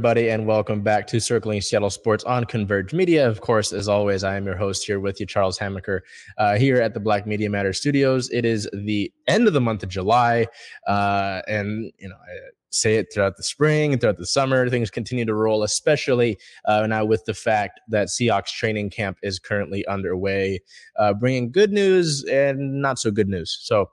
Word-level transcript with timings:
Everybody, 0.00 0.30
and 0.30 0.46
welcome 0.46 0.80
back 0.80 1.06
to 1.08 1.20
Circling 1.20 1.60
Seattle 1.60 1.90
Sports 1.90 2.24
on 2.24 2.46
Converge 2.46 2.94
Media. 2.94 3.28
Of 3.28 3.42
course, 3.42 3.70
as 3.70 3.86
always, 3.86 4.24
I 4.24 4.34
am 4.34 4.46
your 4.46 4.56
host 4.56 4.86
here 4.86 4.98
with 4.98 5.20
you, 5.20 5.26
Charles 5.26 5.58
Hamaker, 5.58 6.04
uh, 6.38 6.56
here 6.56 6.80
at 6.80 6.94
the 6.94 7.00
Black 7.00 7.26
Media 7.26 7.50
Matter 7.50 7.74
Studios. 7.74 8.30
It 8.30 8.46
is 8.46 8.66
the 8.72 9.12
end 9.28 9.46
of 9.46 9.52
the 9.52 9.60
month 9.60 9.82
of 9.82 9.90
July, 9.90 10.46
uh, 10.86 11.42
and 11.46 11.92
you 11.98 12.08
know, 12.08 12.14
I 12.14 12.32
say 12.70 12.96
it 12.96 13.12
throughout 13.12 13.36
the 13.36 13.42
spring 13.42 13.92
and 13.92 14.00
throughout 14.00 14.16
the 14.16 14.24
summer. 14.24 14.70
Things 14.70 14.90
continue 14.90 15.26
to 15.26 15.34
roll, 15.34 15.64
especially 15.64 16.38
uh, 16.64 16.86
now 16.86 17.04
with 17.04 17.22
the 17.26 17.34
fact 17.34 17.78
that 17.88 18.08
Seahawks 18.08 18.54
training 18.54 18.88
camp 18.88 19.18
is 19.22 19.38
currently 19.38 19.84
underway, 19.86 20.60
uh, 20.98 21.12
bringing 21.12 21.52
good 21.52 21.72
news 21.72 22.24
and 22.24 22.80
not 22.80 22.98
so 22.98 23.10
good 23.10 23.28
news. 23.28 23.54
So 23.60 23.90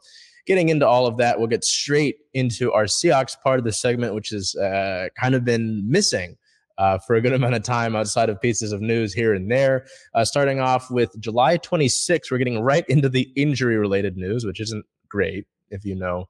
getting 0.47 0.69
into 0.69 0.87
all 0.87 1.05
of 1.05 1.17
that, 1.17 1.37
we'll 1.37 1.47
get 1.47 1.63
straight 1.63 2.17
into 2.33 2.71
our 2.71 2.85
Seahawks 2.85 3.39
part 3.39 3.59
of 3.59 3.65
the 3.65 3.71
segment, 3.71 4.15
which 4.15 4.29
has 4.29 4.55
uh, 4.55 5.09
kind 5.19 5.35
of 5.35 5.45
been 5.45 5.83
missing. 5.89 6.37
Uh, 6.79 6.99
for 6.99 7.15
a 7.15 7.21
good 7.21 7.33
amount 7.33 7.55
of 7.55 7.63
time 7.63 7.95
outside 7.95 8.29
of 8.29 8.39
pieces 8.39 8.71
of 8.71 8.81
news 8.81 9.11
here 9.11 9.33
and 9.33 9.49
there. 9.49 9.87
Uh, 10.13 10.23
starting 10.23 10.59
off 10.59 10.91
with 10.91 11.09
July 11.19 11.57
26th, 11.57 12.29
we're 12.29 12.37
getting 12.37 12.61
right 12.61 12.85
into 12.87 13.09
the 13.09 13.31
injury 13.35 13.77
related 13.77 14.15
news, 14.15 14.45
which 14.45 14.59
isn't 14.61 14.85
great 15.09 15.47
if 15.71 15.83
you 15.83 15.95
know 15.95 16.25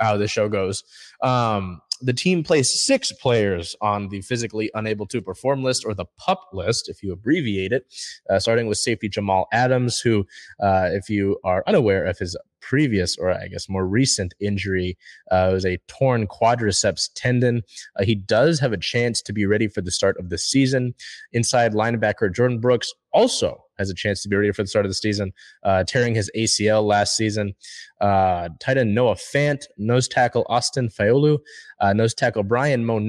how 0.00 0.16
the 0.16 0.26
show 0.26 0.48
goes. 0.48 0.84
Um, 1.22 1.82
the 2.00 2.12
team 2.12 2.42
placed 2.42 2.86
six 2.86 3.12
players 3.12 3.76
on 3.80 4.08
the 4.08 4.22
physically 4.22 4.70
unable 4.74 5.06
to 5.08 5.20
perform 5.20 5.62
list 5.62 5.84
or 5.84 5.94
the 5.94 6.06
PUP 6.16 6.38
list, 6.52 6.88
if 6.88 7.02
you 7.02 7.12
abbreviate 7.12 7.72
it, 7.72 7.84
uh, 8.30 8.38
starting 8.38 8.66
with 8.66 8.78
safety 8.78 9.08
Jamal 9.08 9.46
Adams, 9.52 10.00
who, 10.00 10.26
uh, 10.62 10.88
if 10.92 11.10
you 11.10 11.38
are 11.44 11.62
unaware 11.66 12.06
of 12.06 12.18
his 12.18 12.36
previous, 12.60 13.16
or 13.16 13.30
I 13.30 13.48
guess 13.48 13.68
more 13.68 13.86
recent 13.86 14.34
injury, 14.40 14.96
uh, 15.30 15.50
was 15.52 15.64
a 15.64 15.78
torn 15.88 16.26
quadriceps 16.26 17.10
tendon. 17.14 17.62
Uh, 17.98 18.04
he 18.04 18.14
does 18.14 18.60
have 18.60 18.72
a 18.72 18.78
chance 18.78 19.22
to 19.22 19.32
be 19.32 19.46
ready 19.46 19.68
for 19.68 19.80
the 19.80 19.90
start 19.90 20.18
of 20.18 20.28
the 20.28 20.38
season. 20.38 20.94
Inside 21.32 21.72
linebacker 21.72 22.32
Jordyn 22.32 22.60
Brooks 22.60 22.92
also 23.12 23.64
has 23.78 23.90
a 23.90 23.94
chance 23.94 24.22
to 24.22 24.28
be 24.28 24.36
ready 24.36 24.52
for 24.52 24.62
the 24.62 24.68
start 24.68 24.84
of 24.84 24.90
the 24.90 24.94
season, 24.94 25.32
uh, 25.64 25.84
tearing 25.84 26.14
his 26.14 26.30
ACL 26.36 26.84
last 26.84 27.16
season. 27.16 27.54
Uh, 28.00 28.50
tight 28.60 28.78
end 28.78 28.94
Noah 28.94 29.14
Fant, 29.14 29.64
nose 29.78 30.06
tackle 30.06 30.46
Austin 30.48 30.88
Faoliu, 30.88 31.38
uh, 31.80 31.92
nose 31.92 32.14
tackle 32.14 32.42
Bryan 32.42 32.84
Mone 32.84 33.06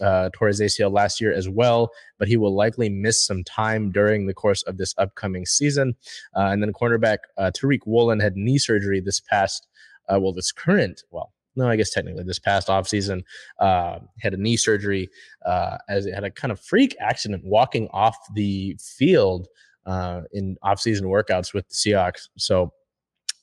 uh, 0.00 0.30
tore 0.32 0.48
his 0.48 0.60
ACL 0.60 0.92
last 0.92 1.20
year 1.20 1.32
as 1.32 1.48
well, 1.48 1.90
but 2.18 2.28
he 2.28 2.36
will 2.36 2.54
likely 2.54 2.88
miss 2.88 3.24
some 3.24 3.44
time 3.44 3.90
during 3.90 4.26
the 4.26 4.34
course 4.34 4.62
of 4.64 4.76
this 4.76 4.94
upcoming 4.98 5.46
season. 5.46 5.94
Uh, 6.36 6.46
and 6.46 6.62
then 6.62 6.72
cornerback 6.72 7.18
uh, 7.38 7.50
Tariq 7.54 7.80
Woolen 7.86 8.20
had 8.20 8.36
knee 8.36 8.58
surgery 8.58 9.00
this 9.00 9.20
past, 9.20 9.66
uh, 10.08 10.18
well, 10.20 10.32
this 10.32 10.52
current, 10.52 11.02
well, 11.10 11.32
no, 11.56 11.68
I 11.68 11.76
guess 11.76 11.90
technically 11.90 12.24
this 12.24 12.38
past 12.38 12.68
offseason, 12.68 13.22
uh, 13.58 13.98
had 14.20 14.34
a 14.34 14.36
knee 14.36 14.56
surgery 14.56 15.08
uh, 15.44 15.78
as 15.88 16.06
it 16.06 16.14
had 16.14 16.24
a 16.24 16.30
kind 16.30 16.52
of 16.52 16.60
freak 16.60 16.96
accident 17.00 17.44
walking 17.44 17.88
off 17.92 18.16
the 18.34 18.76
field 18.80 19.48
uh, 19.86 20.22
in 20.32 20.56
offseason 20.64 21.02
workouts 21.02 21.52
with 21.52 21.68
the 21.68 21.74
Seahawks. 21.74 22.28
So 22.36 22.72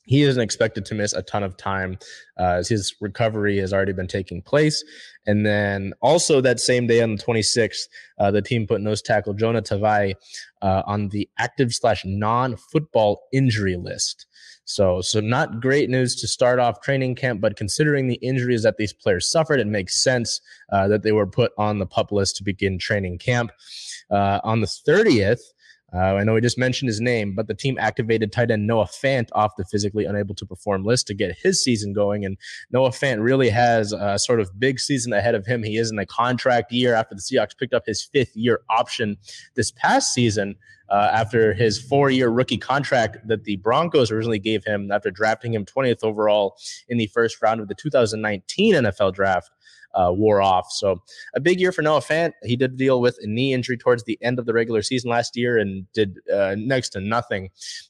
he 0.07 0.23
isn't 0.23 0.41
expected 0.41 0.85
to 0.85 0.95
miss 0.95 1.13
a 1.13 1.21
ton 1.21 1.43
of 1.43 1.55
time 1.57 1.99
uh, 2.39 2.55
as 2.55 2.69
his 2.69 2.95
recovery 3.01 3.57
has 3.57 3.73
already 3.73 3.93
been 3.93 4.07
taking 4.07 4.41
place. 4.41 4.83
And 5.27 5.45
then 5.45 5.93
also 6.01 6.39
that 6.41 6.59
same 6.59 6.87
day 6.87 7.01
on 7.01 7.15
the 7.15 7.21
26th, 7.21 7.87
uh, 8.17 8.31
the 8.31 8.41
team 8.41 8.65
put 8.65 8.81
nose 8.81 9.01
tackle 9.01 9.33
Jonah 9.33 9.61
Tavai 9.61 10.15
uh, 10.61 10.83
on 10.85 11.09
the 11.09 11.29
active 11.37 11.73
slash 11.73 12.03
non 12.05 12.55
football 12.55 13.27
injury 13.33 13.75
list. 13.75 14.25
So, 14.63 15.01
so 15.01 15.19
not 15.19 15.61
great 15.61 15.89
news 15.89 16.15
to 16.21 16.27
start 16.27 16.59
off 16.59 16.81
training 16.81 17.15
camp, 17.15 17.39
but 17.39 17.55
considering 17.55 18.07
the 18.07 18.15
injuries 18.15 18.63
that 18.63 18.75
these 18.77 18.91
players 18.91 19.29
suffered, 19.29 19.59
it 19.59 19.67
makes 19.67 20.01
sense 20.01 20.41
uh, 20.71 20.87
that 20.89 21.03
they 21.03 21.13
were 21.13 21.27
put 21.27 21.51
on 21.57 21.79
the 21.79 21.85
pup 21.85 22.11
list 22.11 22.37
to 22.37 22.43
begin 22.43 22.77
training 22.77 23.17
camp. 23.17 23.51
Uh, 24.09 24.39
on 24.43 24.61
the 24.61 24.67
30th, 24.67 25.41
uh, 25.93 26.15
I 26.15 26.23
know 26.23 26.33
we 26.33 26.41
just 26.41 26.57
mentioned 26.57 26.89
his 26.89 26.99
name, 26.99 27.33
but 27.33 27.47
the 27.47 27.53
team 27.53 27.77
activated 27.79 28.33
tight 28.33 28.51
end 28.51 28.67
Noah 28.67 28.85
Fant 28.85 29.29
off 29.31 29.55
the 29.55 29.63
physically 29.63 30.03
unable 30.03 30.35
to 30.35 30.45
perform 30.45 30.83
list 30.83 31.07
to 31.07 31.13
get 31.13 31.37
his 31.37 31.63
season 31.63 31.93
going. 31.93 32.25
And 32.25 32.37
Noah 32.71 32.89
Fant 32.89 33.23
really 33.23 33.49
has 33.49 33.93
a 33.93 34.19
sort 34.19 34.41
of 34.41 34.59
big 34.59 34.81
season 34.81 35.13
ahead 35.13 35.33
of 35.33 35.45
him. 35.45 35.63
He 35.63 35.77
is 35.77 35.89
in 35.89 35.97
a 35.97 36.05
contract 36.05 36.73
year 36.73 36.93
after 36.93 37.15
the 37.15 37.21
Seahawks 37.21 37.57
picked 37.57 37.73
up 37.73 37.83
his 37.85 38.03
fifth 38.03 38.35
year 38.35 38.61
option 38.69 39.17
this 39.55 39.71
past 39.71 40.13
season. 40.13 40.55
Uh, 40.89 41.09
after 41.11 41.53
his 41.53 41.81
four 41.81 42.09
year 42.09 42.29
rookie 42.29 42.57
contract 42.57 43.17
that 43.27 43.43
the 43.43 43.57
Broncos 43.57 44.09
originally 44.09 44.39
gave 44.39 44.63
him 44.63 44.89
after 44.89 45.11
drafting 45.11 45.53
him 45.53 45.65
20th 45.65 46.01
overall 46.01 46.55
in 46.87 46.97
the 46.97 47.07
first 47.07 47.41
round 47.41 47.59
of 47.59 47.67
the 47.67 47.75
2019 47.75 48.73
NFL 48.73 49.13
draft 49.13 49.51
uh, 49.97 50.11
wore 50.11 50.41
off. 50.41 50.71
So 50.71 51.01
a 51.35 51.39
big 51.39 51.59
year 51.59 51.71
for 51.71 51.81
Noah 51.81 52.01
Fant. 52.01 52.33
He 52.43 52.55
did 52.55 52.77
deal 52.77 53.01
with 53.01 53.17
a 53.21 53.27
knee 53.27 53.53
injury 53.53 53.77
towards 53.77 54.03
the 54.03 54.17
end 54.21 54.39
of 54.39 54.45
the 54.45 54.53
regular 54.53 54.81
season 54.81 55.09
last 55.09 55.35
year 55.35 55.57
and 55.57 55.91
did 55.93 56.19
uh, 56.33 56.55
next 56.57 56.89
to 56.89 57.01
nothing 57.01 57.49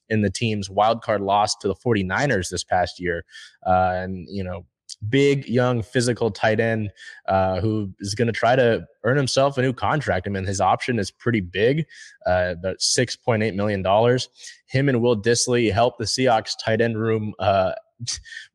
in 0.09 0.21
the 0.21 0.29
team's 0.29 0.69
wild 0.69 1.03
card 1.03 1.21
loss 1.21 1.55
to 1.57 1.67
the 1.67 1.75
49ers 1.75 2.49
this 2.49 2.63
past 2.63 2.99
year. 2.99 3.25
Uh, 3.65 3.91
and, 3.95 4.27
you 4.29 4.43
know, 4.43 4.65
big, 5.09 5.47
young, 5.47 5.81
physical 5.81 6.31
tight 6.31 6.59
end 6.59 6.91
uh, 7.27 7.59
who 7.59 7.91
is 7.99 8.15
going 8.15 8.27
to 8.27 8.31
try 8.31 8.55
to 8.55 8.85
earn 9.03 9.17
himself 9.17 9.57
a 9.57 9.61
new 9.61 9.73
contract. 9.73 10.27
I 10.27 10.29
mean, 10.29 10.45
his 10.45 10.61
option 10.61 10.99
is 10.99 11.11
pretty 11.11 11.41
big, 11.41 11.85
uh, 12.25 12.55
about 12.57 12.77
$6.8 12.77 13.53
million. 13.53 14.19
Him 14.67 14.89
and 14.89 15.01
Will 15.01 15.21
Dissly 15.21 15.71
helped 15.71 15.99
the 15.99 16.05
Seahawks 16.05 16.53
tight 16.63 16.81
end 16.81 16.97
room 16.97 17.33
uh, 17.39 17.73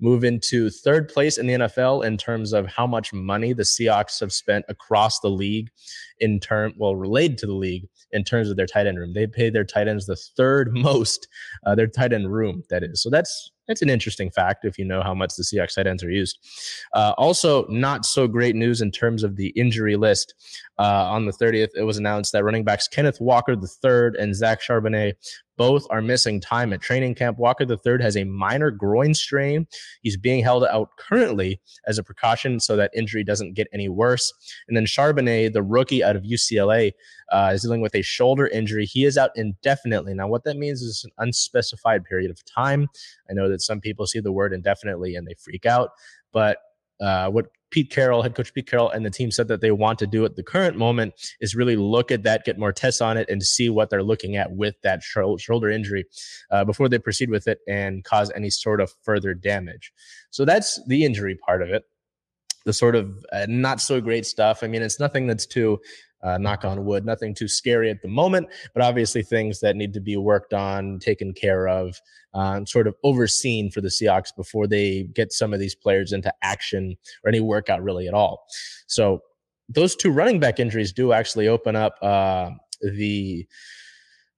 move 0.00 0.24
into 0.24 0.70
third 0.70 1.08
place 1.08 1.38
in 1.38 1.46
the 1.46 1.54
NFL 1.54 2.04
in 2.04 2.16
terms 2.16 2.52
of 2.52 2.66
how 2.66 2.86
much 2.86 3.12
money 3.12 3.52
the 3.52 3.62
Seahawks 3.62 4.20
have 4.20 4.32
spent 4.32 4.64
across 4.68 5.20
the 5.20 5.30
league 5.30 5.70
in 6.20 6.40
term 6.40 6.72
well 6.76 6.96
related 6.96 7.38
to 7.38 7.46
the 7.46 7.54
league 7.54 7.88
in 8.12 8.24
terms 8.24 8.50
of 8.50 8.56
their 8.56 8.66
tight 8.66 8.86
end 8.86 8.98
room. 8.98 9.12
They 9.12 9.26
pay 9.26 9.50
their 9.50 9.64
tight 9.64 9.88
ends 9.88 10.06
the 10.06 10.16
third 10.16 10.72
most, 10.72 11.28
uh, 11.66 11.74
their 11.74 11.86
tight 11.86 12.12
end 12.12 12.32
room 12.32 12.62
that 12.70 12.82
is. 12.82 13.02
So 13.02 13.10
that's 13.10 13.50
that's 13.68 13.82
an 13.82 13.88
interesting 13.88 14.30
fact 14.30 14.64
if 14.64 14.76
you 14.76 14.84
know 14.84 15.02
how 15.02 15.14
much 15.14 15.36
the 15.36 15.42
Seahawks 15.44 15.76
tight 15.76 15.86
ends 15.86 16.02
are 16.02 16.10
used. 16.10 16.38
Uh, 16.94 17.14
also, 17.16 17.64
not 17.68 18.04
so 18.04 18.26
great 18.26 18.56
news 18.56 18.80
in 18.80 18.90
terms 18.90 19.22
of 19.22 19.36
the 19.36 19.48
injury 19.50 19.96
list. 19.96 20.34
Uh, 20.78 21.06
on 21.08 21.26
the 21.26 21.32
30th, 21.32 21.68
it 21.76 21.84
was 21.84 21.96
announced 21.96 22.32
that 22.32 22.44
running 22.44 22.64
backs 22.64 22.88
Kenneth 22.88 23.20
Walker 23.20 23.52
III 23.52 24.20
and 24.20 24.34
Zach 24.34 24.60
Charbonnet 24.60 25.14
both 25.56 25.86
are 25.90 26.02
missing 26.02 26.40
time 26.40 26.72
at 26.72 26.80
training 26.80 27.14
camp. 27.14 27.38
Walker 27.38 27.64
III 27.64 28.02
has 28.02 28.16
a 28.16 28.24
minor 28.24 28.70
groin 28.70 29.14
strain. 29.14 29.66
He's 30.02 30.16
being 30.16 30.42
held 30.42 30.64
out 30.64 30.90
currently 30.98 31.60
as 31.86 31.98
a 31.98 32.02
precaution 32.02 32.60
so 32.60 32.76
that 32.76 32.90
injury 32.94 33.24
doesn't 33.24 33.54
get 33.54 33.68
any 33.72 33.88
worse. 33.88 34.32
And 34.68 34.76
then 34.76 34.86
Charbonnet, 34.86 35.52
the 35.52 35.62
rookie 35.62 36.02
out 36.02 36.16
of 36.16 36.22
UCLA, 36.22 36.92
uh, 37.30 37.52
is 37.54 37.62
dealing 37.62 37.80
with 37.80 37.94
a 37.94 38.02
shoulder 38.02 38.46
injury. 38.46 38.86
He 38.86 39.04
is 39.04 39.16
out 39.16 39.30
indefinitely. 39.36 40.14
Now, 40.14 40.28
what 40.28 40.44
that 40.44 40.56
means 40.56 40.82
is 40.82 41.04
an 41.04 41.10
unspecified 41.18 42.04
period 42.04 42.30
of 42.30 42.44
time. 42.44 42.88
I 43.30 43.34
know 43.34 43.48
that 43.48 43.62
some 43.62 43.80
people 43.80 44.06
see 44.06 44.20
the 44.20 44.32
word 44.32 44.52
indefinitely 44.52 45.16
and 45.16 45.26
they 45.26 45.34
freak 45.34 45.66
out, 45.66 45.90
but 46.32 46.58
uh, 47.00 47.30
what 47.30 47.46
Pete 47.72 47.90
Carroll, 47.90 48.22
head 48.22 48.36
coach 48.36 48.54
Pete 48.54 48.68
Carroll, 48.68 48.90
and 48.90 49.04
the 49.04 49.10
team 49.10 49.32
said 49.32 49.48
that 49.48 49.60
they 49.60 49.72
want 49.72 49.98
to 49.98 50.06
do 50.06 50.24
at 50.24 50.36
the 50.36 50.42
current 50.42 50.76
moment 50.76 51.14
is 51.40 51.56
really 51.56 51.74
look 51.74 52.12
at 52.12 52.22
that, 52.22 52.44
get 52.44 52.58
more 52.58 52.72
tests 52.72 53.00
on 53.00 53.16
it, 53.16 53.28
and 53.28 53.42
see 53.42 53.68
what 53.68 53.90
they're 53.90 54.02
looking 54.02 54.36
at 54.36 54.52
with 54.52 54.76
that 54.82 55.02
shoulder 55.02 55.70
injury 55.70 56.04
uh, 56.50 56.64
before 56.64 56.88
they 56.88 56.98
proceed 56.98 57.30
with 57.30 57.48
it 57.48 57.58
and 57.66 58.04
cause 58.04 58.30
any 58.36 58.50
sort 58.50 58.80
of 58.80 58.92
further 59.02 59.34
damage. 59.34 59.92
So 60.30 60.44
that's 60.44 60.80
the 60.86 61.04
injury 61.04 61.34
part 61.34 61.62
of 61.62 61.70
it. 61.70 61.84
The 62.64 62.72
sort 62.72 62.94
of 62.94 63.24
uh, 63.32 63.46
not 63.48 63.80
so 63.80 64.00
great 64.00 64.24
stuff. 64.24 64.62
I 64.62 64.68
mean, 64.68 64.82
it's 64.82 65.00
nothing 65.00 65.26
that's 65.26 65.46
too 65.46 65.80
uh, 66.22 66.38
knock 66.38 66.64
on 66.64 66.84
wood, 66.84 67.04
nothing 67.04 67.34
too 67.34 67.48
scary 67.48 67.90
at 67.90 68.02
the 68.02 68.08
moment, 68.08 68.48
but 68.74 68.82
obviously 68.82 69.22
things 69.22 69.60
that 69.60 69.76
need 69.76 69.92
to 69.92 70.00
be 70.00 70.16
worked 70.16 70.54
on, 70.54 70.98
taken 70.98 71.32
care 71.32 71.68
of, 71.68 72.00
uh, 72.34 72.64
sort 72.64 72.86
of 72.86 72.94
overseen 73.02 73.70
for 73.70 73.80
the 73.80 73.88
Seahawks 73.88 74.34
before 74.34 74.66
they 74.66 75.04
get 75.14 75.32
some 75.32 75.52
of 75.52 75.60
these 75.60 75.74
players 75.74 76.12
into 76.12 76.32
action 76.42 76.96
or 77.24 77.28
any 77.28 77.40
workout 77.40 77.82
really 77.82 78.08
at 78.08 78.14
all. 78.14 78.46
So 78.86 79.22
those 79.68 79.96
two 79.96 80.10
running 80.10 80.40
back 80.40 80.60
injuries 80.60 80.92
do 80.92 81.12
actually 81.12 81.48
open 81.48 81.76
up 81.76 81.96
uh, 82.02 82.50
the 82.80 83.46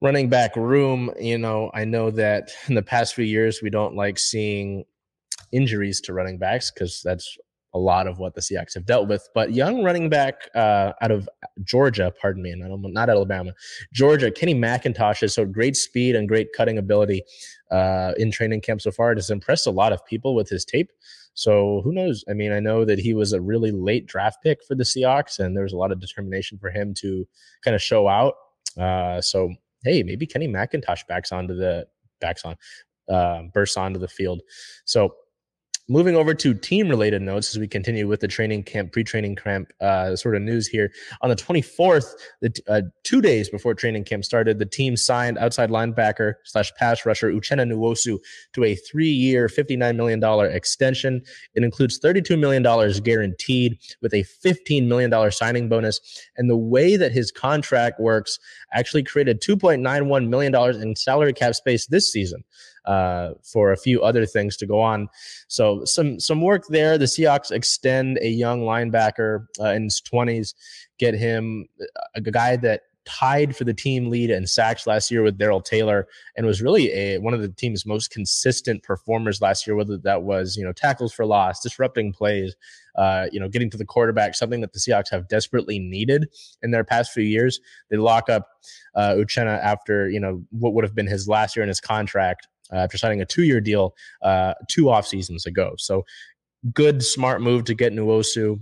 running 0.00 0.28
back 0.28 0.54
room. 0.56 1.10
You 1.19 1.38
know, 1.38 1.70
I 1.75 1.84
know 1.84 2.10
that 2.12 2.50
in 2.69 2.75
the 2.75 2.82
past 2.82 3.14
few 3.14 3.25
years 3.25 3.62
we 3.62 3.70
don't 3.70 3.96
like 3.96 4.19
seeing 4.19 4.84
injuries 5.52 6.00
to 6.02 6.12
running 6.12 6.38
backs 6.38 6.70
because 6.70 7.00
that's 7.02 7.36
a 7.74 7.78
lot 7.78 8.06
of 8.06 8.18
what 8.18 8.34
the 8.34 8.40
Seahawks 8.40 8.74
have 8.74 8.86
dealt 8.86 9.08
with. 9.08 9.28
But 9.34 9.52
young 9.52 9.82
running 9.82 10.08
back 10.08 10.48
uh, 10.54 10.92
out 11.02 11.10
of 11.10 11.28
Georgia, 11.64 12.12
pardon 12.20 12.42
me, 12.42 12.54
not, 12.54 12.78
not 12.80 13.10
Alabama, 13.10 13.52
Georgia, 13.92 14.30
Kenny 14.30 14.54
McIntosh 14.54 15.20
has 15.20 15.34
showed 15.34 15.52
great 15.52 15.76
speed 15.76 16.14
and 16.14 16.28
great 16.28 16.52
cutting 16.56 16.78
ability 16.78 17.22
uh, 17.70 18.12
in 18.16 18.30
training 18.30 18.60
camp 18.60 18.80
so 18.80 18.90
far. 18.90 19.12
It 19.12 19.18
has 19.18 19.30
impressed 19.30 19.66
a 19.66 19.72
lot 19.72 19.92
of 19.92 20.04
people 20.06 20.34
with 20.34 20.48
his 20.48 20.64
tape. 20.64 20.90
So 21.34 21.80
who 21.82 21.92
knows? 21.92 22.24
I 22.30 22.32
mean, 22.32 22.52
I 22.52 22.60
know 22.60 22.84
that 22.84 23.00
he 23.00 23.12
was 23.12 23.32
a 23.32 23.40
really 23.40 23.72
late 23.72 24.06
draft 24.06 24.42
pick 24.42 24.64
for 24.64 24.76
the 24.76 24.84
Seahawks, 24.84 25.40
and 25.40 25.56
there 25.56 25.64
was 25.64 25.72
a 25.72 25.76
lot 25.76 25.90
of 25.90 26.00
determination 26.00 26.58
for 26.58 26.70
him 26.70 26.94
to 26.98 27.26
kind 27.64 27.74
of 27.74 27.82
show 27.82 28.08
out. 28.08 28.34
Uh, 28.78 29.20
so 29.20 29.52
hey, 29.82 30.02
maybe 30.02 30.26
Kenny 30.26 30.48
McIntosh 30.48 31.06
backs 31.06 31.32
onto 31.32 31.54
the 31.54 31.86
backs 32.20 32.44
on, 32.44 32.56
uh, 33.08 33.42
bursts 33.52 33.76
onto 33.76 33.98
the 33.98 34.08
field. 34.08 34.42
So 34.84 35.14
moving 35.88 36.16
over 36.16 36.32
to 36.32 36.54
team 36.54 36.88
related 36.88 37.20
notes 37.20 37.54
as 37.54 37.58
we 37.58 37.69
continue 37.69 38.08
with 38.08 38.20
the 38.20 38.28
training 38.28 38.62
camp 38.62 38.92
pre-training 38.92 39.36
camp 39.36 39.70
uh, 39.81 40.16
sort 40.16 40.34
of 40.34 40.42
news 40.42 40.66
here. 40.66 40.90
On 41.20 41.28
the 41.28 41.36
24th 41.36 42.06
the, 42.40 42.54
uh, 42.69 42.82
two 43.02 43.20
days 43.20 43.50
before 43.50 43.75
training 43.75 44.04
camp 44.04 44.25
started 44.25 44.58
the 44.58 44.66
team 44.66 44.96
signed 44.96 45.36
outside 45.36 45.70
linebacker 45.70 46.34
slash 46.44 46.72
pass 46.75 47.04
rusher 47.04 47.31
uchenna 47.31 47.70
nwosu 47.70 48.19
to 48.54 48.64
a 48.64 48.75
three-year 48.75 49.48
$59 49.48 49.96
million 49.96 50.22
extension. 50.50 51.20
It 51.54 51.64
includes 51.64 52.00
$32 52.00 52.38
million 52.38 52.62
guaranteed 53.02 53.78
with 54.00 54.14
a 54.14 54.25
$15 54.44 54.86
million 54.86 55.31
signing 55.31 55.69
bonus. 55.69 56.00
And 56.36 56.48
the 56.48 56.56
way 56.56 56.96
that 56.96 57.12
his 57.12 57.31
contract 57.31 58.00
works 58.00 58.38
actually 58.72 59.02
created 59.02 59.42
$2.91 59.42 60.28
million 60.28 60.54
in 60.81 60.96
salary 60.96 61.32
cap 61.32 61.54
space 61.54 61.86
this 61.86 62.10
season 62.10 62.42
uh, 62.86 63.31
for 63.42 63.72
a 63.72 63.76
few 63.76 64.02
other 64.02 64.26
things 64.26 64.56
to 64.58 64.66
go 64.66 64.81
on. 64.81 65.08
So 65.48 65.84
some 65.84 66.20
some 66.20 66.42
work 66.42 66.64
there. 66.69 66.98
The 66.98 67.06
Seahawks 67.06 67.50
extend 67.50 68.19
a 68.20 68.28
young 68.28 68.62
linebacker 68.62 69.46
uh, 69.60 69.70
in 69.70 69.84
his 69.84 70.00
twenties, 70.00 70.54
get 70.98 71.14
him 71.14 71.66
a 72.14 72.20
guy 72.20 72.56
that 72.56 72.82
tied 73.04 73.54
for 73.54 73.64
the 73.64 73.75
team 73.75 74.08
lead 74.08 74.31
in 74.31 74.46
sacks 74.46 74.86
last 74.86 75.10
year 75.10 75.22
with 75.22 75.36
Darrell 75.38 75.60
Taylor 75.60 76.06
and 76.36 76.46
was 76.46 76.62
really 76.62 76.90
a 76.92 77.19
one 77.19 77.34
of 77.34 77.42
the 77.42 77.48
team's 77.48 77.84
most 77.86 78.10
consistent 78.10 78.82
performers 78.82 79.40
last 79.40 79.66
year, 79.66 79.76
whether 79.76 79.98
that 79.98 80.22
was, 80.22 80.56
you 80.56 80.64
know, 80.64 80.72
tackles 80.72 81.12
for 81.12 81.26
loss, 81.26 81.60
disrupting 81.60 82.12
plays, 82.12 82.54
uh, 82.96 83.26
you 83.31 83.38
know, 83.38 83.48
getting 83.48 83.70
to 83.70 83.76
the 83.76 83.84
quarterback, 83.84 84.34
something 84.34 84.60
that 84.60 84.72
the 84.72 84.78
Seahawks 84.78 85.10
have 85.10 85.28
desperately 85.28 85.78
needed 85.78 86.28
in 86.62 86.70
their 86.70 86.84
past 86.84 87.12
few 87.12 87.25
years. 87.25 87.60
They 87.90 87.96
lock 87.96 88.28
up 88.28 88.48
uh, 88.94 89.14
Uchenna 89.14 89.58
after, 89.62 90.08
you 90.08 90.20
know, 90.20 90.42
what 90.50 90.72
would 90.75 90.84
have 90.84 90.94
been 90.94 91.06
his 91.06 91.28
last 91.28 91.56
year 91.56 91.62
in 91.62 91.69
his 91.69 91.81
contract 91.81 92.48
uh, 92.72 92.76
after 92.76 92.99
signing 92.99 93.20
a 93.20 93.26
two-year 93.26 93.61
deal 93.61 93.94
uh, 94.22 94.55
two 94.69 94.90
off 94.90 95.06
seasons 95.06 95.46
ago. 95.46 95.75
So 95.78 96.05
good, 96.72 97.02
smart 97.02 97.43
move 97.43 97.64
to 97.64 97.75
get 97.75 97.93
Nwosu 97.93 98.61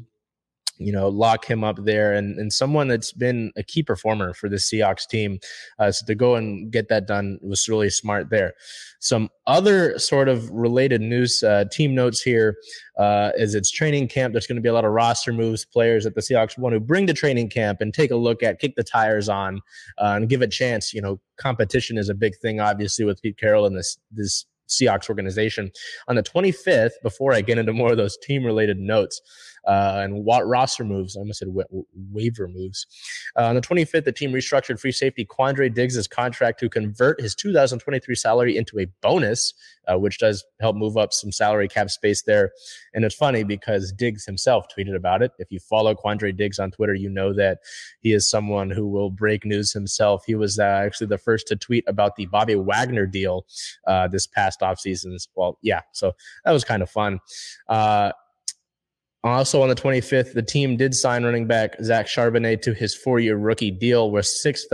you 0.85 0.93
know, 0.93 1.09
lock 1.09 1.45
him 1.45 1.65
up 1.65 1.77
there 1.85 2.13
and, 2.13 2.39
and 2.39 2.53
someone 2.53 2.89
that's 2.89 3.13
been 3.13 3.53
a 3.57 3.63
key 3.63 3.83
performer 3.83 4.35
for 4.35 4.49
the 4.49 4.57
Seahawks 4.57 5.07
team. 5.09 5.39
Uh, 5.79 5.91
so 5.91 6.05
to 6.07 6.15
go 6.15 6.35
and 6.37 6.71
get 6.73 6.89
that 6.89 7.07
done 7.07 7.39
was 7.43 7.69
really 7.69 7.91
smart 7.91 8.31
there. 8.31 8.55
Some 9.01 9.31
other 9.47 9.99
sort 9.99 10.29
of 10.29 10.49
related 10.51 11.01
news, 11.01 11.43
uh, 11.43 11.65
team 11.71 11.95
notes 11.95 12.21
here 12.21 12.57
uh, 12.99 13.33
is 13.37 13.55
it's 13.55 13.71
training 13.71 14.09
camp. 14.09 14.33
There's 14.33 14.47
going 14.47 14.57
to 14.57 14.63
be 14.63 14.69
a 14.69 14.75
lot 14.75 14.85
of 14.85 14.93
roster 14.93 15.33
moves, 15.33 15.65
players 15.65 16.05
that 16.05 16.15
the 16.15 16.21
Seahawks 16.21 16.57
want 16.59 16.75
to 16.75 16.81
bring 16.81 17.07
to 17.09 17.13
training 17.13 17.49
camp 17.51 17.81
and 17.81 17.93
take 17.93 18.11
a 18.11 18.17
look 18.17 18.43
at, 18.43 18.61
kick 18.61 18.75
the 18.77 18.85
tires 18.85 19.29
on, 19.29 19.61
uh, 19.99 20.15
and 20.17 20.29
give 20.29 20.43
a 20.43 20.47
chance. 20.47 20.93
You 20.93 21.03
know, 21.03 21.21
competition 21.37 21.99
is 21.99 22.09
a 22.09 22.15
big 22.15 22.37
thing, 22.37 22.61
obviously, 22.61 23.05
with 23.05 23.21
Pete 23.23 23.39
Carroll 23.39 23.67
and 23.67 23.77
this 23.77 23.99
this 24.13 24.47
Seahawks 24.73 25.09
organization. 25.09 25.71
On 26.09 26.17
the 26.17 26.23
25th, 26.23 26.93
before 27.03 27.33
I 27.33 27.41
get 27.41 27.59
into 27.59 27.73
more 27.73 27.91
of 27.91 27.97
those 27.97 28.17
team 28.17 28.45
related 28.45 28.79
notes, 28.79 29.21
uh, 29.67 30.01
and 30.03 30.25
what 30.25 30.47
roster 30.47 30.85
moves. 30.85 31.17
I 31.17 31.21
almost 31.21 31.39
said 31.39 31.49
wa- 31.49 31.65
waiver 32.13 32.49
moves. 32.49 32.87
Uh, 33.37 33.45
on 33.45 33.55
the 33.55 33.61
25th, 33.61 34.05
the 34.05 34.13
team 34.13 34.33
restructured 34.33 34.81
free 34.81 34.93
safety 34.93 35.25
Quandre 35.25 35.73
Diggs' 35.73 36.07
contract 36.09 36.61
to 36.61 36.69
convert 36.69 37.21
his 37.21 37.35
2023 37.35 38.15
salary 38.15 38.57
into 38.57 38.79
a 38.81 38.87
bonus, 39.01 39.55
uh, 39.89 39.99
which 39.99 40.19
does 40.19 40.45
help 40.61 40.77
move 40.77 40.97
up 40.97 41.13
some 41.13 41.33
salary 41.33 41.69
cap 41.69 41.91
space 41.91 42.23
there. 42.23 42.53
And 42.95 43.05
it's 43.05 43.15
funny 43.15 43.45
because 43.45 43.93
Diggs 43.93 44.25
himself 44.25 44.67
tweeted 44.77 44.97
about 44.97 45.23
it. 45.23 45.33
If 45.39 45.51
you 45.51 45.61
follow 45.61 45.95
Quandre 45.95 46.37
Diggs 46.37 46.59
on 46.59 46.71
Twitter, 46.71 46.95
you 46.95 47.09
know 47.09 47.33
that 47.35 47.59
he 48.01 48.13
is 48.13 48.29
someone 48.29 48.71
who 48.71 48.89
will 48.89 49.11
break 49.11 49.45
news 49.45 49.73
himself. 49.73 50.25
He 50.27 50.35
was 50.35 50.59
uh, 50.59 50.63
actually 50.63 51.09
the 51.09 51.19
first 51.19 51.47
to 51.49 51.57
tweet 51.57 51.85
about 51.87 52.17
the 52.17 52.27
Bobby 52.27 52.57
Wagner 52.57 53.07
deal 53.07 53.47
uh, 53.87 54.09
this 54.09 54.27
past 54.27 54.61
offseason. 54.61 55.13
Well, 55.35 55.59
yeah, 55.63 55.83
so 55.93 56.13
that 56.45 56.53
was 56.53 56.65
kind 56.65 56.83
of 56.83 56.91
fun. 56.91 57.21
Uh, 57.69 58.13
also 59.25 59.63
on 59.63 59.69
the 59.69 59.75
25th, 59.75 60.33
the 60.35 60.43
team 60.43 60.77
did 60.77 60.95
sign 60.95 61.25
running 61.25 61.47
back 61.47 61.77
Zach 61.83 62.07
Charbonnet 62.07 62.61
to 62.63 62.75
his 62.75 62.95
four-year 62.95 63.37
rookie 63.37 63.71
deal 63.71 64.11
worth 64.11 64.27
six 64.27 64.67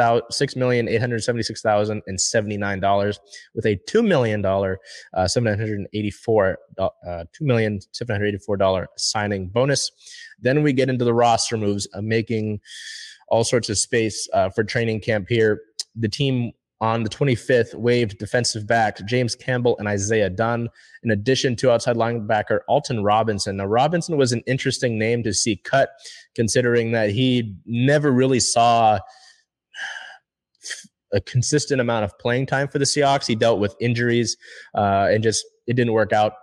million 0.57 0.89
eight 0.89 1.01
hundred 1.01 1.23
seventy-six 1.23 1.61
thousand 1.61 2.03
and 2.07 2.19
seventy-nine 2.19 2.81
dollars, 2.81 3.21
with 3.55 3.67
a 3.67 3.77
two 3.87 4.03
million 4.03 4.41
dollar 4.41 4.79
uh, 5.13 5.29
seven 5.29 5.59
hundred 5.59 5.87
eighty-four 5.93 6.59
uh, 6.79 7.25
two 7.33 7.45
million 7.45 7.79
seven 7.93 8.15
hundred 8.15 8.29
eighty-four 8.29 8.57
dollar 8.57 8.89
signing 8.97 9.49
bonus. 9.49 9.91
Then 10.41 10.63
we 10.63 10.73
get 10.73 10.89
into 10.89 11.05
the 11.05 11.15
roster 11.15 11.59
moves, 11.59 11.87
uh, 11.93 12.01
making 12.01 12.61
all 13.29 13.45
sorts 13.45 13.69
of 13.69 13.77
space 13.77 14.29
uh, 14.33 14.49
for 14.49 14.65
training 14.65 15.01
camp 15.01 15.27
here. 15.29 15.61
The 15.95 16.09
team 16.09 16.53
on 16.81 17.03
the 17.03 17.09
25th 17.09 17.75
waived 17.75 18.19
defensive 18.19 18.67
back 18.67 19.05
James 19.07 19.35
Campbell 19.35 19.77
and 19.79 19.89
Isaiah 19.89 20.31
Dunn, 20.31 20.69
in 21.03 21.11
addition 21.11 21.57
to 21.57 21.71
outside 21.71 21.97
linebacker 21.97 22.61
Alton 22.69 23.03
Robinson. 23.03 23.57
Now, 23.57 23.67
Robinson 23.67 24.17
was 24.17 24.33
an 24.33 24.43
interesting 24.47 24.99
name 24.99 25.23
to 25.25 25.35
see 25.35 25.57
cut, 25.57 25.91
considering 26.35 26.93
that 26.93 27.11
he 27.11 27.57
never 27.67 28.13
really 28.13 28.41
saw 28.41 28.99
a 31.13 31.21
consistent 31.23 31.81
amount 31.81 32.05
of 32.05 32.17
playing 32.19 32.47
time 32.47 32.69
for 32.69 32.79
the 32.79 32.85
Seahawks. 32.85 33.27
He 33.27 33.35
dealt 33.35 33.61
with 33.61 33.75
injuries 33.81 34.37
uh, 34.75 35.09
and 35.11 35.23
just 35.23 35.45
it 35.67 35.75
didn't 35.75 35.93
work 35.93 36.13
out 36.13 36.35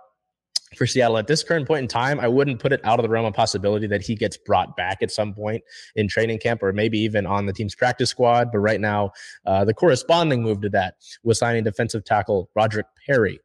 for 0.74 0.86
Seattle 0.86 1.16
at 1.16 1.28
this 1.28 1.44
current 1.44 1.66
point 1.66 1.82
in 1.82 1.88
time, 1.88 2.18
I 2.18 2.26
wouldn't 2.26 2.58
put 2.58 2.72
it 2.72 2.80
out 2.84 2.98
of 2.98 3.04
the 3.04 3.08
realm 3.08 3.24
of 3.24 3.34
possibility 3.34 3.86
that 3.86 4.02
he 4.02 4.16
gets 4.16 4.36
brought 4.36 4.76
back 4.76 4.98
at 5.00 5.12
some 5.12 5.32
point 5.32 5.62
in 5.94 6.08
training 6.08 6.38
camp 6.38 6.62
or 6.62 6.72
maybe 6.72 6.98
even 6.98 7.24
on 7.24 7.46
the 7.46 7.52
team's 7.52 7.74
practice 7.74 8.10
squad. 8.10 8.50
But 8.50 8.58
right 8.58 8.80
now, 8.80 9.12
uh, 9.46 9.64
the 9.64 9.74
corresponding 9.74 10.42
move 10.42 10.60
to 10.62 10.68
that 10.70 10.96
was 11.22 11.38
signing 11.38 11.62
defensive 11.62 12.04
tackle 12.04 12.50
Roderick 12.56 12.86
Perry. 13.06 13.38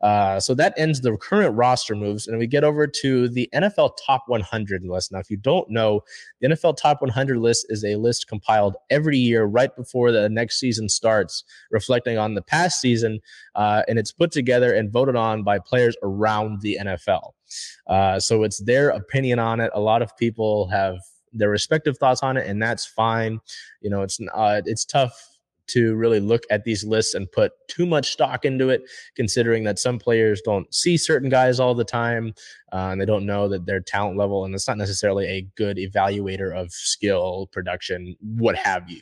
Uh, 0.00 0.38
so 0.40 0.52
that 0.54 0.74
ends 0.76 1.00
the 1.00 1.16
current 1.16 1.54
roster 1.56 1.94
moves, 1.94 2.26
and 2.26 2.38
we 2.38 2.46
get 2.46 2.64
over 2.64 2.86
to 2.86 3.28
the 3.28 3.48
NFL 3.54 3.92
Top 4.04 4.24
100 4.26 4.84
list. 4.84 5.12
Now, 5.12 5.18
if 5.20 5.30
you 5.30 5.36
don't 5.36 5.70
know, 5.70 6.02
the 6.40 6.48
NFL 6.48 6.76
Top 6.76 7.00
100 7.00 7.38
list 7.38 7.66
is 7.70 7.84
a 7.84 7.96
list 7.96 8.26
compiled 8.26 8.76
every 8.90 9.16
year 9.16 9.44
right 9.44 9.74
before 9.74 10.12
the 10.12 10.28
next 10.28 10.58
season 10.58 10.88
starts, 10.88 11.44
reflecting 11.70 12.18
on 12.18 12.34
the 12.34 12.42
past 12.42 12.80
season, 12.80 13.20
uh, 13.54 13.82
and 13.88 13.98
it's 13.98 14.12
put 14.12 14.30
together 14.30 14.74
and 14.74 14.92
voted 14.92 15.16
on 15.16 15.42
by 15.42 15.58
players 15.58 15.96
around 16.02 16.60
the 16.64 16.78
NFL. 16.80 17.30
Uh, 17.86 18.18
so 18.18 18.42
it's 18.42 18.58
their 18.64 18.90
opinion 18.90 19.38
on 19.38 19.60
it. 19.60 19.70
A 19.74 19.80
lot 19.80 20.02
of 20.02 20.16
people 20.16 20.66
have 20.68 20.96
their 21.32 21.50
respective 21.50 21.98
thoughts 21.98 22.22
on 22.22 22.36
it, 22.36 22.46
and 22.46 22.60
that's 22.60 22.86
fine. 22.86 23.38
You 23.80 23.90
know, 23.90 24.02
it's 24.02 24.18
uh, 24.34 24.62
it's 24.64 24.84
tough 24.84 25.34
to 25.66 25.94
really 25.94 26.20
look 26.20 26.42
at 26.50 26.64
these 26.64 26.84
lists 26.84 27.14
and 27.14 27.30
put 27.32 27.52
too 27.68 27.86
much 27.86 28.12
stock 28.12 28.44
into 28.44 28.68
it, 28.68 28.82
considering 29.16 29.64
that 29.64 29.78
some 29.78 29.98
players 29.98 30.42
don't 30.42 30.72
see 30.74 30.96
certain 30.96 31.30
guys 31.30 31.58
all 31.58 31.74
the 31.74 31.84
time 31.84 32.34
uh, 32.72 32.88
and 32.90 33.00
they 33.00 33.06
don't 33.06 33.24
know 33.24 33.48
that 33.48 33.64
their 33.66 33.80
talent 33.80 34.16
level, 34.16 34.44
and 34.44 34.54
it's 34.54 34.68
not 34.68 34.78
necessarily 34.78 35.26
a 35.26 35.46
good 35.56 35.78
evaluator 35.78 36.54
of 36.54 36.70
skill, 36.70 37.48
production, 37.52 38.16
what 38.20 38.56
have 38.56 38.90
you. 38.90 39.00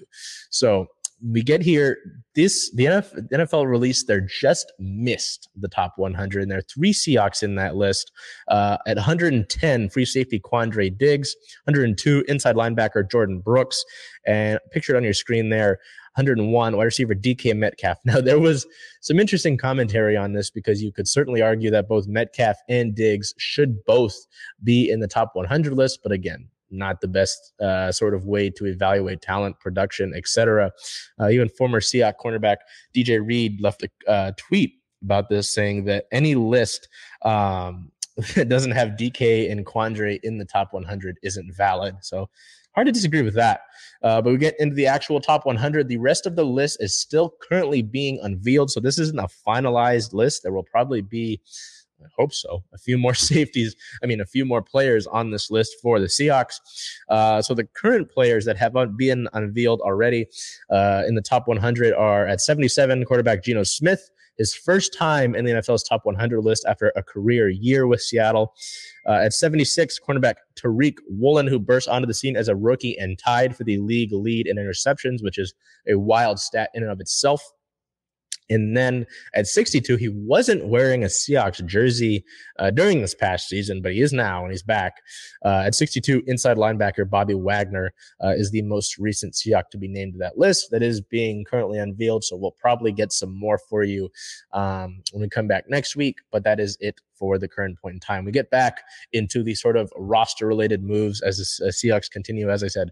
So 0.51 0.87
we 1.31 1.43
get 1.43 1.63
here. 1.63 1.99
This 2.35 2.71
the 2.75 2.87
NFL, 2.87 3.29
the 3.29 3.39
NFL 3.39 3.71
released 3.71 4.07
their 4.07 4.21
just 4.21 4.73
missed 4.79 5.49
the 5.55 5.69
top 5.69 5.95
100, 5.97 6.43
and 6.43 6.51
there 6.51 6.59
are 6.59 6.63
three 6.63 6.93
Seahawks 6.93 7.43
in 7.43 7.57
that 7.57 7.77
list. 7.77 8.11
Uh, 8.49 8.79
at 8.87 8.97
110, 8.97 9.91
free 9.91 10.05
safety 10.05 10.41
Quandre 10.41 10.97
Diggs, 10.97 11.37
102 11.65 12.25
inside 12.29 12.57
linebacker 12.57 13.09
Jordyn 13.09 13.43
Brooks, 13.43 13.85
and 14.27 14.59
pictured 14.73 14.97
on 14.97 15.05
your 15.05 15.15
screen 15.15 15.51
there. 15.51 15.79
101 16.17 16.77
wide 16.77 16.85
receiver 16.85 17.15
DK 17.15 17.57
Metcalf. 17.57 17.97
Now 18.05 18.21
there 18.21 18.39
was 18.39 18.67
some 19.01 19.19
interesting 19.19 19.57
commentary 19.57 20.15
on 20.15 20.35
this 20.35 20.51
because 20.51 20.83
you 20.83 20.93
could 20.93 21.09
certainly 21.09 21.41
argue 21.41 21.71
that 21.71 21.89
both 21.89 22.07
Metcalf 22.07 22.57
and 22.69 22.95
Diggs 22.95 23.33
should 23.39 23.83
both 23.87 24.15
be 24.63 24.91
in 24.91 25.01
the 25.01 25.09
top 25.09 25.31
100 25.33 25.73
list, 25.73 26.01
but 26.03 26.13
again, 26.13 26.49
not 26.73 27.01
the 27.01 27.09
best 27.09 27.53
uh, 27.61 27.93
sort 27.93 28.15
of 28.15 28.27
way 28.27 28.51
to 28.51 28.67
evaluate 28.67 29.23
talent, 29.23 29.59
production, 29.61 30.13
etc. 30.15 30.73
Uh, 31.21 31.29
even 31.29 31.49
former 31.49 31.81
Seahawks 31.81 32.15
cornerback 32.23 32.57
DJ 32.95 33.25
Reed 33.25 33.61
left 33.61 33.85
a 33.85 34.11
uh, 34.11 34.33
tweet 34.37 34.75
about 35.03 35.29
this, 35.29 35.53
saying 35.53 35.85
that 35.85 36.07
any 36.13 36.35
list 36.35 36.89
um, 37.23 37.91
that 38.35 38.49
doesn't 38.49 38.73
have 38.73 38.91
DK 38.91 39.51
and 39.51 39.67
Quandre 39.67 40.19
in 40.23 40.39
the 40.39 40.45
top 40.45 40.73
100 40.73 41.19
isn't 41.23 41.55
valid. 41.55 41.97
So 42.01 42.29
hard 42.75 42.87
to 42.87 42.93
disagree 42.93 43.23
with 43.23 43.35
that. 43.35 43.63
Uh, 44.03 44.21
but 44.21 44.33
we 44.33 44.39
get 44.39 44.59
into 44.59 44.75
the 44.75 44.87
actual 44.87 45.21
top 45.21 45.47
100. 45.47 45.89
The 45.89 45.97
rest 45.99 46.27
of 46.27 46.37
the 46.37 46.45
list 46.45 46.79
is 46.81 46.99
still 46.99 47.35
currently 47.43 47.83
being 47.83 48.19
unveiled. 48.23 48.71
So 48.71 48.81
this 48.81 48.99
isn't 48.99 49.19
a 49.19 49.29
finalized 49.47 50.13
list. 50.13 50.43
There 50.43 50.53
will 50.53 50.65
probably 50.65 51.03
be 51.03 51.41
I 52.05 52.09
hope 52.17 52.33
so. 52.33 52.65
A 52.73 52.79
few 52.79 52.99
more 52.99 53.15
safeties. 53.31 53.75
I 54.03 54.07
mean, 54.07 54.21
a 54.21 54.27
few 54.27 54.45
more 54.45 54.63
players 54.63 55.07
on 55.07 55.31
this 55.31 55.51
list 55.51 55.77
for 55.83 56.01
the 56.01 56.07
Seahawks. 56.07 56.57
Uh, 57.09 57.43
so 57.43 57.55
the 57.55 57.65
current 57.65 58.11
players 58.11 58.45
that 58.45 58.57
have 58.57 58.75
been 58.97 59.29
unveiled 59.33 59.81
already 59.81 60.27
uh, 60.71 61.03
in 61.07 61.15
the 61.15 61.23
top 61.23 61.49
100 61.49 61.95
are 61.95 62.27
at 62.27 62.41
77, 62.41 63.05
quarterback 63.05 63.45
Geno 63.45 63.63
Smith 63.63 64.11
his 64.39 64.55
first 64.55 64.97
time 64.97 65.35
in 65.35 65.45
the 65.45 65.53
NFL's 65.53 65.83
top 65.83 66.05
100 66.05 66.41
list 66.41 66.65
after 66.67 66.93
a 66.97 67.03
career 67.03 67.49
year 67.49 67.87
with 67.87 68.01
Seattle. 68.01 68.55
Uh, 69.07 69.15
at 69.25 69.33
76, 69.33 69.99
cornerback 70.01 70.35
Tariq 70.55 70.97
Woolen, 71.09 71.47
who 71.47 71.59
burst 71.59 71.89
onto 71.89 72.07
the 72.07 72.15
scene 72.15 72.37
as 72.37 72.49
a 72.49 72.57
rookie 72.57 72.97
and 72.99 73.19
tied 73.19 73.57
for 73.57 73.65
the 73.65 73.79
league 73.79 74.13
lead 74.13 74.47
in 74.47 74.57
interceptions, 74.57 75.23
which 75.23 75.39
is 75.39 75.55
a 75.89 75.99
wild 75.99 76.39
stat 76.39 76.71
in 76.75 76.83
and 76.83 76.93
of 76.93 77.01
itself. 77.01 77.43
And 78.53 78.77
then 78.77 79.07
at 79.35 79.47
62, 79.47 79.97
he 79.97 80.09
wasn't 80.09 80.67
wearing 80.67 81.03
a 81.03 81.07
Seahawks 81.07 81.65
jersey 81.65 82.25
uh, 82.59 82.71
during 82.71 83.01
this 83.01 83.15
past 83.15 83.49
season, 83.49 83.83
but 83.83 83.93
he 83.93 84.01
is 84.01 84.13
now, 84.13 84.43
and 84.43 84.53
he's 84.53 84.63
back. 84.63 84.95
Uh, 85.45 85.65
at 85.67 85.75
62, 85.75 86.23
inside 86.27 86.57
linebacker 86.57 87.09
Bobby 87.09 87.35
Wagner 87.35 87.93
uh, 88.23 88.35
is 88.37 88.51
the 88.51 88.63
most 88.63 88.99
recent 88.99 89.35
Seahawk 89.35 89.71
to 89.71 89.79
be 89.79 89.89
named 89.89 90.15
to 90.15 90.19
that 90.19 90.39
list. 90.39 90.71
That 90.71 90.83
is 90.83 91.01
being 91.01 91.45
currently 91.45 91.79
unveiled, 91.79 92.25
so 92.25 92.37
we'll 92.37 92.53
probably 92.53 92.93
get 92.93 93.13
some 93.13 93.37
more 93.37 93.59
for 93.59 93.83
you 93.83 94.11
um, 94.53 95.03
when 95.13 95.23
we 95.23 95.29
come 95.29 95.49
back 95.49 95.65
next 95.69 95.97
week. 95.97 96.17
But 96.31 96.45
that 96.45 96.61
is 96.61 96.77
it 96.81 97.01
for 97.15 97.39
the 97.39 97.49
current 97.49 97.81
point 97.81 97.95
in 97.95 98.01
time. 98.01 98.25
We 98.25 98.33
get 98.33 98.51
back 98.51 98.83
into 99.13 99.43
the 99.43 99.55
sort 99.55 99.77
of 99.77 99.93
roster 99.97 100.47
related 100.47 100.83
moves 100.83 101.21
as 101.23 101.39
the 101.39 101.67
Seahawks 101.71 102.11
continue, 102.11 102.51
as 102.51 102.63
I 102.63 102.69
said, 102.69 102.91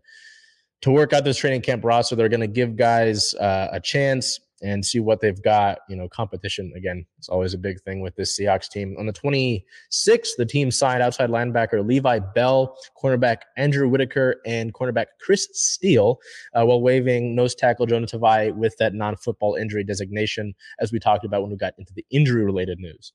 to 0.82 0.90
work 0.90 1.12
out 1.12 1.24
this 1.24 1.36
training 1.36 1.62
camp 1.62 1.84
roster. 1.84 2.16
They're 2.16 2.28
going 2.28 2.40
to 2.40 2.46
give 2.46 2.76
guys 2.76 3.34
uh, 3.34 3.68
a 3.72 3.80
chance 3.80 4.38
and 4.62 4.84
see 4.84 5.00
what 5.00 5.20
they've 5.20 5.42
got. 5.42 5.78
You 5.88 5.96
know, 5.96 6.08
competition 6.08 6.72
again, 6.76 7.06
it's 7.18 7.28
always 7.28 7.54
a 7.54 7.58
big 7.58 7.80
thing 7.82 8.00
with 8.00 8.16
this 8.16 8.38
Seahawks 8.38 8.68
team. 8.68 8.96
On 8.98 9.06
the 9.06 9.12
26th, 9.12 10.36
the 10.36 10.46
team 10.46 10.70
signed 10.70 11.02
outside 11.02 11.30
linebacker 11.30 11.86
Levi 11.86 12.18
Bell, 12.18 12.76
cornerback 13.02 13.38
Andrew 13.56 13.88
Whitaker, 13.88 14.36
and 14.46 14.72
cornerback 14.74 15.06
Chris 15.20 15.48
Steele, 15.52 16.18
uh, 16.54 16.64
while 16.64 16.80
waiving 16.80 17.34
nose 17.34 17.54
tackle 17.54 17.86
Jonah 17.86 18.06
Tavai 18.06 18.54
with 18.54 18.76
that 18.78 18.94
non-football 18.94 19.54
injury 19.54 19.84
designation, 19.84 20.54
as 20.80 20.92
we 20.92 20.98
talked 20.98 21.24
about 21.24 21.42
when 21.42 21.50
we 21.50 21.56
got 21.56 21.74
into 21.78 21.92
the 21.94 22.04
injury-related 22.10 22.78
news. 22.78 23.12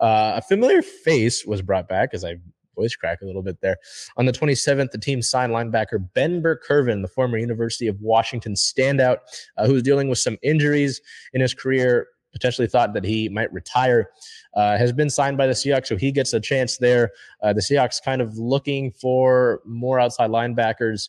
Uh, 0.00 0.32
a 0.36 0.42
familiar 0.42 0.82
face 0.82 1.44
was 1.46 1.62
brought 1.62 1.88
back, 1.88 2.10
as 2.12 2.24
I 2.24 2.36
voice 2.76 2.94
crack 2.94 3.20
a 3.22 3.24
little 3.24 3.42
bit 3.42 3.60
there. 3.60 3.76
On 4.16 4.26
the 4.26 4.32
27th, 4.32 4.90
the 4.90 4.98
team 4.98 5.22
signed 5.22 5.52
linebacker 5.52 6.06
Ben 6.14 6.40
Burr-Kirven, 6.40 7.02
the 7.02 7.08
former 7.08 7.38
University 7.38 7.86
of 7.88 8.00
Washington 8.00 8.54
standout, 8.54 9.18
uh, 9.56 9.66
who 9.66 9.72
was 9.72 9.82
dealing 9.82 10.08
with 10.08 10.18
some 10.18 10.36
injuries 10.42 11.00
in 11.32 11.40
his 11.40 11.54
career. 11.54 12.08
Potentially 12.32 12.68
thought 12.68 12.92
that 12.92 13.04
he 13.04 13.30
might 13.30 13.50
retire, 13.50 14.10
uh, 14.54 14.76
has 14.76 14.92
been 14.92 15.08
signed 15.08 15.38
by 15.38 15.46
the 15.46 15.54
Seahawks, 15.54 15.86
so 15.86 15.96
he 15.96 16.12
gets 16.12 16.34
a 16.34 16.40
chance 16.40 16.76
there. 16.76 17.12
Uh, 17.42 17.54
the 17.54 17.62
Seahawks 17.62 18.02
kind 18.02 18.20
of 18.20 18.36
looking 18.36 18.92
for 18.92 19.62
more 19.64 19.98
outside 19.98 20.28
linebackers, 20.28 21.08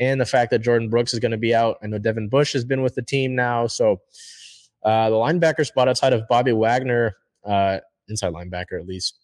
and 0.00 0.20
the 0.20 0.26
fact 0.26 0.50
that 0.50 0.62
Jordyn 0.62 0.90
Brooks 0.90 1.14
is 1.14 1.20
going 1.20 1.30
to 1.30 1.38
be 1.38 1.54
out. 1.54 1.76
I 1.80 1.86
know 1.86 1.98
Devin 1.98 2.28
Bush 2.28 2.52
has 2.54 2.64
been 2.64 2.82
with 2.82 2.96
the 2.96 3.02
team 3.02 3.36
now, 3.36 3.68
so 3.68 4.00
uh, 4.84 5.10
the 5.10 5.16
linebacker 5.16 5.64
spot 5.64 5.88
outside 5.88 6.12
of 6.12 6.26
Bobby 6.28 6.52
Wagner, 6.52 7.14
uh, 7.44 7.78
inside 8.08 8.32
linebacker 8.32 8.78
at 8.78 8.86
least, 8.86 9.23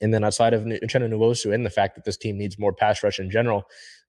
and 0.00 0.12
then 0.14 0.24
outside 0.24 0.54
of 0.54 0.62
Uchenna 0.62 1.08
Nwosu 1.10 1.52
and 1.52 1.66
the 1.66 1.70
fact 1.70 1.94
that 1.94 2.04
this 2.04 2.16
team 2.16 2.38
needs 2.38 2.58
more 2.58 2.72
pass 2.72 3.02
rush 3.02 3.18
in 3.18 3.30
general, 3.30 3.64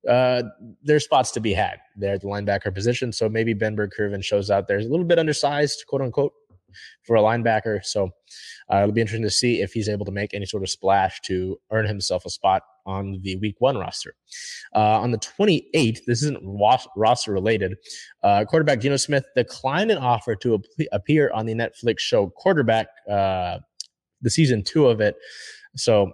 uh, 0.08 0.44
there's 0.84 1.04
spots 1.04 1.32
to 1.32 1.40
be 1.40 1.54
had 1.54 1.80
there 1.96 2.14
at 2.14 2.22
the 2.22 2.28
linebacker 2.28 2.74
position. 2.74 3.12
So 3.12 3.28
maybe 3.28 3.54
Ben 3.54 3.76
Burr-Kirven 3.76 4.24
shows 4.24 4.50
out 4.50 4.68
there. 4.68 4.78
He's 4.78 4.88
a 4.88 4.92
little 4.92 5.06
bit 5.06 5.20
undersized, 5.20 5.86
quote 5.88 6.02
unquote, 6.02 6.34
for 7.04 7.16
a 7.16 7.22
linebacker. 7.22 7.84
So 7.84 8.12
uh, 8.72 8.78
it'll 8.78 8.92
be 8.92 9.02
interesting 9.02 9.24
to 9.24 9.32
see 9.32 9.62
if 9.62 9.74
he's 9.74 9.90
able 9.90 10.06
to 10.06 10.12
make 10.12 10.34
any 10.34 10.46
sort 10.46 10.64
of 10.64 10.70
splash 10.70 11.20
to 11.22 11.60
earn 11.72 11.86
himself 11.86 12.26
a 12.26 12.30
spot 12.30 12.64
on 12.86 13.20
the 13.24 13.36
week 13.38 13.56
one 13.60 13.78
roster. 13.78 14.16
Uh, 14.76 15.00
on 15.00 15.12
the 15.12 15.18
28th, 15.18 16.06
this 16.06 16.24
isn't 16.24 16.40
roster 16.96 17.32
related. 17.32 17.76
Uh, 18.24 18.46
quarterback 18.46 18.80
Geno 18.80 18.98
Smith 18.98 19.26
declined 19.36 19.92
an 19.92 19.98
offer 19.98 20.36
to 20.36 20.62
appear 20.92 21.32
on 21.32 21.46
the 21.46 21.54
Netflix 21.54 22.00
show 22.00 22.30
Quarterback, 22.30 22.88
uh, 23.10 23.60
the 24.22 24.30
season 24.30 24.64
two 24.64 24.88
of 24.88 25.02
it. 25.02 25.16
So, 25.76 26.12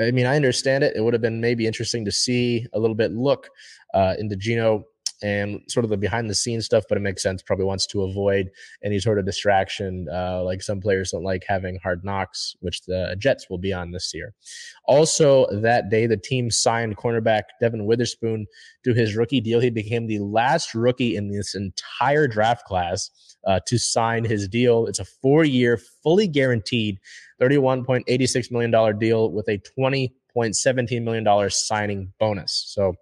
I 0.00 0.10
mean, 0.10 0.26
I 0.26 0.36
understand 0.36 0.84
it. 0.84 0.96
It 0.96 1.00
would 1.00 1.14
have 1.14 1.22
been 1.22 1.40
maybe 1.40 1.66
interesting 1.66 2.04
to 2.04 2.12
see 2.12 2.66
a 2.72 2.78
little 2.78 2.94
bit 2.94 3.12
look 3.12 3.48
uh, 3.94 4.14
into 4.18 4.36
Geno 4.36 4.84
and 5.22 5.60
sort 5.68 5.84
of 5.84 5.90
the 5.90 5.96
behind 5.96 6.30
the 6.30 6.34
scenes 6.34 6.66
stuff, 6.66 6.84
but 6.88 6.96
it 6.96 7.02
makes 7.02 7.22
sense. 7.22 7.42
Probably 7.42 7.64
wants 7.64 7.86
to 7.88 8.02
avoid 8.02 8.50
any 8.84 8.98
sort 8.98 9.18
of 9.18 9.26
distraction. 9.26 10.06
Uh, 10.12 10.42
like 10.42 10.62
some 10.62 10.80
players 10.80 11.10
don't 11.10 11.24
like 11.24 11.44
having 11.46 11.78
hard 11.82 12.04
knocks, 12.04 12.54
which 12.60 12.82
the 12.82 13.16
Jets 13.18 13.50
will 13.50 13.58
be 13.58 13.72
on 13.72 13.90
this 13.90 14.12
year. 14.14 14.34
Also, 14.84 15.46
that 15.50 15.90
day, 15.90 16.06
the 16.06 16.16
team 16.16 16.50
signed 16.50 16.96
cornerback 16.96 17.42
Devon 17.60 17.86
Witherspoon 17.86 18.46
to 18.84 18.94
his 18.94 19.16
rookie 19.16 19.40
deal. 19.40 19.60
He 19.60 19.70
became 19.70 20.06
the 20.06 20.20
last 20.20 20.74
rookie 20.74 21.16
in 21.16 21.30
this 21.30 21.54
entire 21.54 22.28
draft 22.28 22.64
class 22.64 23.10
uh, 23.46 23.60
to 23.66 23.78
sign 23.78 24.24
his 24.24 24.48
deal. 24.48 24.86
It's 24.86 24.98
a 24.98 25.04
four 25.04 25.44
year, 25.44 25.78
fully 26.02 26.28
guaranteed 26.28 26.98
$31.86 27.40 28.50
million 28.50 28.98
deal 28.98 29.30
with 29.32 29.48
a 29.48 29.58
$20.17 29.78 31.02
million 31.02 31.50
signing 31.50 32.12
bonus. 32.18 32.64
So, 32.68 32.94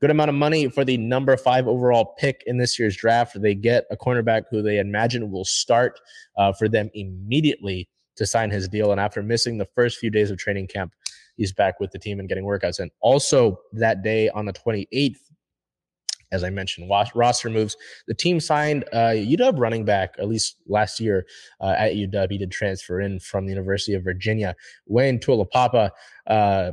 good 0.00 0.10
amount 0.10 0.28
of 0.28 0.34
money 0.34 0.68
for 0.68 0.84
the 0.84 0.96
number 0.96 1.36
five 1.36 1.66
overall 1.66 2.14
pick 2.18 2.42
in 2.46 2.58
this 2.58 2.78
year's 2.78 2.96
draft. 2.96 3.40
They 3.40 3.54
get 3.54 3.84
a 3.90 3.96
cornerback 3.96 4.42
who 4.50 4.62
they 4.62 4.78
imagine 4.78 5.30
will 5.30 5.44
start 5.44 5.98
uh, 6.36 6.52
for 6.52 6.68
them 6.68 6.90
immediately 6.94 7.88
to 8.16 8.26
sign 8.26 8.50
his 8.50 8.68
deal. 8.68 8.92
And 8.92 9.00
after 9.00 9.22
missing 9.22 9.58
the 9.58 9.68
first 9.74 9.98
few 9.98 10.10
days 10.10 10.30
of 10.30 10.38
training 10.38 10.68
camp, 10.68 10.92
he's 11.36 11.52
back 11.52 11.80
with 11.80 11.90
the 11.90 11.98
team 11.98 12.20
and 12.20 12.28
getting 12.28 12.44
workouts. 12.44 12.78
And 12.78 12.90
also 13.00 13.58
that 13.72 14.02
day 14.02 14.28
on 14.30 14.46
the 14.46 14.52
28th, 14.52 15.16
as 16.32 16.42
I 16.42 16.50
mentioned, 16.50 16.90
roster 17.14 17.48
moves. 17.48 17.76
The 18.08 18.14
team 18.14 18.40
signed 18.40 18.84
uh, 18.92 19.14
UW 19.14 19.58
running 19.58 19.84
back, 19.84 20.16
at 20.18 20.28
least 20.28 20.56
last 20.66 20.98
year 20.98 21.26
uh, 21.60 21.74
at 21.78 21.92
UW. 21.92 22.30
He 22.30 22.38
did 22.38 22.50
transfer 22.50 23.00
in 23.00 23.20
from 23.20 23.46
the 23.46 23.52
University 23.52 23.94
of 23.94 24.02
Virginia. 24.02 24.56
Wayne 24.86 25.20
Taulapapa, 25.20 25.90
uh, 26.26 26.72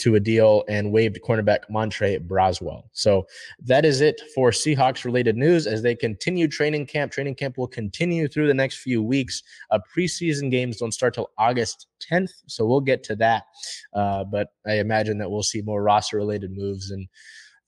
to 0.00 0.14
a 0.14 0.20
deal 0.20 0.64
and 0.68 0.92
waived 0.92 1.18
cornerback 1.26 1.60
Montre 1.70 2.18
Braswell. 2.20 2.84
So 2.92 3.26
that 3.64 3.84
is 3.84 4.00
it 4.00 4.20
for 4.34 4.50
Seahawks 4.50 5.04
related 5.04 5.36
news 5.36 5.66
as 5.66 5.82
they 5.82 5.94
continue 5.94 6.48
training 6.48 6.86
camp. 6.86 7.12
Training 7.12 7.34
camp 7.34 7.56
will 7.58 7.68
continue 7.68 8.28
through 8.28 8.46
the 8.46 8.54
next 8.54 8.78
few 8.78 9.02
weeks. 9.02 9.42
Uh, 9.70 9.78
preseason 9.96 10.50
games 10.50 10.78
don't 10.78 10.92
start 10.92 11.14
till 11.14 11.30
August 11.38 11.86
10th, 12.10 12.32
so 12.46 12.66
we'll 12.66 12.80
get 12.80 13.02
to 13.04 13.16
that. 13.16 13.44
Uh, 13.94 14.24
but 14.24 14.48
I 14.66 14.74
imagine 14.78 15.18
that 15.18 15.30
we'll 15.30 15.42
see 15.42 15.62
more 15.62 15.82
roster 15.82 16.16
related 16.16 16.50
moves 16.56 16.90
and 16.90 17.08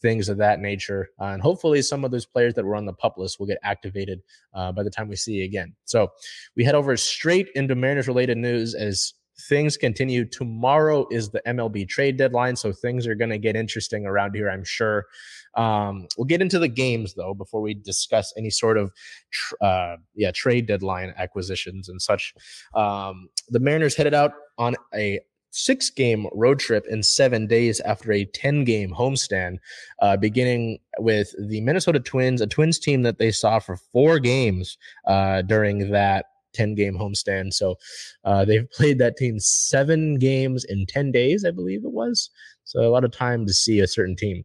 things 0.02 0.28
of 0.28 0.36
that 0.38 0.60
nature. 0.60 1.08
Uh, 1.20 1.26
and 1.26 1.40
hopefully, 1.40 1.80
some 1.80 2.04
of 2.04 2.10
those 2.10 2.26
players 2.26 2.54
that 2.54 2.64
were 2.64 2.76
on 2.76 2.84
the 2.84 2.92
pup 2.92 3.16
list 3.16 3.38
will 3.38 3.46
get 3.46 3.58
activated 3.62 4.20
uh, 4.52 4.72
by 4.72 4.82
the 4.82 4.90
time 4.90 5.08
we 5.08 5.16
see 5.16 5.34
you 5.34 5.44
again. 5.44 5.74
So 5.84 6.08
we 6.56 6.64
head 6.64 6.74
over 6.74 6.96
straight 6.96 7.48
into 7.54 7.74
Mariners 7.74 8.08
related 8.08 8.36
news 8.36 8.74
as 8.74 9.14
things 9.48 9.76
continue. 9.76 10.24
Tomorrow 10.24 11.06
is 11.10 11.30
the 11.30 11.42
MLB 11.46 11.88
trade 11.88 12.16
deadline, 12.16 12.56
so 12.56 12.72
things 12.72 13.06
are 13.06 13.14
going 13.14 13.30
to 13.30 13.38
get 13.38 13.56
interesting 13.56 14.06
around 14.06 14.34
here, 14.34 14.50
I'm 14.50 14.64
sure. 14.64 15.06
Um, 15.54 16.06
we'll 16.16 16.24
get 16.24 16.40
into 16.40 16.58
the 16.58 16.68
games 16.68 17.14
though 17.14 17.34
before 17.34 17.60
we 17.60 17.74
discuss 17.74 18.32
any 18.38 18.48
sort 18.48 18.78
of 18.78 18.90
tr- 19.30 19.54
uh, 19.60 19.96
yeah 20.14 20.30
trade 20.34 20.66
deadline 20.66 21.12
acquisitions 21.18 21.88
and 21.88 22.00
such. 22.00 22.34
Um, 22.74 23.28
the 23.48 23.60
Mariners 23.60 23.94
headed 23.94 24.14
out 24.14 24.32
on 24.56 24.76
a 24.94 25.20
six 25.52 25.90
game 25.90 26.26
road 26.32 26.58
trip 26.58 26.86
in 26.88 27.02
seven 27.02 27.46
days 27.46 27.80
after 27.80 28.12
a 28.12 28.24
10 28.24 28.64
game 28.64 28.90
homestand, 28.90 29.58
uh, 30.00 30.16
beginning 30.16 30.78
with 30.98 31.34
the 31.38 31.60
Minnesota 31.60 32.00
Twins, 32.00 32.40
a 32.40 32.46
Twins 32.46 32.78
team 32.78 33.02
that 33.02 33.18
they 33.18 33.30
saw 33.30 33.58
for 33.58 33.76
four 33.76 34.18
games 34.18 34.78
uh, 35.06 35.42
during 35.42 35.90
that 35.90 36.26
10 36.52 36.74
game 36.74 36.94
homestand. 36.94 37.52
So 37.52 37.76
uh, 38.24 38.44
they've 38.44 38.70
played 38.76 38.98
that 38.98 39.16
team 39.16 39.38
seven 39.38 40.18
games 40.18 40.64
in 40.64 40.86
10 40.86 41.12
days, 41.12 41.44
I 41.44 41.50
believe 41.50 41.84
it 41.84 41.92
was. 41.92 42.30
So 42.64 42.80
a 42.80 42.88
lot 42.90 43.04
of 43.04 43.10
time 43.10 43.44
to 43.46 43.52
see 43.52 43.80
a 43.80 43.86
certain 43.86 44.16
team. 44.16 44.44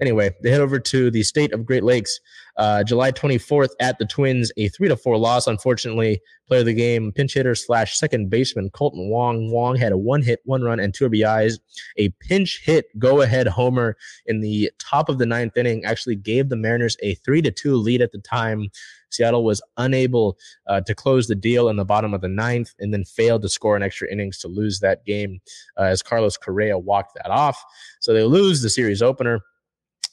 Anyway, 0.00 0.34
they 0.42 0.50
head 0.50 0.60
over 0.60 0.78
to 0.78 1.10
the 1.10 1.22
state 1.22 1.52
of 1.52 1.66
Great 1.66 1.84
Lakes 1.84 2.18
uh, 2.56 2.84
July 2.84 3.12
24th 3.12 3.70
at 3.80 3.98
the 3.98 4.04
Twins, 4.04 4.52
a 4.56 4.68
three 4.68 4.88
to 4.88 4.96
four 4.96 5.16
loss. 5.16 5.46
Unfortunately, 5.46 6.20
player 6.46 6.60
of 6.60 6.66
the 6.66 6.74
game, 6.74 7.12
pinch 7.12 7.34
hitter 7.34 7.54
slash 7.54 7.96
second 7.96 8.28
baseman 8.28 8.70
Kolten 8.70 9.08
Wong. 9.08 9.50
Wong 9.50 9.76
had 9.76 9.92
a 9.92 9.98
one 9.98 10.22
hit, 10.22 10.40
one 10.44 10.62
run, 10.62 10.78
and 10.80 10.92
two 10.92 11.08
RBIs. 11.08 11.54
A 11.96 12.10
pinch 12.20 12.60
hit 12.64 12.86
go 12.98 13.22
ahead 13.22 13.46
homer 13.46 13.96
in 14.26 14.40
the 14.40 14.70
top 14.78 15.08
of 15.08 15.18
the 15.18 15.26
ninth 15.26 15.56
inning 15.56 15.84
actually 15.84 16.16
gave 16.16 16.48
the 16.48 16.56
Mariners 16.56 16.96
a 17.02 17.14
three 17.16 17.40
to 17.42 17.50
two 17.50 17.76
lead 17.76 18.02
at 18.02 18.12
the 18.12 18.20
time. 18.20 18.68
Seattle 19.10 19.44
was 19.44 19.62
unable 19.76 20.38
uh, 20.66 20.80
to 20.82 20.94
close 20.94 21.26
the 21.26 21.34
deal 21.34 21.68
in 21.68 21.76
the 21.76 21.84
bottom 21.84 22.14
of 22.14 22.20
the 22.20 22.28
ninth 22.28 22.74
and 22.78 22.92
then 22.92 23.04
failed 23.04 23.42
to 23.42 23.48
score 23.48 23.76
an 23.76 23.82
extra 23.82 24.10
innings 24.10 24.38
to 24.38 24.48
lose 24.48 24.80
that 24.80 25.04
game 25.04 25.40
uh, 25.78 25.82
as 25.82 26.02
Carlos 26.02 26.36
Correa 26.36 26.78
walked 26.78 27.14
that 27.14 27.30
off. 27.30 27.62
So 28.00 28.12
they 28.12 28.24
lose 28.24 28.62
the 28.62 28.70
series 28.70 29.02
opener. 29.02 29.40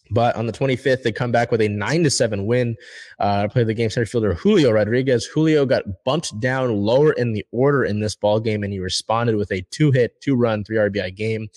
But 0.09 0.35
on 0.35 0.45
the 0.45 0.53
25th, 0.53 1.03
they 1.03 1.11
come 1.11 1.31
back 1.31 1.51
with 1.51 1.61
a 1.61 1.67
nine 1.67 2.03
to 2.03 2.09
seven 2.09 2.45
win. 2.45 2.75
Uh, 3.19 3.47
play 3.49 3.63
the 3.63 3.73
game 3.73 3.89
center 3.89 4.05
fielder 4.05 4.33
Julio 4.33 4.71
Rodriguez. 4.71 5.25
Julio 5.25 5.65
got 5.65 5.83
bumped 6.05 6.39
down 6.39 6.77
lower 6.77 7.11
in 7.13 7.33
the 7.33 7.45
order 7.51 7.83
in 7.83 7.99
this 7.99 8.15
ball 8.15 8.39
game, 8.39 8.63
and 8.63 8.71
he 8.71 8.79
responded 8.79 9.35
with 9.35 9.51
a 9.51 9.65
two 9.69 9.91
hit, 9.91 10.19
two 10.21 10.35
run, 10.35 10.63
three 10.63 10.77
RBI 10.77 11.13
game 11.15 11.49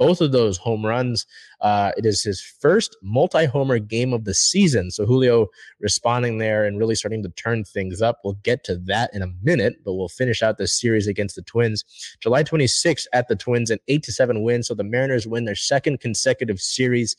both 0.00 0.22
of 0.22 0.32
those 0.32 0.56
home 0.56 0.84
runs. 0.84 1.26
Uh, 1.60 1.92
it 1.94 2.06
is 2.06 2.22
his 2.22 2.40
first 2.40 2.96
multi 3.02 3.44
homer 3.44 3.78
game 3.78 4.14
of 4.14 4.24
the 4.24 4.32
season. 4.32 4.90
So 4.90 5.04
Julio 5.04 5.48
responding 5.78 6.38
there 6.38 6.64
and 6.64 6.78
really 6.78 6.94
starting 6.94 7.22
to 7.22 7.28
turn 7.28 7.64
things 7.64 8.00
up. 8.00 8.20
We'll 8.24 8.38
get 8.42 8.64
to 8.64 8.76
that 8.86 9.10
in 9.12 9.20
a 9.20 9.30
minute, 9.42 9.84
but 9.84 9.92
we'll 9.92 10.08
finish 10.08 10.42
out 10.42 10.56
this 10.56 10.80
series 10.80 11.06
against 11.06 11.36
the 11.36 11.42
Twins. 11.42 11.84
July 12.20 12.42
26th 12.42 13.04
at 13.12 13.28
the 13.28 13.36
Twins, 13.36 13.70
an 13.70 13.78
8 13.88 14.02
to 14.04 14.12
7 14.12 14.42
win. 14.42 14.62
So 14.62 14.74
the 14.74 14.84
Mariners 14.84 15.26
win 15.26 15.44
their 15.44 15.54
second 15.54 16.00
consecutive 16.00 16.60
series 16.60 17.14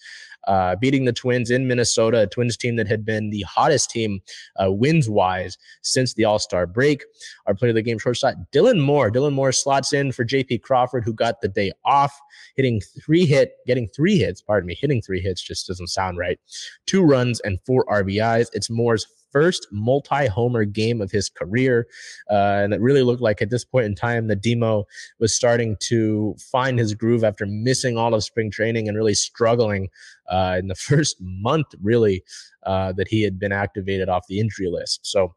uh, 0.48 0.76
beating 0.76 1.06
the 1.06 1.14
Twins 1.14 1.52
in 1.52 1.68
Minnesota, 1.68 2.22
a 2.22 2.28
Twins 2.28 2.58
team 2.58 2.76
that 2.76 2.88
had 2.88 3.06
been 3.06 3.30
the 3.30 3.42
hottest 3.42 3.90
team 3.90 4.20
uh, 4.62 4.72
wins 4.72 5.10
wise 5.10 5.58
since 5.82 6.14
the 6.14 6.26
All 6.26 6.40
Star 6.40 6.66
break. 6.66 7.04
Our 7.48 7.56
player 7.56 7.70
of 7.70 7.76
the 7.76 7.82
game 7.82 8.00
shortstop, 8.00 8.36
Dylan 8.54 8.80
Moore. 8.80 9.12
Dylan 9.12 9.34
Moore 9.34 9.52
slots 9.52 9.94
in 9.94 10.12
for 10.12 10.26
JP 10.26 10.62
Crawford, 10.62 11.04
who 11.04 11.14
got 11.14 11.42
the 11.42 11.48
day 11.48 11.72
off, 11.86 12.18
hitting 12.56 12.82
three 13.04 13.26
hit, 13.26 13.54
getting 13.68 13.88
three 13.88 14.18
hits, 14.18 14.42
pardon 14.42 14.68
me, 14.68 14.76
hitting 14.80 15.02
three 15.02 15.22
hits 15.22 15.42
just 15.42 15.68
doesn't 15.68 15.88
sound 15.88 16.18
right. 16.18 16.40
Two 16.86 17.04
runs 17.04 17.40
and 17.42 17.60
four 17.66 17.86
RBIs. 17.86 18.48
It's 18.54 18.70
Moore's 18.70 19.06
first 19.32 19.68
multi-homer 19.72 20.66
game 20.66 21.02
of 21.02 21.12
his 21.12 21.30
career, 21.30 21.88
uh, 22.30 22.62
and 22.64 22.74
it 22.74 22.82
really 22.82 23.04
looked 23.04 23.22
like 23.22 23.42
at 23.42 23.50
this 23.50 23.66
point 23.66 23.86
in 23.86 23.96
time 23.96 24.28
the 24.28 24.36
Demo 24.36 24.86
was 25.20 25.36
starting 25.36 25.78
to 25.82 26.36
find 26.52 26.80
his 26.80 26.94
groove 26.94 27.24
after 27.24 27.46
missing 27.46 27.98
all 27.98 28.14
of 28.14 28.24
spring 28.24 28.52
training 28.52 28.88
and 28.88 28.98
really 28.98 29.14
struggling 29.14 29.90
uh, 30.30 30.56
in 30.60 30.68
the 30.68 30.76
first 30.90 31.18
month, 31.20 31.68
really, 31.82 32.24
uh, 32.66 32.92
that 32.94 33.08
he 33.08 33.24
had 33.24 33.40
been 33.40 33.52
activated 33.52 34.10
off 34.10 34.28
the 34.28 34.40
injury 34.40 34.70
list. 34.70 35.02
So. 35.04 35.34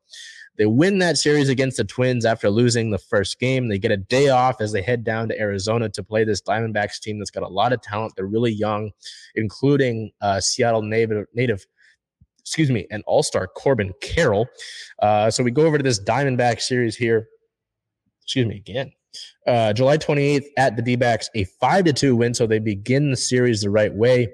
They 0.57 0.67
win 0.67 0.99
that 0.99 1.19
series 1.19 1.49
against 1.49 1.79
the 1.79 1.85
Twins 1.85 2.25
after 2.25 2.49
losing 2.49 2.91
the 2.91 2.99
first 2.99 3.41
game. 3.41 3.69
They 3.69 3.79
get 3.79 3.91
a 3.91 3.97
day 3.97 4.29
off 4.29 4.61
as 4.61 4.71
they 4.71 4.83
head 4.83 5.03
down 5.03 5.29
to 5.29 5.41
Arizona 5.41 5.89
to 5.89 6.05
play 6.05 6.23
this 6.23 6.41
Diamondbacks 6.41 7.01
team 7.01 7.19
that's 7.19 7.33
got 7.33 7.43
a 7.43 7.49
lot 7.49 7.73
of 7.73 7.83
talent. 7.83 8.13
They're 8.15 8.27
really 8.27 8.53
young, 8.53 8.93
including 9.35 10.13
uh, 10.21 10.41
Seattle 10.41 10.83
native, 10.83 11.27
native 11.35 11.67
excuse 12.45 12.71
me, 12.71 12.87
an 12.91 13.03
all 13.07 13.23
star 13.23 13.47
Corbin 13.47 13.93
Carroll. 14.03 14.47
Uh, 15.01 15.31
so 15.31 15.43
we 15.43 15.51
go 15.51 15.63
over 15.63 15.79
to 15.79 15.85
this 15.85 15.99
Diamondback 15.99 16.61
series 16.61 16.95
here. 16.95 17.29
Excuse 18.23 18.47
me 18.47 18.57
again. 18.57 18.93
Uh, 19.47 19.73
July 19.73 19.97
28th 19.97 20.45
at 20.59 20.77
the 20.77 20.83
D 20.83 20.97
backs, 20.97 21.31
a 21.35 21.45
5 21.45 21.87
to 21.87 21.93
2 21.93 22.17
win. 22.17 22.35
So 22.35 22.47
they 22.47 22.59
begin 22.59 23.11
the 23.11 23.17
series 23.17 23.63
the 23.63 23.71
right 23.71 23.93
way. 23.93 24.29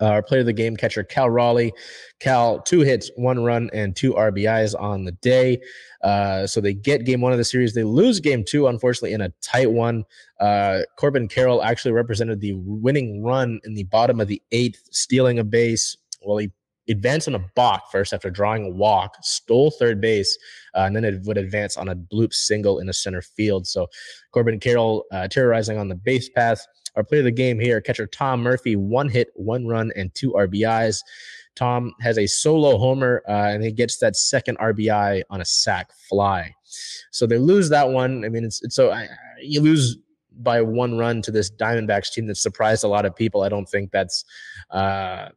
Uh, 0.00 0.06
our 0.06 0.22
player 0.22 0.40
of 0.40 0.46
the 0.46 0.52
game 0.52 0.76
catcher, 0.76 1.04
Cal 1.04 1.30
Raleigh. 1.30 1.72
Cal, 2.20 2.60
two 2.60 2.80
hits, 2.80 3.10
one 3.16 3.44
run, 3.44 3.70
and 3.72 3.94
two 3.94 4.12
RBIs 4.14 4.78
on 4.78 5.04
the 5.04 5.12
day. 5.12 5.60
Uh, 6.02 6.46
so 6.46 6.60
they 6.60 6.74
get 6.74 7.04
game 7.04 7.20
one 7.20 7.32
of 7.32 7.38
the 7.38 7.44
series. 7.44 7.74
They 7.74 7.84
lose 7.84 8.18
game 8.18 8.44
two, 8.44 8.66
unfortunately, 8.66 9.12
in 9.12 9.20
a 9.20 9.32
tight 9.40 9.70
one. 9.70 10.04
Uh, 10.40 10.80
Corbin 10.98 11.28
Carroll 11.28 11.62
actually 11.62 11.92
represented 11.92 12.40
the 12.40 12.54
winning 12.54 13.22
run 13.22 13.60
in 13.64 13.74
the 13.74 13.84
bottom 13.84 14.20
of 14.20 14.26
the 14.26 14.42
eighth, 14.52 14.82
stealing 14.90 15.38
a 15.38 15.44
base. 15.44 15.96
Well, 16.22 16.38
he 16.38 16.50
advanced 16.88 17.28
on 17.28 17.34
a 17.34 17.44
balk 17.54 17.90
first 17.90 18.12
after 18.12 18.30
drawing 18.30 18.66
a 18.66 18.70
walk, 18.70 19.16
stole 19.22 19.70
third 19.70 20.00
base, 20.00 20.36
uh, 20.74 20.80
and 20.80 20.94
then 20.94 21.04
it 21.04 21.22
would 21.24 21.38
advance 21.38 21.76
on 21.76 21.88
a 21.88 21.96
bloop 21.96 22.32
single 22.32 22.78
in 22.78 22.86
the 22.86 22.92
center 22.92 23.22
field. 23.22 23.66
So 23.66 23.88
Corbin 24.32 24.60
Carroll 24.60 25.04
uh, 25.12 25.28
terrorizing 25.28 25.78
on 25.78 25.88
the 25.88 25.94
base 25.94 26.28
path. 26.28 26.66
Our 26.96 27.02
player 27.02 27.20
of 27.20 27.24
the 27.24 27.32
game 27.32 27.58
here, 27.58 27.80
catcher 27.80 28.06
Tom 28.06 28.40
Murphy, 28.40 28.76
one 28.76 29.08
hit, 29.08 29.28
one 29.34 29.66
run, 29.66 29.90
and 29.96 30.14
two 30.14 30.32
RBIs. 30.32 30.98
Tom 31.56 31.92
has 32.00 32.18
a 32.18 32.26
solo 32.26 32.78
homer, 32.78 33.22
uh, 33.28 33.50
and 33.50 33.64
he 33.64 33.72
gets 33.72 33.98
that 33.98 34.16
second 34.16 34.58
RBI 34.58 35.22
on 35.30 35.40
a 35.40 35.44
sac 35.44 35.92
fly. 36.08 36.54
So 37.10 37.26
they 37.26 37.38
lose 37.38 37.68
that 37.70 37.90
one. 37.90 38.24
I 38.24 38.28
mean, 38.28 38.44
it's, 38.44 38.62
it's 38.62 38.76
so 38.76 38.90
I, 38.90 39.08
you 39.40 39.60
lose 39.60 39.98
by 40.38 40.60
one 40.62 40.98
run 40.98 41.22
to 41.22 41.30
this 41.30 41.50
Diamondbacks 41.50 42.12
team 42.12 42.26
that 42.26 42.36
surprised 42.36 42.84
a 42.84 42.88
lot 42.88 43.06
of 43.06 43.14
people. 43.14 43.42
I 43.42 43.48
don't 43.48 43.68
think 43.68 43.90
that's 43.90 44.24
uh, 44.70 45.28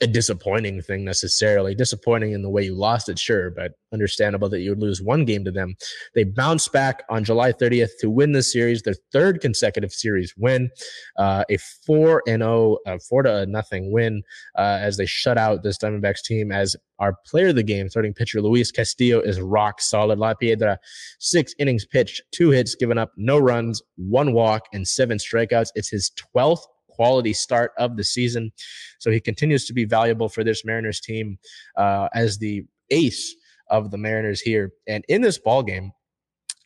a 0.00 0.06
disappointing 0.06 0.80
thing 0.82 1.04
necessarily. 1.04 1.74
Disappointing 1.74 2.32
in 2.32 2.42
the 2.42 2.48
way 2.48 2.62
you 2.64 2.74
lost 2.74 3.08
it, 3.08 3.18
sure, 3.18 3.50
but 3.50 3.72
understandable 3.92 4.48
that 4.48 4.60
you 4.60 4.70
would 4.70 4.80
lose 4.80 5.02
one 5.02 5.24
game 5.24 5.44
to 5.44 5.50
them. 5.50 5.74
They 6.14 6.24
bounced 6.24 6.72
back 6.72 7.02
on 7.10 7.24
July 7.24 7.52
30th 7.52 7.90
to 8.00 8.10
win 8.10 8.32
the 8.32 8.42
series, 8.42 8.82
their 8.82 8.94
third 9.12 9.40
consecutive 9.40 9.92
series 9.92 10.34
win, 10.36 10.70
uh, 11.16 11.44
a 11.50 11.58
four 11.86 12.22
and 12.26 12.42
zero, 12.42 12.78
oh, 12.86 12.98
four 12.98 13.22
to 13.24 13.46
nothing 13.46 13.92
win 13.92 14.22
uh, 14.56 14.78
as 14.80 14.96
they 14.96 15.06
shut 15.06 15.36
out 15.36 15.62
this 15.62 15.78
Diamondbacks 15.78 16.22
team. 16.22 16.50
As 16.50 16.76
our 16.98 17.16
player 17.26 17.48
of 17.48 17.56
the 17.56 17.62
game, 17.62 17.88
starting 17.88 18.14
pitcher 18.14 18.40
Luis 18.40 18.70
Castillo, 18.70 19.20
is 19.20 19.40
rock 19.40 19.80
solid. 19.80 20.18
La 20.18 20.34
Piedra, 20.34 20.78
six 21.18 21.54
innings 21.58 21.84
pitched, 21.84 22.22
two 22.32 22.50
hits 22.50 22.74
given 22.74 22.98
up, 22.98 23.12
no 23.16 23.38
runs, 23.38 23.82
one 23.96 24.32
walk, 24.32 24.62
and 24.72 24.86
seven 24.86 25.18
strikeouts. 25.18 25.70
It's 25.74 25.90
his 25.90 26.10
12th 26.34 26.62
quality 27.00 27.32
start 27.32 27.72
of 27.78 27.96
the 27.96 28.04
season. 28.04 28.52
So 28.98 29.10
he 29.10 29.20
continues 29.20 29.64
to 29.64 29.72
be 29.72 29.86
valuable 29.86 30.28
for 30.28 30.44
this 30.44 30.66
Mariners 30.66 31.00
team 31.00 31.38
uh, 31.78 32.08
as 32.12 32.36
the 32.36 32.62
ace 32.90 33.34
of 33.70 33.90
the 33.90 33.96
Mariners 33.96 34.42
here. 34.42 34.72
And 34.86 35.02
in 35.08 35.22
this 35.22 35.38
ball 35.38 35.62
game, 35.62 35.92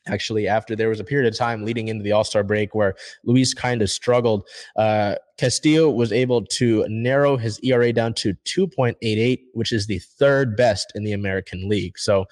actually 0.09 0.49
after 0.49 0.75
there 0.75 0.89
was 0.89 0.99
a 0.99 1.05
period 1.05 1.33
of 1.33 1.39
time 1.39 1.65
leading 1.65 1.87
into 1.87 2.03
the 2.03 2.11
all-star 2.13 2.43
break 2.43 2.75
where 2.75 2.95
luis 3.25 3.55
kind 3.55 3.81
of 3.81 3.89
struggled 3.89 4.47
uh, 4.77 5.15
castillo 5.39 5.91
was 5.91 6.13
able 6.13 6.45
to 6.45 6.85
narrow 6.89 7.37
his 7.37 7.59
era 7.63 7.93
down 7.93 8.15
to 8.15 8.35
2.88 8.45 9.41
which 9.53 9.73
is 9.73 9.87
the 9.87 9.99
third 9.99 10.57
best 10.57 10.93
in 10.95 11.05
the 11.05 11.13
american 11.13 11.69
league 11.69 11.99
so 11.99 12.27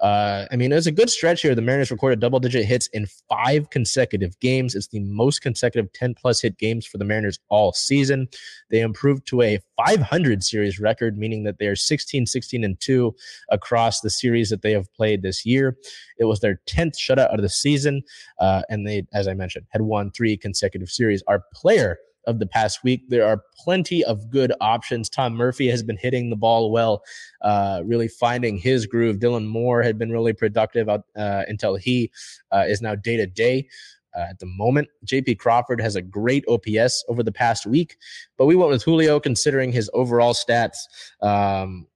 uh, 0.00 0.46
I 0.50 0.56
mean, 0.56 0.72
it 0.72 0.74
was 0.74 0.86
a 0.86 0.92
good 0.92 1.08
stretch 1.08 1.40
here. 1.40 1.54
The 1.54 1.62
Mariners 1.62 1.90
recorded 1.90 2.20
double 2.20 2.40
digit 2.40 2.66
hits 2.66 2.88
in 2.88 3.06
five 3.28 3.70
consecutive 3.70 4.38
games. 4.40 4.74
It's 4.74 4.88
the 4.88 5.00
most 5.00 5.40
consecutive 5.40 5.92
10 5.92 6.14
plus 6.14 6.42
hit 6.42 6.58
games 6.58 6.84
for 6.84 6.98
the 6.98 7.06
Mariners 7.06 7.38
all 7.48 7.72
season. 7.72 8.28
They 8.70 8.80
improved 8.80 9.26
to 9.28 9.40
a 9.40 9.60
500 9.86 10.42
series 10.42 10.80
record, 10.80 11.16
meaning 11.16 11.44
that 11.44 11.58
they 11.58 11.68
are 11.68 11.76
16, 11.76 12.26
16, 12.26 12.64
and 12.64 12.78
2 12.80 13.14
across 13.50 14.00
the 14.00 14.10
series 14.10 14.50
that 14.50 14.62
they 14.62 14.72
have 14.72 14.92
played 14.92 15.22
this 15.22 15.46
year. 15.46 15.76
It 16.18 16.24
was 16.24 16.40
their 16.40 16.60
10th 16.66 16.96
shutout 16.98 17.32
of 17.32 17.40
the 17.40 17.48
season. 17.48 18.02
Uh, 18.38 18.62
and 18.68 18.86
they, 18.86 19.06
as 19.14 19.28
I 19.28 19.34
mentioned, 19.34 19.66
had 19.70 19.82
won 19.82 20.10
three 20.10 20.36
consecutive 20.36 20.90
series. 20.90 21.22
Our 21.28 21.44
player 21.54 21.98
of 22.26 22.38
the 22.38 22.46
past 22.46 22.82
week. 22.84 23.08
There 23.08 23.26
are 23.26 23.42
plenty 23.56 24.04
of 24.04 24.30
good 24.30 24.52
options. 24.60 25.08
Tom 25.08 25.34
Murphy 25.34 25.68
has 25.68 25.82
been 25.82 25.96
hitting 25.96 26.30
the 26.30 26.36
ball 26.36 26.70
well, 26.70 27.02
uh, 27.42 27.82
really 27.84 28.08
finding 28.08 28.56
his 28.56 28.86
groove. 28.86 29.18
Dylan 29.18 29.46
Moore 29.46 29.82
had 29.82 29.98
been 29.98 30.10
really 30.10 30.32
productive 30.32 30.88
uh, 30.88 31.00
until 31.16 31.76
he 31.76 32.10
uh, 32.52 32.64
is 32.66 32.80
now 32.82 32.94
day 32.94 33.16
to 33.16 33.26
day. 33.26 33.68
at 34.16 34.38
the 34.38 34.46
moment, 34.46 34.88
JP 35.04 35.38
Crawford 35.38 35.80
has 35.80 35.96
a 35.96 36.02
great 36.02 36.44
OPS 36.48 37.04
over 37.08 37.22
the 37.22 37.32
past 37.32 37.66
week, 37.66 37.96
but 38.36 38.46
we 38.46 38.54
went 38.54 38.70
with 38.70 38.84
Julio 38.84 39.18
considering 39.18 39.72
his 39.72 39.90
overall 39.92 40.34
stats. 40.34 40.78
Um, 41.20 41.88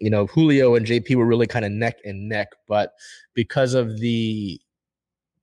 you 0.00 0.10
know, 0.10 0.26
Julio 0.26 0.74
and 0.74 0.86
JP 0.86 1.16
were 1.16 1.26
really 1.26 1.46
kind 1.46 1.64
of 1.64 1.72
neck 1.72 1.96
and 2.04 2.28
neck, 2.28 2.48
but 2.68 2.92
because 3.34 3.74
of 3.74 3.98
the 3.98 4.60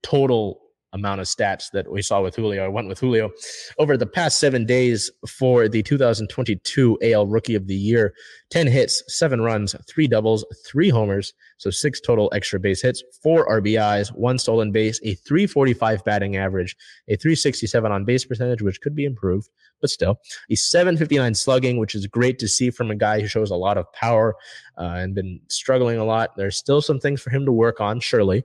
total 0.02 0.60
amount 0.94 1.20
of 1.20 1.26
stats 1.26 1.70
that 1.72 1.90
we 1.90 2.00
saw 2.00 2.22
with 2.22 2.36
Julio. 2.36 2.64
I 2.64 2.68
went 2.68 2.88
with 2.88 2.98
Julio 2.98 3.30
over 3.78 3.96
the 3.96 4.06
past 4.06 4.38
seven 4.38 4.64
days 4.64 5.10
for 5.28 5.68
the 5.68 5.82
2022 5.82 6.98
AL 7.02 7.26
Rookie 7.26 7.56
of 7.56 7.66
the 7.66 7.74
Year 7.74 8.14
10 8.54 8.68
hits, 8.68 9.02
seven 9.08 9.40
runs, 9.40 9.74
three 9.88 10.06
doubles, 10.06 10.44
three 10.64 10.88
homers. 10.88 11.34
So 11.56 11.70
six 11.70 12.00
total 12.00 12.30
extra 12.32 12.60
base 12.60 12.80
hits, 12.80 13.02
four 13.20 13.48
RBIs, 13.48 14.14
one 14.14 14.38
stolen 14.38 14.70
base, 14.70 15.00
a 15.02 15.14
345 15.14 16.04
batting 16.04 16.36
average, 16.36 16.76
a 17.08 17.16
367 17.16 17.90
on 17.90 18.04
base 18.04 18.24
percentage, 18.24 18.62
which 18.62 18.80
could 18.80 18.94
be 18.94 19.06
improved, 19.06 19.48
but 19.80 19.90
still 19.90 20.20
a 20.52 20.54
759 20.54 21.34
slugging, 21.34 21.78
which 21.78 21.96
is 21.96 22.06
great 22.06 22.38
to 22.38 22.46
see 22.46 22.70
from 22.70 22.92
a 22.92 22.94
guy 22.94 23.20
who 23.20 23.26
shows 23.26 23.50
a 23.50 23.56
lot 23.56 23.76
of 23.76 23.92
power 23.92 24.36
uh, 24.78 24.98
and 24.98 25.16
been 25.16 25.40
struggling 25.48 25.98
a 25.98 26.04
lot. 26.04 26.36
There's 26.36 26.56
still 26.56 26.80
some 26.80 27.00
things 27.00 27.20
for 27.20 27.30
him 27.30 27.44
to 27.46 27.52
work 27.52 27.80
on, 27.80 27.98
surely. 27.98 28.44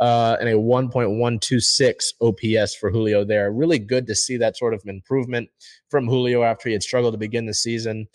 Uh, 0.00 0.38
and 0.40 0.48
a 0.48 0.54
1.126 0.54 2.12
OPS 2.22 2.74
for 2.76 2.90
Julio 2.90 3.26
there. 3.26 3.52
Really 3.52 3.78
good 3.78 4.06
to 4.06 4.14
see 4.14 4.38
that 4.38 4.56
sort 4.56 4.72
of 4.72 4.80
improvement 4.86 5.50
from 5.90 6.06
Julio 6.06 6.44
after 6.44 6.70
he 6.70 6.72
had 6.72 6.82
struggled 6.82 7.12
to 7.12 7.18
begin 7.18 7.44
the 7.44 7.52
season 7.52 8.08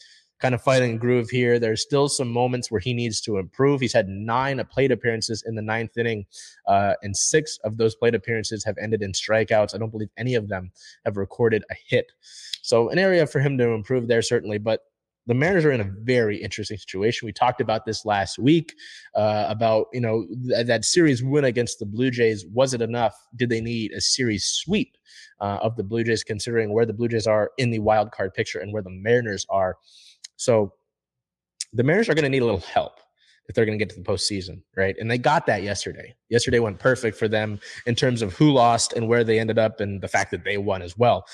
kind 0.45 0.53
of 0.53 0.61
fighting 0.61 0.95
groove 0.95 1.27
here. 1.31 1.57
There's 1.57 1.81
still 1.81 2.07
some 2.07 2.31
moments 2.31 2.69
where 2.69 2.79
he 2.79 2.93
needs 2.93 3.19
to 3.21 3.39
improve. 3.39 3.81
He's 3.81 3.93
had 3.93 4.07
nine 4.07 4.63
plate 4.69 4.91
appearances 4.91 5.43
in 5.47 5.55
the 5.55 5.61
ninth 5.63 5.97
inning, 5.97 6.27
uh, 6.67 6.93
and 7.01 7.17
six 7.17 7.57
of 7.63 7.77
those 7.77 7.95
plate 7.95 8.13
appearances 8.13 8.63
have 8.63 8.77
ended 8.79 9.01
in 9.01 9.11
strikeouts. 9.11 9.73
I 9.73 9.79
don't 9.79 9.89
believe 9.89 10.09
any 10.17 10.35
of 10.35 10.47
them 10.47 10.71
have 11.03 11.17
recorded 11.17 11.63
a 11.71 11.75
hit. 11.87 12.11
So, 12.61 12.89
an 12.89 12.99
area 12.99 13.25
for 13.25 13.39
him 13.39 13.57
to 13.57 13.69
improve 13.69 14.07
there, 14.07 14.21
certainly. 14.21 14.59
But 14.59 14.81
the 15.25 15.33
Mariners 15.33 15.65
are 15.65 15.71
in 15.71 15.81
a 15.81 15.91
very 16.03 16.37
interesting 16.37 16.77
situation. 16.77 17.25
We 17.25 17.33
talked 17.33 17.59
about 17.59 17.87
this 17.87 18.05
last 18.05 18.37
week 18.37 18.75
uh, 19.15 19.47
about 19.49 19.87
you 19.93 20.01
know 20.01 20.27
th- 20.47 20.67
that 20.67 20.85
series 20.85 21.23
win 21.23 21.45
against 21.45 21.79
the 21.79 21.87
Blue 21.87 22.11
Jays. 22.11 22.45
Was 22.53 22.75
it 22.75 22.83
enough? 22.83 23.15
Did 23.35 23.49
they 23.49 23.61
need 23.61 23.93
a 23.93 24.01
series 24.01 24.45
sweep 24.45 24.95
uh, 25.41 25.57
of 25.63 25.75
the 25.75 25.83
Blue 25.83 26.03
Jays, 26.03 26.23
considering 26.23 26.71
where 26.71 26.85
the 26.85 26.93
Blue 26.93 27.07
Jays 27.07 27.25
are 27.25 27.49
in 27.57 27.71
the 27.71 27.79
wild 27.79 28.11
card 28.11 28.35
picture 28.35 28.59
and 28.59 28.71
where 28.71 28.83
the 28.83 28.91
Mariners 28.91 29.47
are? 29.49 29.77
So 30.37 30.73
the 31.73 31.83
Mariners 31.83 32.09
are 32.09 32.13
going 32.13 32.23
to 32.23 32.29
need 32.29 32.41
a 32.41 32.45
little 32.45 32.59
help 32.61 32.99
if 33.47 33.55
they're 33.55 33.65
going 33.65 33.77
to 33.77 33.83
get 33.83 33.93
to 33.93 33.99
the 33.99 34.05
postseason, 34.05 34.61
right? 34.75 34.95
And 34.99 35.09
they 35.09 35.17
got 35.17 35.45
that 35.45 35.61
yesterday. 35.61 36.15
Yesterday 36.29 36.59
went 36.59 36.79
perfect 36.79 37.17
for 37.17 37.27
them 37.27 37.59
in 37.85 37.93
terms 37.93 38.21
of 38.21 38.33
who 38.33 38.51
lost 38.51 38.93
and 38.93 39.07
where 39.07 39.23
they 39.23 39.39
ended 39.39 39.59
up, 39.59 39.79
and 39.79 40.01
the 40.01 40.07
fact 40.07 40.31
that 40.31 40.43
they 40.43 40.57
won 40.57 40.81
as 40.81 40.97
well. 40.97 41.25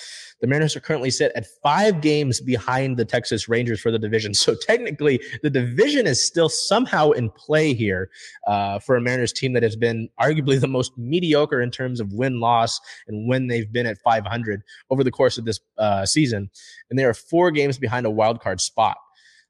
The 0.42 0.48
Mariners 0.48 0.76
are 0.76 0.82
currently 0.82 1.12
set 1.12 1.32
at 1.36 1.46
five 1.64 2.02
games 2.02 2.42
behind 2.42 2.98
the 2.98 3.06
Texas 3.06 3.48
Rangers 3.48 3.80
for 3.80 3.92
the 3.92 4.00
division. 4.00 4.34
So 4.42 4.56
technically, 4.56 5.22
the 5.44 5.52
division 5.52 6.08
is 6.08 6.26
still 6.26 6.50
somehow 6.50 7.12
in 7.12 7.30
play 7.30 7.76
here 7.76 8.10
uh, 8.48 8.80
for 8.80 8.96
a 8.96 9.02
Mariners 9.02 9.32
team 9.32 9.54
that 9.54 9.62
has 9.62 9.76
been 9.76 10.10
arguably 10.20 10.60
the 10.60 10.68
most 10.68 10.98
mediocre 10.98 11.62
in 11.62 11.70
terms 11.70 12.00
of 12.00 12.12
win 12.12 12.40
loss 12.40 12.80
and 13.08 13.30
when 13.30 13.48
they've 13.48 13.72
been 13.72 13.86
at 13.86 14.00
500 14.00 14.64
over 14.90 15.04
the 15.04 15.12
course 15.12 15.38
of 15.38 15.46
this 15.46 15.60
uh, 15.78 16.08
season. 16.08 16.50
And 16.90 16.98
they 16.98 17.06
are 17.06 17.14
four 17.14 17.52
games 17.52 17.78
behind 17.78 18.08
a 18.08 18.10
wild 18.10 18.42
card 18.42 18.60
spot. 18.60 18.98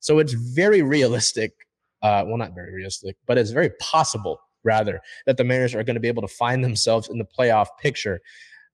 So 0.02 0.20
it's 0.20 0.34
very 0.34 0.82
realistic. 0.98 1.54
Uh, 2.02 2.24
well, 2.26 2.38
not 2.38 2.56
very 2.56 2.74
realistic, 2.74 3.16
but 3.28 3.38
it's 3.38 3.52
very 3.52 3.70
possible, 3.80 4.40
rather, 4.64 5.02
that 5.26 5.38
the 5.38 5.44
Mariners 5.44 5.76
are 5.76 5.84
going 5.84 5.96
to 5.96 6.00
be 6.00 6.08
able 6.08 6.22
to 6.22 6.28
find 6.28 6.64
themselves 6.64 7.10
in 7.10 7.18
the 7.18 7.26
playoff 7.26 7.68
picture. 7.80 8.22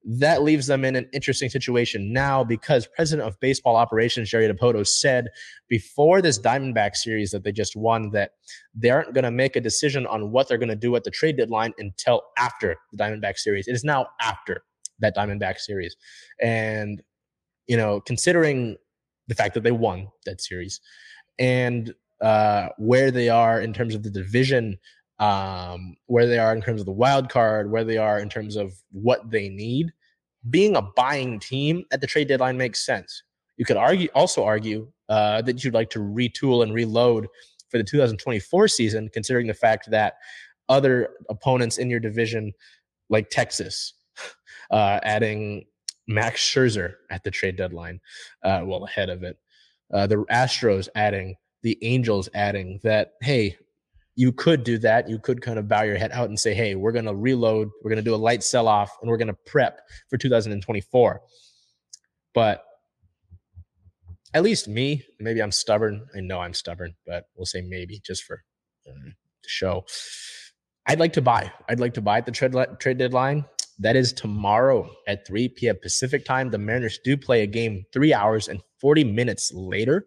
That 0.06 0.44
leaves 0.44 0.68
them 0.68 0.86
in 0.86 0.96
an 0.96 1.10
interesting 1.12 1.50
situation 1.50 2.14
now 2.14 2.44
because 2.44 2.88
president 2.96 3.28
of 3.28 3.38
baseball 3.42 3.76
operations 3.76 4.30
jerry 4.30 4.48
dipoto 4.48 4.88
said 4.88 5.28
before 5.68 6.22
this 6.22 6.40
diamondback 6.40 6.96
series 6.96 7.32
that 7.32 7.44
they 7.44 7.52
just 7.52 7.76
won 7.76 8.12
that 8.12 8.32
they 8.74 8.90
aren't 8.90 9.14
going 9.14 9.26
to 9.26 9.32
make 9.32 9.58
a 9.58 9.62
decision 9.62 10.08
on 10.08 10.32
what 10.32 10.48
they're 10.48 10.58
going 10.58 10.70
to 10.70 10.76
do 10.78 10.96
at 10.96 11.04
the 11.04 11.12
trade 11.12 11.36
deadline 11.36 11.74
until 11.78 12.22
after 12.38 12.78
the 12.94 13.04
diamondback 13.04 13.38
series. 13.38 13.68
It 13.68 13.74
is 13.74 13.84
now 13.84 14.08
after 14.22 14.64
that 15.00 15.14
diamondback 15.14 15.60
series. 15.60 15.98
And 16.42 17.02
you 17.68 17.76
know 17.76 18.00
considering 18.00 18.78
the 19.28 19.36
fact 19.36 19.54
that 19.54 19.64
they 19.64 19.72
won 19.72 20.08
that 20.26 20.42
series 20.42 20.80
and 21.38 21.94
uh, 22.22 22.70
where 22.78 23.12
they 23.12 23.30
are 23.30 23.62
in 23.62 23.74
terms 23.74 23.96
of 23.96 24.04
the 24.04 24.10
division 24.10 24.78
um, 25.20 25.96
where 26.06 26.28
they 26.28 26.38
are 26.38 26.54
in 26.54 26.62
terms 26.62 26.80
of 26.80 26.86
the 26.86 26.92
wild 26.92 27.30
card, 27.30 27.72
where 27.72 27.84
they 27.84 27.98
are 27.98 28.20
in 28.20 28.30
terms 28.30 28.56
of 28.56 28.74
what 28.92 29.30
they 29.30 29.50
need. 29.50 29.92
Being 30.50 30.76
a 30.76 30.82
buying 30.82 31.40
team 31.40 31.86
at 31.92 32.02
the 32.02 32.08
trade 32.08 32.28
deadline 32.28 32.58
makes 32.58 32.86
sense. 32.86 33.24
You 33.58 33.66
could 33.66 33.78
argue, 33.78 34.08
also 34.14 34.44
argue 34.44 34.92
uh, 35.10 35.42
that 35.42 35.64
you'd 35.64 35.74
like 35.74 35.90
to 35.92 36.00
retool 36.00 36.64
and 36.64 36.74
reload 36.74 37.28
for 37.70 37.78
the 37.78 37.84
2024 37.84 38.68
season, 38.68 39.10
considering 39.12 39.48
the 39.48 39.54
fact 39.54 39.90
that 39.90 40.14
other 40.70 41.10
opponents 41.30 41.78
in 41.78 41.90
your 41.90 42.00
division, 42.00 42.54
like 43.10 43.30
Texas, 43.30 43.94
uh, 44.72 45.00
adding 45.04 45.66
Max 46.08 46.42
Scherzer 46.42 46.96
at 47.10 47.24
the 47.24 47.32
trade 47.32 47.56
deadline, 47.56 48.00
uh, 48.44 48.62
well 48.64 48.86
ahead 48.86 49.10
of 49.10 49.24
it, 49.24 49.38
uh, 49.94 50.06
the 50.06 50.18
Astros 50.26 50.88
adding, 50.96 51.36
the 51.68 51.78
Angels 51.82 52.30
adding 52.34 52.80
that. 52.84 53.16
Hey, 53.22 53.58
you 54.16 54.32
could 54.32 54.64
do 54.64 54.78
that. 54.78 55.10
You 55.10 55.20
could 55.20 55.42
kind 55.42 55.60
of 55.60 55.68
bow 55.68 55.82
your 55.82 55.98
head 55.98 56.14
out 56.14 56.30
and 56.30 56.40
say, 56.40 56.54
hey, 56.54 56.76
we're 56.76 56.94
going 56.94 57.04
to 57.04 57.14
reload, 57.14 57.70
we're 57.84 57.90
going 57.90 58.04
to 58.04 58.10
do 58.10 58.16
a 58.16 58.24
light 58.30 58.42
sell 58.42 58.70
off, 58.70 58.96
and 59.02 59.10
we're 59.10 59.18
going 59.18 59.28
to 59.28 59.38
prep 59.46 59.82
for 60.10 60.18
2024. 60.18 61.22
But 62.34 62.64
at 64.34 64.44
least 64.44 64.70
me, 64.70 65.04
maybe 65.20 65.42
I'm 65.42 65.52
stubborn. 65.52 66.08
I 66.16 66.22
know 66.22 66.40
I'm 66.40 66.54
stubborn, 66.54 66.96
but 67.06 67.26
we'll 67.36 67.46
say 67.46 67.60
maybe 67.60 68.00
just 68.00 68.24
for 68.24 68.46
uh, 68.88 69.10
the 69.44 69.50
show. 69.50 69.86
I'd 70.86 71.02
like 71.02 71.14
to 71.14 71.22
buy. 71.22 71.52
I'd 71.68 71.82
like 71.82 71.96
to 71.96 72.02
buy 72.02 72.20
at 72.20 72.26
the 72.26 72.32
trade, 72.32 72.56
trade 72.80 72.98
deadline. 72.98 73.44
That 73.80 73.96
is 73.96 74.12
tomorrow 74.12 74.90
at 75.08 75.28
3 75.28 75.50
p.m. 75.50 75.78
Pacific 75.82 76.26
time. 76.26 76.50
The 76.50 76.58
Mariners 76.58 77.00
do 77.04 77.16
play 77.16 77.44
a 77.44 77.48
game 77.48 77.86
three 77.94 78.14
hours 78.14 78.48
and 78.48 78.62
40 78.82 79.04
minutes 79.04 79.52
later 79.54 80.06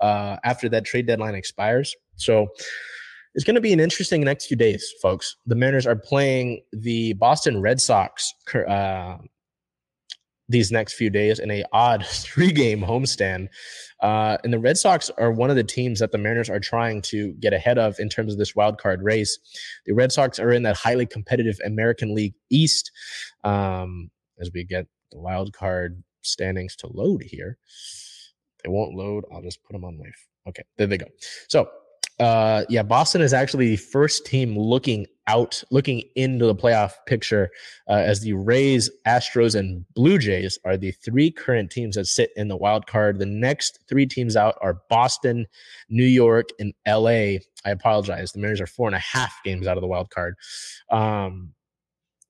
uh, 0.00 0.36
after 0.44 0.68
that 0.70 0.84
trade 0.84 1.06
deadline 1.06 1.34
expires. 1.34 1.94
So, 2.16 2.48
it's 3.34 3.44
going 3.44 3.54
to 3.54 3.62
be 3.62 3.72
an 3.72 3.80
interesting 3.80 4.20
next 4.22 4.46
few 4.46 4.56
days, 4.56 4.92
folks. 5.00 5.36
The 5.46 5.54
Mariners 5.54 5.86
are 5.86 5.96
playing 5.96 6.62
the 6.72 7.14
Boston 7.14 7.62
Red 7.62 7.80
Sox 7.80 8.32
uh, 8.54 9.16
these 10.48 10.72
next 10.72 10.94
few 10.94 11.10
days 11.10 11.38
in 11.38 11.50
a 11.50 11.64
odd 11.72 12.04
three 12.06 12.52
game 12.52 12.80
homestand. 12.80 13.48
Uh, 14.00 14.36
and 14.42 14.52
the 14.52 14.58
Red 14.58 14.76
Sox 14.76 15.10
are 15.18 15.30
one 15.30 15.50
of 15.50 15.56
the 15.56 15.64
teams 15.64 16.00
that 16.00 16.12
the 16.12 16.18
Mariners 16.18 16.50
are 16.50 16.60
trying 16.60 17.02
to 17.02 17.32
get 17.34 17.52
ahead 17.52 17.78
of 17.78 17.98
in 17.98 18.08
terms 18.08 18.32
of 18.32 18.38
this 18.38 18.54
wild 18.54 18.78
card 18.78 19.02
race. 19.02 19.38
The 19.86 19.94
Red 19.94 20.12
Sox 20.12 20.38
are 20.38 20.52
in 20.52 20.64
that 20.64 20.76
highly 20.76 21.06
competitive 21.06 21.58
American 21.64 22.14
League 22.14 22.34
East. 22.50 22.90
Um, 23.44 24.10
as 24.40 24.50
we 24.52 24.64
get 24.64 24.86
the 25.12 25.20
wild 25.20 25.52
card 25.52 26.02
standings 26.22 26.74
to 26.76 26.88
load 26.88 27.22
here, 27.22 27.58
they 28.62 28.70
won't 28.70 28.94
load. 28.94 29.24
I'll 29.32 29.42
just 29.42 29.62
put 29.62 29.72
them 29.72 29.84
on 29.84 29.98
my. 29.98 30.06
Okay, 30.48 30.64
there 30.76 30.88
they 30.88 30.98
go. 30.98 31.06
So 31.48 31.68
uh, 32.22 32.64
yeah, 32.68 32.82
Boston 32.82 33.20
is 33.20 33.34
actually 33.34 33.70
the 33.70 33.76
first 33.76 34.24
team 34.24 34.56
looking 34.56 35.06
out, 35.26 35.62
looking 35.72 36.02
into 36.14 36.46
the 36.46 36.54
playoff 36.54 36.92
picture, 37.06 37.50
uh, 37.88 37.94
as 37.94 38.20
the 38.20 38.32
Rays, 38.32 38.88
Astros, 39.06 39.58
and 39.58 39.84
Blue 39.94 40.18
Jays 40.18 40.56
are 40.64 40.76
the 40.76 40.92
three 40.92 41.32
current 41.32 41.70
teams 41.72 41.96
that 41.96 42.06
sit 42.06 42.30
in 42.36 42.46
the 42.46 42.56
wild 42.56 42.86
card. 42.86 43.18
The 43.18 43.26
next 43.26 43.80
three 43.88 44.06
teams 44.06 44.36
out 44.36 44.56
are 44.60 44.82
Boston, 44.88 45.46
New 45.88 46.04
York, 46.04 46.50
and 46.60 46.72
LA. 46.86 47.38
I 47.64 47.70
apologize. 47.70 48.30
The 48.30 48.38
Mariners 48.38 48.60
are 48.60 48.66
four 48.68 48.86
and 48.86 48.96
a 48.96 49.00
half 49.00 49.34
games 49.44 49.66
out 49.66 49.76
of 49.76 49.80
the 49.80 49.88
wild 49.88 50.10
card. 50.10 50.36
Um, 50.90 51.52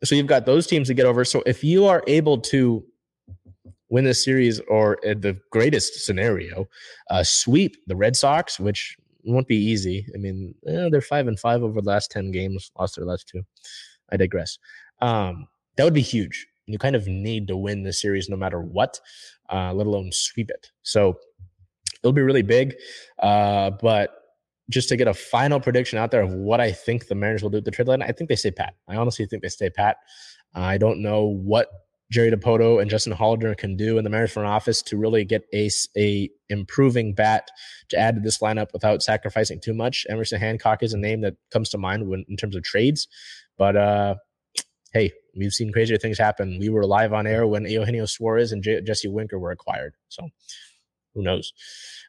so 0.05 0.15
you've 0.15 0.27
got 0.27 0.47
those 0.47 0.67
teams 0.67 0.89
to 0.89 0.95
get 0.95 1.05
over. 1.05 1.25
So 1.25 1.43
if 1.45 1.63
you 1.63 1.85
are 1.85 2.03
able 2.07 2.39
to 2.39 2.83
win 3.93 4.05
this 4.05 4.25
series, 4.25 4.59
or 4.69 4.99
the 5.03 5.39
greatest 5.51 6.07
scenario, 6.07 6.67
uh, 7.11 7.23
sweep 7.23 7.77
the 7.87 7.95
Red 7.95 8.17
Sox, 8.17 8.59
which 8.59 8.97
won't 9.25 9.49
be 9.49 9.57
easy. 9.57 10.07
I 10.15 10.19
mean, 10.19 10.55
eh, 10.67 10.89
they're 10.91 11.01
five 11.01 11.29
and 11.29 11.39
five 11.39 11.63
over 11.63 11.81
the 11.81 11.89
last 11.89 12.11
ten 12.11 12.31
games, 12.31 12.71
lost 12.79 12.97
their 12.97 13.05
last 13.05 13.29
two. 13.29 13.43
I 14.11 14.17
digress. 14.17 14.59
Um, 15.01 15.49
that 15.77 15.85
would 15.85 15.95
be 15.95 16.03
huge. 16.03 16.47
You 16.67 16.79
kind 16.79 16.97
of 16.97 17.07
need 17.07 17.49
to 17.49 17.57
win 17.57 17.83
the 17.83 17.93
series 17.93 18.29
no 18.29 18.37
matter 18.37 18.61
what, 18.61 19.01
uh, 19.53 19.73
let 19.73 19.87
alone 19.87 20.11
sweep 20.13 20.51
it. 20.51 20.71
So 20.83 21.19
it'll 22.03 22.13
be 22.13 22.23
really 22.23 22.43
big. 22.43 22.75
Uh, 23.19 23.71
but 23.71 24.11
just 24.71 24.89
to 24.89 24.97
get 24.97 25.09
a 25.09 25.15
final 25.15 25.61
prediction 25.61 25.99
out 25.99 26.11
there 26.11 26.23
of 26.23 26.33
what 26.35 26.61
I 26.61 26.73
think 26.73 27.07
the 27.07 27.15
Mariners 27.15 27.43
will 27.43 27.51
do 27.51 27.59
at 27.59 27.65
the 27.65 27.71
trade 27.71 27.89
line, 27.89 28.03
I 28.03 28.13
think 28.13 28.29
they 28.29 28.37
stay 28.37 28.51
pat. 28.51 28.75
I 28.89 28.97
honestly 28.97 29.27
think 29.27 29.43
they 29.43 29.49
stay 29.49 29.71
pat. 29.71 29.97
I 30.55 30.79
don't 30.79 31.03
know 31.03 31.25
what 31.25 31.69
Jerry 32.13 32.31
Dipoto 32.31 32.81
and 32.81 32.91
Justin 32.91 33.15
Hollander 33.15 33.55
can 33.55 33.75
do 33.75 33.97
in 33.97 34.05
the 34.05 34.11
Mariners 34.11 34.33
front 34.33 34.47
office 34.47 34.83
to 34.83 34.99
really 34.99 35.25
get 35.25 35.45
a, 35.55 35.71
a 35.97 36.29
improving 36.51 37.15
bat 37.15 37.49
to 37.89 37.97
add 37.97 38.17
to 38.17 38.21
this 38.21 38.39
lineup 38.39 38.73
without 38.75 39.03
sacrificing 39.03 39.61
too 39.61 39.73
much. 39.73 40.05
Emerson 40.11 40.39
Hancock 40.39 40.83
is 40.83 40.93
a 40.93 40.99
name 40.99 41.23
that 41.23 41.37
comes 41.51 41.71
to 41.71 41.79
mind 41.79 42.07
when, 42.07 42.27
in 42.29 42.37
terms 42.37 42.55
of 42.55 42.63
trades, 42.63 43.09
but 43.57 43.77
uh, 43.77 44.17
hey, 44.93 45.11
we've 45.35 45.55
seen 45.55 45.73
crazier 45.73 45.97
things 45.97 46.19
happen. 46.19 46.59
We 46.61 46.69
were 46.69 46.87
live 46.87 47.15
on 47.15 47.27
air 47.27 47.47
when 47.47 47.65
Eugenio 47.65 48.05
Suarez 48.05 48.53
and 48.53 48.63
J- 48.63 48.83
Jesse 48.83 49.09
Winker 49.09 49.39
were 49.39 49.51
acquired, 49.51 49.95
so 50.09 50.29
who 51.15 51.23
knows? 51.23 51.55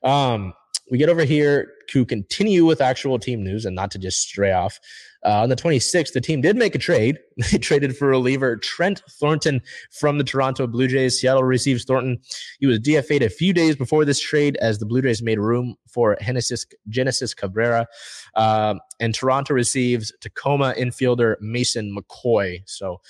Um, 0.04 0.54
we 0.92 0.98
get 0.98 1.10
over 1.10 1.24
here 1.24 1.72
to 1.90 2.06
continue 2.06 2.66
with 2.66 2.82
actual 2.82 3.20
team 3.20 3.44
news 3.44 3.66
and 3.66 3.76
not 3.76 3.92
to 3.92 4.00
just 4.00 4.22
stray 4.22 4.52
off. 4.52 4.80
Uh, 5.26 5.42
on 5.42 5.50
the 5.50 5.56
26th, 5.56 6.12
the 6.12 6.20
team 6.20 6.42
did 6.42 6.58
make 6.58 6.76
a 6.76 6.80
trade. 6.80 7.20
They 7.52 7.58
traded 7.58 7.98
for 7.98 8.08
reliever 8.08 8.58
Trent 8.58 9.02
Thornton 9.10 9.62
from 9.92 10.18
the 10.18 10.24
Toronto 10.24 10.68
Blue 10.68 10.88
Jays. 10.88 11.20
Seattle 11.20 11.44
receives 11.44 11.84
Thornton. 11.84 12.20
He 12.60 12.68
was 12.68 12.80
DFA'd 12.80 13.24
a 13.24 13.30
few 13.30 13.54
days 13.54 13.76
before 13.76 14.06
this 14.06 14.20
trade 14.20 14.58
as 14.58 14.80
the 14.80 14.86
Blue 14.86 15.02
Jays 15.02 15.22
made 15.22 15.40
room 15.40 15.76
for 15.88 16.18
Genesis, 16.22 16.66
Genesis 16.90 17.34
Cabrera. 17.34 17.88
Uh, 18.36 18.76
and 19.00 19.16
Toronto 19.16 19.54
receives 19.54 20.12
Tacoma 20.20 20.76
infielder 20.78 21.36
Mason 21.42 21.96
McCoy. 21.96 22.62
So 22.66 23.02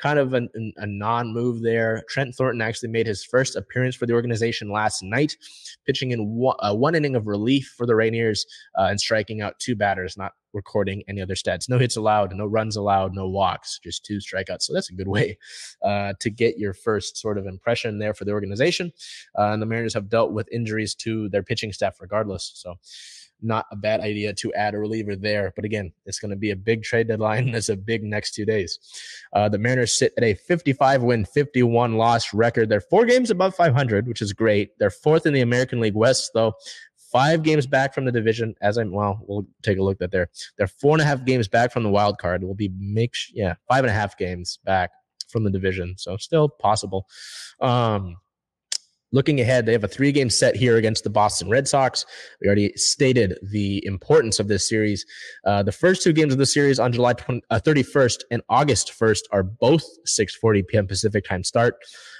kind 0.00 0.18
of 0.18 0.34
a, 0.34 0.48
a 0.76 0.86
non 0.86 1.32
move 1.32 1.62
there. 1.62 2.02
Trent 2.08 2.34
Thornton 2.34 2.62
actually 2.62 2.88
made 2.88 3.06
his 3.06 3.24
first 3.24 3.56
appearance 3.56 3.94
for 3.94 4.06
the 4.06 4.12
organization 4.12 4.70
last 4.70 5.02
night, 5.02 5.36
pitching 5.86 6.10
in 6.10 6.34
one, 6.34 6.56
uh, 6.60 6.74
one 6.74 6.94
inning 6.94 7.16
of 7.16 7.26
relief 7.26 7.74
for 7.76 7.86
the 7.86 7.92
Rainiers 7.92 8.46
uh, 8.78 8.84
and 8.84 9.00
striking 9.00 9.40
out 9.40 9.58
two 9.58 9.76
batters, 9.76 10.16
not 10.16 10.32
recording 10.52 11.02
any 11.08 11.20
other 11.20 11.34
stats. 11.34 11.68
No 11.68 11.78
hits 11.78 11.96
allowed, 11.96 12.34
no 12.34 12.46
runs 12.46 12.76
allowed, 12.76 13.14
no 13.14 13.28
walks, 13.28 13.78
just 13.78 14.04
two 14.04 14.18
strikeouts. 14.18 14.62
So 14.62 14.72
that's 14.72 14.90
a 14.90 14.94
good 14.94 15.08
way 15.08 15.38
uh, 15.82 16.14
to 16.20 16.30
get 16.30 16.58
your 16.58 16.72
first 16.72 17.16
sort 17.16 17.38
of 17.38 17.46
impression 17.46 17.98
there 17.98 18.14
for 18.14 18.24
the 18.24 18.32
organization. 18.32 18.92
Uh, 19.38 19.52
and 19.52 19.62
the 19.62 19.66
Mariners 19.66 19.94
have 19.94 20.08
dealt 20.08 20.32
with 20.32 20.48
injuries 20.52 20.94
to 20.96 21.28
their 21.28 21.42
pitching 21.42 21.72
staff 21.72 22.00
regardless. 22.00 22.52
So 22.54 22.76
not 23.42 23.66
a 23.70 23.76
bad 23.76 24.00
idea 24.00 24.32
to 24.34 24.52
add 24.54 24.74
a 24.74 24.78
reliever 24.78 25.16
there. 25.16 25.52
But 25.54 25.64
again, 25.64 25.92
it's 26.06 26.18
going 26.18 26.30
to 26.30 26.36
be 26.36 26.50
a 26.50 26.56
big 26.56 26.82
trade 26.82 27.08
deadline. 27.08 27.54
It's 27.60 27.68
a 27.68 27.76
big 27.76 28.02
next 28.02 28.34
two 28.34 28.46
days. 28.46 28.78
Uh, 29.34 29.48
the 29.48 29.58
Mariners 29.58 29.92
sit 29.92 30.14
at 30.16 30.24
a 30.24 30.34
55 30.34 31.02
win, 31.02 31.24
51 31.26 31.96
loss 31.96 32.32
record. 32.32 32.68
They're 32.68 32.80
four 32.80 33.04
games 33.04 33.30
above 33.30 33.54
500, 33.54 34.08
which 34.08 34.22
is 34.22 34.32
great. 34.32 34.78
They're 34.78 34.88
fourth 34.88 35.26
in 35.26 35.34
the 35.34 35.42
American 35.42 35.80
League 35.80 35.94
West, 35.94 36.30
though, 36.32 36.54
five 37.10 37.42
games 37.42 37.66
back 37.66 37.94
from 37.94 38.04
the 38.04 38.12
division. 38.12 38.54
As 38.62 38.78
I'm 38.78 38.92
well, 38.92 39.20
we'll 39.26 39.46
take 39.62 39.78
a 39.78 39.82
look 39.82 40.00
at 40.00 40.10
there. 40.10 40.30
They're 40.56 40.66
four 40.66 40.92
and 40.92 41.02
a 41.02 41.04
half 41.04 41.24
games 41.24 41.48
back 41.48 41.72
from 41.72 41.82
the 41.82 41.90
wild 41.90 42.18
card. 42.18 42.44
We'll 42.44 42.54
be 42.54 42.70
make 42.78 43.14
yeah 43.32 43.54
five 43.68 43.84
and 43.84 43.90
a 43.90 43.94
half 43.94 44.16
games 44.16 44.58
back 44.64 44.90
from 45.28 45.44
the 45.44 45.50
division. 45.50 45.94
So 45.98 46.16
still 46.16 46.48
possible. 46.48 47.06
Um, 47.60 48.16
Looking 49.12 49.40
ahead, 49.40 49.66
they 49.66 49.72
have 49.72 49.82
a 49.82 49.88
three 49.88 50.12
game 50.12 50.30
set 50.30 50.54
here 50.54 50.76
against 50.76 51.02
the 51.02 51.10
Boston 51.10 51.50
Red 51.50 51.66
Sox. 51.66 52.06
We 52.40 52.46
already 52.46 52.72
stated 52.76 53.38
the 53.42 53.84
importance 53.84 54.38
of 54.38 54.46
this 54.46 54.68
series. 54.68 55.04
Uh, 55.44 55.64
the 55.64 55.72
first 55.72 56.02
two 56.02 56.12
games 56.12 56.32
of 56.32 56.38
the 56.38 56.46
series 56.46 56.78
on 56.78 56.92
July 56.92 57.14
20, 57.14 57.42
uh, 57.50 57.58
31st 57.58 58.22
and 58.30 58.42
August 58.48 58.92
1st 58.92 59.22
are 59.32 59.42
both 59.42 59.84
6:40 60.06 60.66
p.m. 60.68 60.86
Pacific 60.86 61.24
time 61.24 61.42
start. 61.42 61.76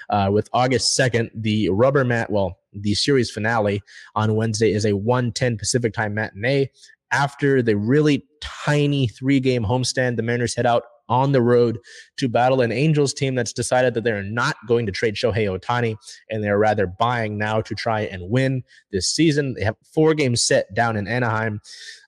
Uh, 0.09 0.29
with 0.33 0.49
August 0.51 0.97
2nd, 0.99 1.29
the 1.33 1.69
rubber 1.69 2.03
mat, 2.03 2.29
well, 2.29 2.59
the 2.73 2.93
series 2.93 3.31
finale 3.31 3.81
on 4.15 4.35
Wednesday 4.35 4.73
is 4.73 4.83
a 4.83 4.91
1:10 4.91 5.57
Pacific 5.57 5.93
time 5.93 6.13
matinee. 6.13 6.69
After 7.13 7.61
the 7.61 7.77
really 7.77 8.25
tiny 8.41 9.07
three 9.07 9.39
game 9.39 9.63
homestand, 9.63 10.17
the 10.17 10.23
Mariners 10.23 10.55
head 10.55 10.65
out 10.65 10.83
on 11.11 11.33
the 11.33 11.41
road 11.41 11.77
to 12.15 12.29
battle 12.29 12.61
an 12.61 12.71
Angels 12.71 13.13
team 13.13 13.35
that's 13.35 13.51
decided 13.51 13.93
that 13.93 14.05
they're 14.05 14.23
not 14.23 14.55
going 14.65 14.85
to 14.85 14.93
trade 14.93 15.15
Shohei 15.15 15.45
Ohtani 15.45 15.97
and 16.29 16.41
they're 16.41 16.57
rather 16.57 16.87
buying 16.87 17.37
now 17.37 17.59
to 17.59 17.75
try 17.75 18.01
and 18.01 18.29
win 18.29 18.63
this 18.93 19.09
season. 19.13 19.53
They 19.53 19.65
have 19.65 19.75
four 19.93 20.13
games 20.13 20.41
set 20.41 20.73
down 20.73 20.95
in 20.95 21.07
Anaheim. 21.07 21.59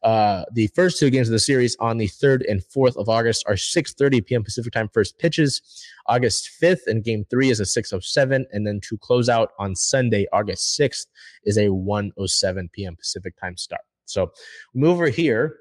Uh, 0.03 0.45
the 0.53 0.67
first 0.67 0.99
two 0.99 1.09
games 1.09 1.27
of 1.27 1.33
the 1.33 1.39
series 1.39 1.75
on 1.81 1.97
the 1.97 2.07
3rd 2.07 2.49
and 2.49 2.61
4th 2.61 2.95
of 2.95 3.09
August 3.09 3.43
are 3.45 3.55
6:30 3.55 4.25
p.m. 4.25 4.43
Pacific 4.43 4.71
time 4.71 4.89
first 4.93 5.19
pitches. 5.19 5.61
August 6.07 6.49
5th 6.61 6.87
and 6.87 7.03
game 7.03 7.25
3 7.29 7.49
is 7.49 7.59
a 7.59 7.63
6:07 7.63 8.45
and 8.53 8.65
then 8.65 8.79
to 8.87 8.97
close 8.97 9.27
out 9.27 9.51
on 9.59 9.75
Sunday, 9.75 10.25
August 10.31 10.79
6th 10.79 11.07
is 11.43 11.57
a 11.57 11.67
1:07 11.67 12.71
p.m. 12.71 12.95
Pacific 12.95 13.35
time 13.37 13.57
start. 13.57 13.81
So, 14.05 14.31
move 14.73 14.91
over 14.91 15.07
here 15.07 15.57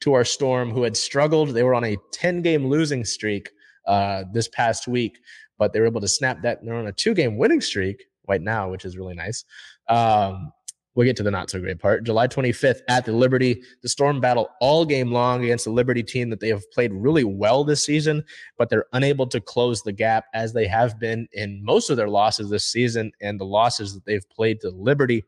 to 0.00 0.14
our 0.14 0.24
Storm, 0.24 0.70
who 0.70 0.82
had 0.82 0.96
struggled. 0.96 1.50
They 1.50 1.62
were 1.62 1.74
on 1.74 1.84
a 1.84 1.96
10 2.12 2.42
game 2.42 2.66
losing 2.66 3.04
streak 3.04 3.50
uh, 3.86 4.24
this 4.32 4.48
past 4.48 4.88
week, 4.88 5.18
but 5.58 5.72
they 5.72 5.80
were 5.80 5.86
able 5.86 6.00
to 6.00 6.08
snap 6.08 6.42
that. 6.42 6.64
They're 6.64 6.74
on 6.74 6.86
a 6.86 6.92
two 6.92 7.14
game 7.14 7.36
winning 7.36 7.60
streak 7.60 8.04
right 8.28 8.40
now, 8.40 8.70
which 8.70 8.84
is 8.84 8.96
really 8.96 9.14
nice. 9.14 9.44
Um, 9.88 10.52
we'll 10.94 11.06
get 11.06 11.16
to 11.16 11.22
the 11.22 11.30
not 11.30 11.50
so 11.50 11.60
great 11.60 11.78
part. 11.78 12.04
July 12.04 12.26
25th 12.28 12.80
at 12.88 13.04
the 13.04 13.12
Liberty, 13.12 13.62
the 13.82 13.88
Storm 13.88 14.20
battle 14.20 14.50
all 14.60 14.84
game 14.84 15.12
long 15.12 15.42
against 15.44 15.64
the 15.64 15.70
Liberty 15.70 16.02
team 16.02 16.30
that 16.30 16.40
they 16.40 16.48
have 16.48 16.68
played 16.72 16.92
really 16.92 17.24
well 17.24 17.64
this 17.64 17.84
season, 17.84 18.24
but 18.58 18.68
they're 18.68 18.86
unable 18.92 19.26
to 19.28 19.40
close 19.40 19.82
the 19.82 19.92
gap 19.92 20.26
as 20.34 20.52
they 20.52 20.66
have 20.66 20.98
been 20.98 21.28
in 21.32 21.64
most 21.64 21.90
of 21.90 21.96
their 21.96 22.08
losses 22.08 22.50
this 22.50 22.64
season 22.64 23.12
and 23.20 23.38
the 23.38 23.44
losses 23.44 23.94
that 23.94 24.04
they've 24.04 24.28
played 24.30 24.60
to 24.60 24.70
Liberty 24.70 25.24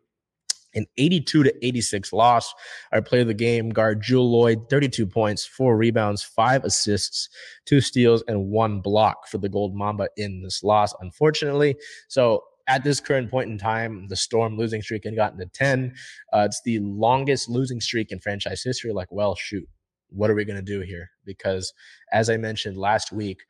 an 0.75 0.87
82 0.97 1.43
to 1.45 1.67
86 1.67 2.13
loss. 2.13 2.53
Our 2.93 3.03
player 3.03 3.23
of 3.23 3.29
the 3.29 3.35
game 3.35 3.71
guard 3.71 4.03
Jewell 4.03 4.31
Loyd, 4.31 4.69
32 4.71 5.07
points, 5.07 5.45
four 5.45 5.77
rebounds, 5.77 6.23
five 6.23 6.65
assists, 6.65 7.29
two 7.67 7.81
steals, 7.81 8.23
and 8.29 8.51
one 8.51 8.81
block 8.81 9.29
for 9.29 9.39
the 9.39 9.49
Gold 9.49 9.75
Mamba 9.75 10.09
in 10.17 10.43
this 10.43 10.63
loss, 10.63 10.95
unfortunately. 11.01 11.77
So 12.09 12.45
at 12.69 12.85
this 12.85 13.01
current 13.01 13.31
point 13.31 13.51
in 13.51 13.59
time, 13.59 14.07
the 14.09 14.17
Storm 14.17 14.57
losing 14.57 14.83
streak 14.83 15.05
had 15.05 15.17
gotten 15.17 15.39
to 15.39 15.47
10. 15.47 15.95
Uh, 16.33 16.45
it's 16.47 16.63
the 16.65 16.79
longest 16.81 17.49
losing 17.49 17.81
streak 17.81 18.13
in 18.13 18.21
franchise 18.21 18.63
history. 18.63 18.93
Like, 18.93 19.11
well, 19.11 19.35
shoot, 19.35 19.69
what 20.11 20.31
are 20.31 20.35
we 20.35 20.45
going 20.45 20.57
to 20.57 20.63
do 20.63 20.81
here? 20.81 21.11
Because 21.25 21.73
as 22.13 22.31
I 22.31 22.37
mentioned 22.37 22.77
last 22.77 23.13
week, 23.13 23.41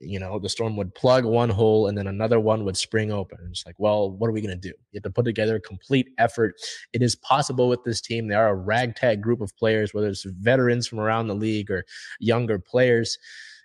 you 0.00 0.18
know, 0.18 0.38
the 0.38 0.48
storm 0.48 0.76
would 0.76 0.94
plug 0.94 1.24
one 1.24 1.48
hole 1.48 1.88
and 1.88 1.98
then 1.98 2.06
another 2.06 2.38
one 2.38 2.64
would 2.64 2.76
spring 2.76 3.10
open. 3.10 3.38
It's 3.50 3.66
like, 3.66 3.74
well, 3.78 4.10
what 4.10 4.28
are 4.28 4.32
we 4.32 4.40
going 4.40 4.58
to 4.58 4.68
do? 4.68 4.74
You 4.92 4.98
have 4.98 5.02
to 5.04 5.10
put 5.10 5.24
together 5.24 5.56
a 5.56 5.60
complete 5.60 6.08
effort. 6.18 6.54
It 6.92 7.02
is 7.02 7.16
possible 7.16 7.68
with 7.68 7.82
this 7.84 8.00
team. 8.00 8.28
They 8.28 8.34
are 8.34 8.50
a 8.50 8.54
ragtag 8.54 9.22
group 9.22 9.40
of 9.40 9.56
players, 9.56 9.92
whether 9.92 10.08
it's 10.08 10.24
veterans 10.24 10.86
from 10.86 11.00
around 11.00 11.26
the 11.26 11.34
league 11.34 11.70
or 11.70 11.84
younger 12.20 12.58
players. 12.58 13.18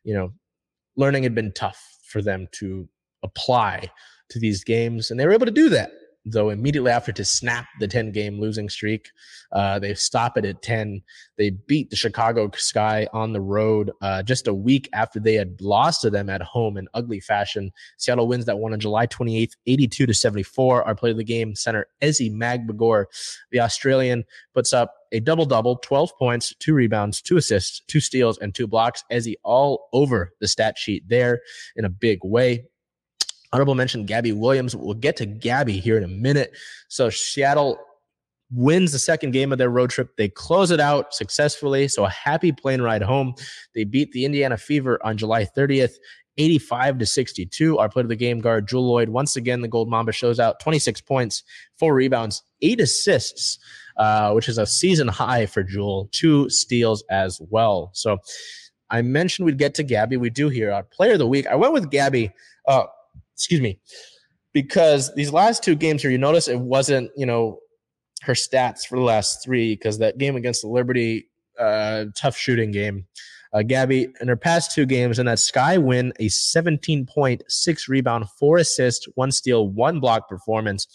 You 0.03 0.15
know, 0.15 0.33
learning 0.95 1.23
had 1.23 1.35
been 1.35 1.51
tough 1.53 1.97
for 2.07 2.21
them 2.21 2.47
to 2.53 2.87
apply 3.21 3.89
to 4.29 4.39
these 4.39 4.63
games, 4.63 5.11
and 5.11 5.19
they 5.19 5.25
were 5.25 5.33
able 5.33 5.45
to 5.45 5.51
do 5.51 5.69
that 5.69 5.91
though 6.25 6.49
immediately 6.49 6.91
after 6.91 7.11
to 7.11 7.25
snap 7.25 7.67
the 7.79 7.87
10 7.87 8.11
game 8.11 8.39
losing 8.39 8.69
streak. 8.69 9.09
Uh, 9.51 9.79
they 9.79 9.93
stop 9.93 10.37
it 10.37 10.45
at 10.45 10.61
10. 10.61 11.01
They 11.37 11.51
beat 11.51 11.89
the 11.89 11.95
Chicago 11.95 12.49
Sky 12.55 13.07
on 13.13 13.33
the 13.33 13.41
road 13.41 13.91
uh, 14.01 14.23
just 14.23 14.47
a 14.47 14.53
week 14.53 14.89
after 14.93 15.19
they 15.19 15.35
had 15.35 15.59
lost 15.61 16.01
to 16.01 16.09
them 16.09 16.29
at 16.29 16.41
home 16.41 16.77
in 16.77 16.87
ugly 16.93 17.19
fashion. 17.19 17.71
Seattle 17.97 18.27
wins 18.27 18.45
that 18.45 18.59
one 18.59 18.73
on 18.73 18.79
July 18.79 19.07
28th, 19.07 19.53
82 19.67 20.05
to 20.05 20.13
74. 20.13 20.83
Our 20.83 20.95
player 20.95 21.11
of 21.11 21.17
the 21.17 21.23
game, 21.23 21.55
center 21.55 21.87
Ezi 22.01 22.31
Magbegor, 22.31 23.05
the 23.51 23.59
Australian, 23.59 24.23
puts 24.53 24.73
up 24.73 24.93
a 25.11 25.19
double 25.19 25.45
double, 25.45 25.77
12 25.77 26.17
points, 26.17 26.55
two 26.59 26.73
rebounds, 26.73 27.21
two 27.21 27.37
assists, 27.37 27.81
two 27.87 27.99
steals, 27.99 28.37
and 28.39 28.55
two 28.55 28.65
blocks. 28.65 29.03
Ezi 29.11 29.35
all 29.43 29.87
over 29.93 30.33
the 30.41 30.47
stat 30.47 30.77
sheet 30.77 31.03
there 31.07 31.41
in 31.75 31.85
a 31.85 31.89
big 31.89 32.19
way. 32.23 32.65
Honorable 33.53 33.75
mention 33.75 34.05
Gabby 34.05 34.31
Williams. 34.31 34.75
We'll 34.75 34.95
get 34.95 35.15
to 35.17 35.25
Gabby 35.27 35.79
here 35.79 35.95
in 35.95 36.03
a 36.03 36.07
minute. 36.07 36.53
So 36.89 37.09
Seattle 37.11 37.77
wins 38.51 38.91
the 38.91 38.99
second 38.99 39.31
game 39.31 39.51
of 39.51 39.59
their 39.59 39.69
road 39.69 39.91
trip. 39.91 40.17
They 40.17 40.27
close 40.27 40.71
it 40.71 40.79
out 40.79 41.13
successfully. 41.13 41.87
So 41.87 42.03
a 42.03 42.09
happy 42.09 42.51
plane 42.51 42.81
ride 42.81 43.03
home. 43.03 43.35
They 43.75 43.83
beat 43.83 44.11
the 44.11 44.25
Indiana 44.25 44.57
Fever 44.57 44.99
on 45.03 45.17
July 45.17 45.45
30th. 45.45 45.93
85 46.37 46.97
to 46.97 47.05
62. 47.05 47.77
Our 47.77 47.89
player 47.89 48.03
of 48.05 48.09
the 48.09 48.15
game 48.15 48.39
guard, 48.39 48.67
Jewell 48.67 48.91
Loyd. 48.91 49.09
Once 49.09 49.35
again, 49.35 49.61
the 49.61 49.67
Gold 49.67 49.87
Mamba 49.87 50.11
shows 50.11 50.39
out 50.39 50.59
26 50.59 51.01
points, 51.01 51.43
four 51.77 51.93
rebounds, 51.93 52.41
eight 52.63 52.79
assists, 52.79 53.59
uh, 53.97 54.31
which 54.31 54.49
is 54.49 54.57
a 54.57 54.65
season 54.65 55.07
high 55.07 55.45
for 55.45 55.61
Jewell, 55.61 56.09
two 56.11 56.49
steals 56.49 57.03
as 57.11 57.39
well. 57.51 57.91
So 57.93 58.17
I 58.89 59.03
mentioned 59.03 59.45
we'd 59.45 59.59
get 59.59 59.75
to 59.75 59.83
Gabby. 59.83 60.17
We 60.17 60.31
do 60.31 60.49
here. 60.49 60.71
Our 60.71 60.81
player 60.81 61.13
of 61.13 61.19
the 61.19 61.27
week. 61.27 61.45
I 61.45 61.55
went 61.55 61.73
with 61.73 61.91
Gabby. 61.91 62.31
Uh, 62.67 62.85
excuse 63.35 63.61
me, 63.61 63.79
because 64.53 65.13
these 65.15 65.31
last 65.31 65.63
two 65.63 65.75
games 65.75 66.01
here, 66.01 66.11
you 66.11 66.17
notice 66.17 66.47
it 66.47 66.59
wasn't, 66.59 67.11
you 67.15 67.25
know, 67.25 67.59
her 68.21 68.33
stats 68.33 68.85
for 68.87 68.97
the 68.97 69.03
last 69.03 69.43
three, 69.43 69.75
because 69.75 69.97
that 69.99 70.17
game 70.17 70.35
against 70.35 70.61
the 70.61 70.67
Liberty, 70.67 71.27
uh, 71.59 72.05
tough 72.15 72.37
shooting 72.37 72.71
game. 72.71 73.05
Uh, 73.53 73.61
Gabby, 73.61 74.07
in 74.19 74.27
her 74.27 74.35
past 74.35 74.71
two 74.71 74.85
games, 74.87 75.19
in 75.19 75.27
that 75.27 75.37
Sky 75.37 75.77
win, 75.77 76.11
a 76.19 76.27
17 76.27 77.05
point, 77.05 77.43
six 77.47 77.87
rebound, 77.87 78.27
four 78.39 78.57
assists, 78.57 79.07
one 79.13 79.31
steal, 79.31 79.69
one 79.69 79.99
block 79.99 80.27
performance. 80.27 80.87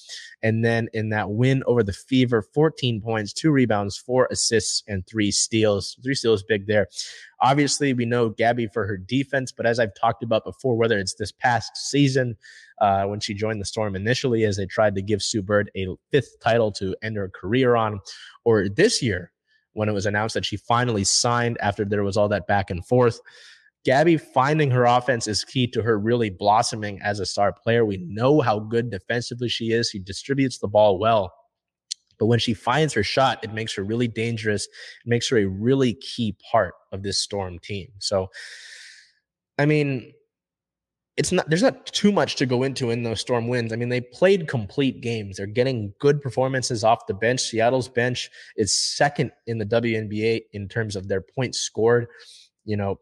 And 0.42 0.64
then 0.64 0.88
in 0.92 1.08
that 1.10 1.30
win 1.30 1.62
over 1.66 1.84
the 1.84 1.92
Fever, 1.92 2.42
14 2.42 3.00
points, 3.00 3.32
two 3.32 3.52
rebounds, 3.52 3.96
four 3.96 4.26
assists, 4.32 4.82
and 4.88 5.06
three 5.06 5.30
steals. 5.30 5.96
Three 6.02 6.16
steals 6.16 6.42
big 6.42 6.66
there. 6.66 6.88
Obviously, 7.40 7.94
we 7.94 8.04
know 8.04 8.30
Gabby 8.30 8.66
for 8.66 8.86
her 8.88 8.96
defense, 8.96 9.52
but 9.52 9.64
as 9.64 9.78
I've 9.78 9.94
talked 9.94 10.24
about 10.24 10.44
before, 10.44 10.76
whether 10.76 10.98
it's 10.98 11.14
this 11.14 11.30
past 11.30 11.76
season 11.76 12.36
uh, 12.80 13.04
when 13.04 13.20
she 13.20 13.34
joined 13.34 13.60
the 13.60 13.66
Storm 13.66 13.94
initially, 13.94 14.42
as 14.44 14.56
they 14.56 14.66
tried 14.66 14.96
to 14.96 15.02
give 15.02 15.22
Sue 15.22 15.42
Bird 15.42 15.70
a 15.76 15.86
fifth 16.10 16.40
title 16.40 16.72
to 16.72 16.96
end 17.02 17.16
her 17.16 17.28
career 17.28 17.76
on, 17.76 18.00
or 18.44 18.68
this 18.68 19.00
year 19.00 19.30
when 19.78 19.88
it 19.88 19.92
was 19.92 20.06
announced 20.06 20.34
that 20.34 20.44
she 20.44 20.56
finally 20.56 21.04
signed 21.04 21.56
after 21.60 21.84
there 21.84 22.02
was 22.02 22.16
all 22.16 22.28
that 22.28 22.48
back 22.48 22.68
and 22.68 22.84
forth. 22.84 23.20
Gabby 23.84 24.16
finding 24.16 24.72
her 24.72 24.84
offense 24.84 25.28
is 25.28 25.44
key 25.44 25.68
to 25.68 25.82
her 25.82 25.96
really 25.96 26.30
blossoming 26.30 27.00
as 27.00 27.20
a 27.20 27.26
star 27.26 27.52
player. 27.52 27.84
We 27.84 27.98
know 27.98 28.40
how 28.40 28.58
good 28.58 28.90
defensively 28.90 29.48
she 29.48 29.70
is. 29.70 29.90
She 29.90 30.00
distributes 30.00 30.58
the 30.58 30.66
ball 30.66 30.98
well. 30.98 31.32
But 32.18 32.26
when 32.26 32.40
she 32.40 32.54
finds 32.54 32.92
her 32.94 33.04
shot, 33.04 33.38
it 33.44 33.54
makes 33.54 33.72
her 33.76 33.84
really 33.84 34.08
dangerous. 34.08 34.66
It 34.66 35.08
makes 35.08 35.28
her 35.28 35.38
a 35.38 35.46
really 35.46 35.94
key 35.94 36.36
part 36.50 36.74
of 36.90 37.04
this 37.04 37.22
Storm 37.22 37.60
team. 37.60 37.92
So, 38.00 38.30
I 39.58 39.66
mean, 39.66 40.12
it's 41.18 41.32
not 41.32 41.50
there's 41.50 41.64
not 41.64 41.84
too 41.86 42.12
much 42.12 42.36
to 42.36 42.46
go 42.46 42.62
into 42.62 42.90
in 42.90 43.02
those 43.02 43.20
storm 43.20 43.48
wins. 43.48 43.72
I 43.72 43.76
mean, 43.76 43.88
they 43.88 44.00
played 44.00 44.46
complete 44.46 45.00
games. 45.00 45.36
They're 45.36 45.46
getting 45.46 45.92
good 45.98 46.22
performances 46.22 46.84
off 46.84 47.08
the 47.08 47.14
bench. 47.14 47.40
Seattle's 47.40 47.88
bench 47.88 48.30
is 48.56 48.72
second 48.72 49.32
in 49.48 49.58
the 49.58 49.66
WNBA 49.66 50.42
in 50.52 50.68
terms 50.68 50.94
of 50.94 51.08
their 51.08 51.20
points 51.20 51.58
scored. 51.58 52.06
You 52.64 52.76
know, 52.76 53.00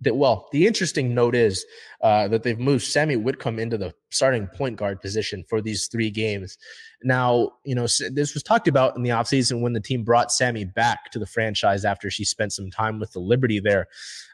that 0.00 0.16
well, 0.16 0.48
the 0.50 0.66
interesting 0.66 1.14
note 1.14 1.36
is 1.36 1.64
uh, 2.02 2.26
that 2.28 2.42
they've 2.42 2.58
moved 2.58 2.84
Sami 2.84 3.14
Whitcomb 3.14 3.60
into 3.60 3.78
the 3.78 3.94
starting 4.10 4.48
point 4.48 4.76
guard 4.76 5.00
position 5.00 5.44
for 5.48 5.60
these 5.60 5.86
three 5.86 6.10
games. 6.10 6.58
Now, 7.04 7.52
you 7.64 7.76
know, 7.76 7.86
this 8.10 8.34
was 8.34 8.42
talked 8.42 8.66
about 8.66 8.96
in 8.96 9.04
the 9.04 9.10
offseason 9.10 9.62
when 9.62 9.72
the 9.72 9.80
team 9.80 10.02
brought 10.02 10.32
Sami 10.32 10.64
back 10.64 11.12
to 11.12 11.20
the 11.20 11.26
franchise 11.26 11.84
after 11.84 12.10
she 12.10 12.24
spent 12.24 12.52
some 12.52 12.72
time 12.72 12.98
with 12.98 13.12
the 13.12 13.20
Liberty 13.20 13.60
there. 13.60 13.86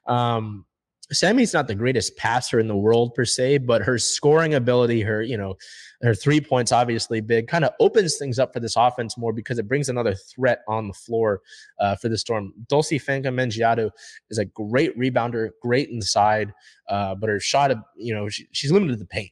Um, 0.07 0.65
Sami's 1.11 1.55
not 1.55 1.69
the 1.69 1.75
greatest 1.75 2.17
passer 2.17 2.61
in 2.61 2.69
the 2.69 2.77
world 2.77 3.15
per 3.15 3.25
se, 3.25 3.59
but 3.59 3.83
her 3.83 3.99
scoring 3.99 4.55
ability, 4.55 5.01
her, 5.01 5.23
you 5.23 5.39
know, 5.39 5.57
her 6.03 6.15
three 6.15 6.41
points 6.41 6.71
obviously 6.71 7.21
big, 7.21 7.49
kind 7.49 7.65
of 7.65 7.73
opens 7.81 8.19
things 8.19 8.39
up 8.39 8.53
for 8.53 8.61
this 8.61 8.77
offense 8.77 9.17
more 9.17 9.33
because 9.33 9.59
it 9.59 9.67
brings 9.67 9.89
another 9.89 10.15
threat 10.15 10.61
on 10.69 10.87
the 10.87 10.93
floor 10.93 11.41
uh, 11.81 11.97
for 11.97 12.09
the 12.09 12.19
Storm. 12.19 12.53
Dulcy 12.67 13.03
Fankam 13.03 13.35
Mendjiadeu 13.35 13.91
is 14.31 14.39
a 14.39 14.45
great 14.45 14.97
rebounder, 14.99 15.51
great 15.63 15.89
inside, 15.89 16.53
uh, 16.89 17.15
but 17.15 17.31
her 17.31 17.41
shot, 17.41 17.75
you 17.97 18.15
know, 18.15 18.29
she, 18.29 18.47
she's 18.53 18.71
limited 18.71 18.93
to 18.93 18.99
the 18.99 19.07
paint, 19.07 19.31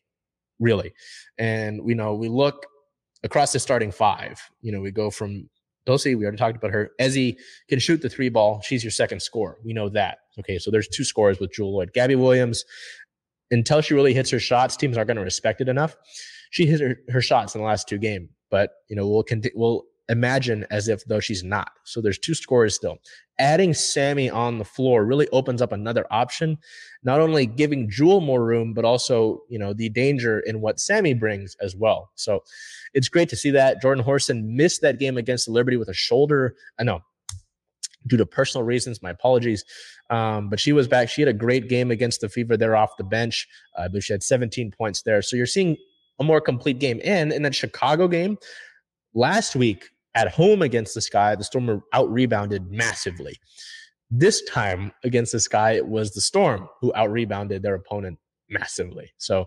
really. 0.59 0.93
And, 1.37 1.81
you 1.87 1.95
know, 1.95 2.15
we 2.15 2.29
look 2.29 2.67
across 3.23 3.53
the 3.53 3.59
starting 3.59 3.91
five, 3.91 4.41
you 4.63 4.73
know, 4.73 4.81
we 4.81 4.91
go 4.91 5.11
from 5.11 5.49
Dulcy, 5.87 6.17
we 6.17 6.25
already 6.25 6.37
talked 6.37 6.57
about 6.57 6.73
her. 6.73 6.91
Ezi 7.01 7.37
can 7.69 7.79
shoot 7.79 8.03
the 8.03 8.09
three 8.09 8.29
ball. 8.29 8.61
She's 8.61 8.83
your 8.83 8.91
second 8.91 9.21
scorer. 9.21 9.59
We 9.65 9.73
know 9.73 9.89
that. 9.91 10.19
Okay, 10.39 10.59
so 10.59 10.71
there's 10.71 10.89
two 10.89 11.05
scores 11.05 11.39
with 11.39 11.53
Jewell 11.53 11.73
Loyd. 11.73 11.93
Gabby 11.93 12.17
Williams, 12.17 12.65
until 13.51 13.81
she 13.81 13.95
really 13.95 14.13
hits 14.13 14.31
her 14.31 14.41
shots, 14.41 14.77
teams 14.77 14.97
aren't 14.97 15.09
going 15.09 15.17
to 15.17 15.23
respect 15.23 15.61
it 15.61 15.69
enough. 15.69 15.97
She 16.51 16.67
hit 16.67 16.81
her, 16.81 16.99
her 17.09 17.21
shots 17.21 17.55
in 17.55 17.61
the 17.61 17.67
last 17.67 17.89
two 17.89 17.99
games, 17.99 18.29
but 18.51 18.71
you 18.89 18.97
know 18.97 19.09
we'll 19.09 19.23
conti- 19.23 19.53
we'll 19.55 19.85
imagine 20.09 20.67
as 20.71 20.89
if 20.89 21.05
though 21.05 21.21
she's 21.21 21.43
not. 21.43 21.73
So 21.85 22.01
there's 22.01 22.19
two 22.19 22.35
scores 22.35 22.75
still. 22.75 22.99
Adding 23.39 23.75
Sami 23.75 24.31
on 24.31 24.59
the 24.59 24.65
floor 24.65 25.05
really 25.05 25.29
opens 25.29 25.61
up 25.61 25.73
another 25.73 26.07
option, 26.11 26.57
not 27.03 27.21
only 27.21 27.45
giving 27.45 27.91
Jewell 27.91 28.21
more 28.21 28.45
room, 28.45 28.73
but 28.73 28.85
also, 28.85 29.43
you 29.51 29.59
know, 29.59 29.73
the 29.73 29.89
danger 29.91 30.41
in 30.41 30.61
what 30.61 30.81
Sami 30.81 31.13
brings 31.13 31.55
as 31.61 31.77
well. 31.77 32.11
So 32.15 32.43
it's 32.95 33.09
great 33.09 33.29
to 33.31 33.37
see 33.37 33.51
that. 33.51 33.83
Jordan 33.83 34.05
Horston 34.05 34.57
missed 34.57 34.81
that 34.83 34.99
game 34.99 35.19
against 35.19 35.47
the 35.47 35.53
Liberty 35.53 35.77
with 35.77 35.89
a 35.89 35.95
shoulder. 35.95 36.55
I 36.79 36.85
know 36.85 37.03
due 38.07 38.17
to 38.17 38.27
personal 38.27 38.65
reasons. 38.65 39.03
My 39.03 39.11
apologies. 39.11 39.65
Um, 40.11 40.49
but 40.49 40.61
she 40.61 40.73
was 40.73 40.87
back. 40.89 41.09
She 41.09 41.21
had 41.21 41.29
a 41.29 41.33
great 41.33 41.69
game 41.69 41.91
against 41.91 42.21
the 42.21 42.29
Fever 42.29 42.57
there 42.57 42.77
off 42.77 42.97
the 42.97 43.05
bench. 43.05 43.49
Uh, 43.77 43.83
I 43.83 43.89
believe 43.89 44.05
she 44.05 44.13
had 44.13 44.23
17 44.23 44.71
points 44.71 45.03
there. 45.03 45.23
So 45.23 45.37
you're 45.37 45.47
seeing 45.47 45.77
a 46.19 46.25
more 46.25 46.41
complete 46.41 46.79
game. 46.79 47.01
And 47.05 47.33
in 47.33 47.43
that 47.43 47.55
Chicago 47.55 48.09
game 48.09 48.39
last 49.15 49.57
week, 49.57 49.91
at 50.17 50.33
home 50.33 50.63
against 50.63 50.95
the 50.95 51.01
Sky, 51.01 51.37
the 51.37 51.45
Storm 51.45 51.83
out 51.93 52.11
rebounded 52.11 52.71
massively. 52.71 53.39
This 54.11 54.43
time 54.45 54.93
against 55.05 55.33
the 55.33 55.41
Sky, 55.41 55.73
it 55.73 55.87
was 55.87 56.13
the 56.13 56.21
Storm 56.21 56.69
who 56.81 56.93
out 56.95 57.13
rebounded 57.13 57.63
their 57.63 57.75
opponent 57.75 58.19
massively. 58.49 59.13
So 59.19 59.47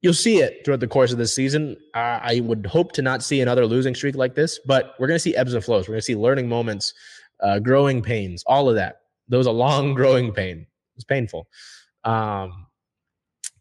you'll 0.00 0.12
see 0.12 0.40
it 0.40 0.64
throughout 0.64 0.80
the 0.80 0.88
course 0.88 1.12
of 1.12 1.18
this 1.18 1.34
season. 1.34 1.76
I 1.94 2.40
would 2.42 2.66
hope 2.66 2.92
to 2.92 3.02
not 3.02 3.22
see 3.22 3.40
another 3.40 3.64
losing 3.64 3.94
streak 3.94 4.16
like 4.16 4.34
this, 4.34 4.58
but 4.66 4.94
we're 4.98 5.06
going 5.06 5.16
to 5.16 5.22
see 5.22 5.36
ebbs 5.36 5.54
and 5.54 5.64
flows. 5.64 5.86
We're 5.86 5.92
going 5.92 6.00
to 6.00 6.06
see 6.06 6.16
learning 6.16 6.48
moments, 6.48 6.92
uh, 7.40 7.60
growing 7.60 8.02
pains, 8.02 8.42
all 8.46 8.68
of 8.68 8.74
that. 8.74 8.96
Those 9.28 9.46
a 9.46 9.52
long 9.52 9.94
growing 9.94 10.32
pain. 10.32 10.66
It's 10.96 11.04
painful. 11.04 11.46
Um, 12.02 12.66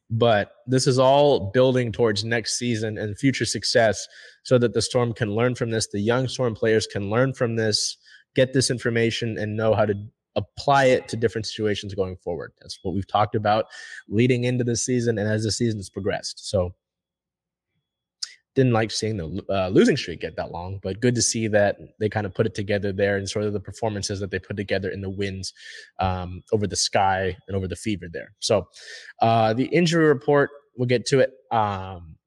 but 0.10 0.54
this 0.68 0.88
is 0.88 1.00
all 1.00 1.52
building 1.52 1.92
towards 1.92 2.26
next 2.26 2.58
season 2.58 2.98
and 2.98 3.18
future 3.18 3.46
success 3.46 4.08
so 4.44 4.58
that 4.58 4.74
the 4.74 4.82
Storm 4.82 5.14
can 5.14 5.36
learn 5.36 5.56
from 5.56 5.70
this. 5.70 5.88
The 5.88 6.00
young 6.00 6.28
Storm 6.28 6.56
players 6.56 6.88
can 6.88 7.10
learn 7.10 7.34
from 7.34 7.56
this, 7.56 7.98
get 8.36 8.54
this 8.54 8.70
information, 8.72 9.38
and 9.38 9.56
know 9.56 9.74
how 9.74 9.86
to 9.86 9.96
apply 10.36 10.86
it 10.86 11.08
to 11.10 11.18
different 11.18 11.46
situations 11.46 11.94
going 11.94 12.16
forward. 12.18 12.54
That's 12.62 12.80
what 12.84 12.94
we've 12.94 13.08
talked 13.08 13.36
about 13.36 13.66
leading 14.08 14.46
into 14.46 14.64
the 14.64 14.76
season 14.76 15.18
and 15.18 15.28
as 15.30 15.44
the 15.44 15.52
season's 15.52 15.90
progressed. 15.90 16.50
So 16.50 16.74
didn't 18.54 18.74
like 18.74 18.92
seeing 18.92 19.16
the 19.16 19.46
uh, 19.50 19.70
losing 19.70 19.96
streak 19.96 20.22
get 20.22 20.36
that 20.36 20.52
long, 20.52 20.80
but 20.84 21.00
good 21.00 21.16
to 21.16 21.22
see 21.22 21.48
that 21.48 21.78
they 22.00 22.10
kind 22.10 22.26
of 22.26 22.34
put 22.34 22.46
it 22.46 22.54
together 22.54 22.92
there 22.92 23.16
and 23.16 23.30
sort 23.30 23.46
of 23.46 23.54
the 23.54 23.60
performances 23.60 24.20
that 24.20 24.30
they 24.30 24.40
put 24.40 24.58
together 24.58 24.90
in 24.90 25.00
the 25.00 25.10
wins 25.10 25.54
um, 26.00 26.44
over 26.52 26.68
the 26.68 26.76
sky 26.76 27.36
and 27.48 27.56
over 27.56 27.68
the 27.68 27.76
fever 27.76 28.08
there. 28.12 28.34
So 28.40 28.68
uh, 29.22 29.54
the 29.54 29.66
injury 29.66 30.06
report, 30.06 30.50
we'll 30.76 30.88
get 30.88 31.06
to 31.08 31.20
it. 31.20 31.32
Um, 31.52 32.18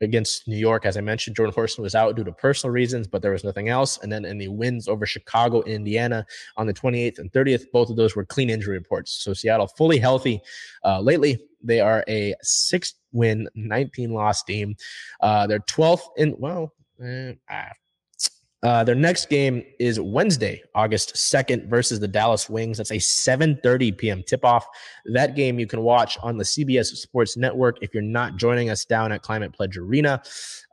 against 0.00 0.46
New 0.46 0.56
York, 0.56 0.86
as 0.86 0.96
I 0.96 1.00
mentioned, 1.00 1.36
Jordan 1.36 1.54
Horston 1.54 1.82
was 1.82 1.94
out 1.94 2.16
due 2.16 2.24
to 2.24 2.32
personal 2.32 2.72
reasons, 2.72 3.06
but 3.06 3.22
there 3.22 3.32
was 3.32 3.44
nothing 3.44 3.68
else. 3.68 3.98
And 4.02 4.10
then 4.12 4.24
in 4.24 4.38
the 4.38 4.48
wins 4.48 4.88
over 4.88 5.06
Chicago 5.06 5.62
and 5.62 5.72
Indiana 5.72 6.24
on 6.56 6.66
the 6.66 6.74
28th 6.74 7.18
and 7.18 7.32
30th, 7.32 7.64
both 7.72 7.90
of 7.90 7.96
those 7.96 8.14
were 8.14 8.24
clean 8.24 8.50
injury 8.50 8.76
reports. 8.76 9.12
So 9.12 9.32
Seattle 9.32 9.68
fully 9.68 9.98
healthy. 9.98 10.40
Uh, 10.84 11.00
lately, 11.00 11.38
they 11.62 11.80
are 11.80 12.04
a 12.08 12.34
six 12.42 12.94
win, 13.12 13.48
19 13.54 14.12
loss 14.12 14.42
team. 14.42 14.76
Uh, 15.20 15.46
they're 15.46 15.60
12th 15.60 16.02
in, 16.16 16.34
well, 16.38 16.72
ah. 17.50 17.72
Uh, 18.62 18.82
their 18.82 18.94
next 18.94 19.28
game 19.28 19.62
is 19.78 20.00
Wednesday, 20.00 20.60
August 20.74 21.14
2nd 21.14 21.68
versus 21.68 22.00
the 22.00 22.08
Dallas 22.08 22.50
Wings. 22.50 22.78
That's 22.78 22.90
a 22.90 22.94
7:30 22.94 23.96
p.m. 23.96 24.22
tip-off. 24.24 24.66
That 25.06 25.36
game 25.36 25.60
you 25.60 25.66
can 25.66 25.82
watch 25.82 26.18
on 26.22 26.38
the 26.38 26.44
CBS 26.44 26.86
Sports 26.86 27.36
Network 27.36 27.78
if 27.82 27.94
you're 27.94 28.02
not 28.02 28.36
joining 28.36 28.68
us 28.68 28.84
down 28.84 29.12
at 29.12 29.22
Climate 29.22 29.52
Pledge 29.52 29.76
Arena. 29.76 30.22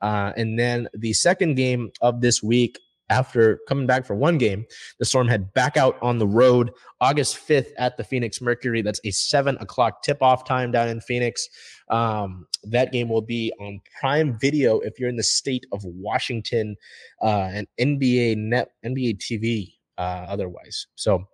Uh, 0.02 0.32
and 0.36 0.58
then 0.58 0.88
the 0.96 1.14
second 1.14 1.56
game 1.56 1.92
of 2.02 2.22
this 2.22 2.42
week 2.42 2.80
after 3.10 3.60
coming 3.68 3.86
back 3.86 4.06
for 4.06 4.16
one 4.16 4.38
game, 4.38 4.66
the 4.98 5.06
Storm 5.06 5.28
head 5.28 5.54
back 5.54 5.78
out 5.78 5.98
on 6.02 6.18
the 6.18 6.28
road 6.28 6.72
August 7.02 7.38
5th 7.38 7.70
at 7.78 7.98
the 7.98 8.04
Phoenix 8.04 8.42
Mercury. 8.42 8.82
That's 8.82 9.02
a 9.04 9.12
seven 9.12 9.58
o'clock 9.58 10.02
tip 10.02 10.22
off 10.22 10.44
time 10.44 10.72
down 10.72 10.90
in 10.90 11.02
Phoenix. 11.02 11.48
Um, 11.90 12.48
that 12.64 12.92
game 12.92 13.10
will 13.10 13.22
be 13.22 13.54
on 13.60 13.82
Prime 14.00 14.38
Video 14.40 14.80
if 14.80 15.00
you're 15.00 15.10
in 15.10 15.18
the 15.18 15.24
state 15.24 15.66
of 15.72 15.84
Washington 15.84 16.76
uh, 17.22 17.50
and 17.54 17.68
NBA 17.80 18.38
Net, 18.38 18.72
NBA 18.86 19.20
TV 19.20 19.74
uh, 19.98 20.26
otherwise. 20.28 20.88
So, 20.96 21.28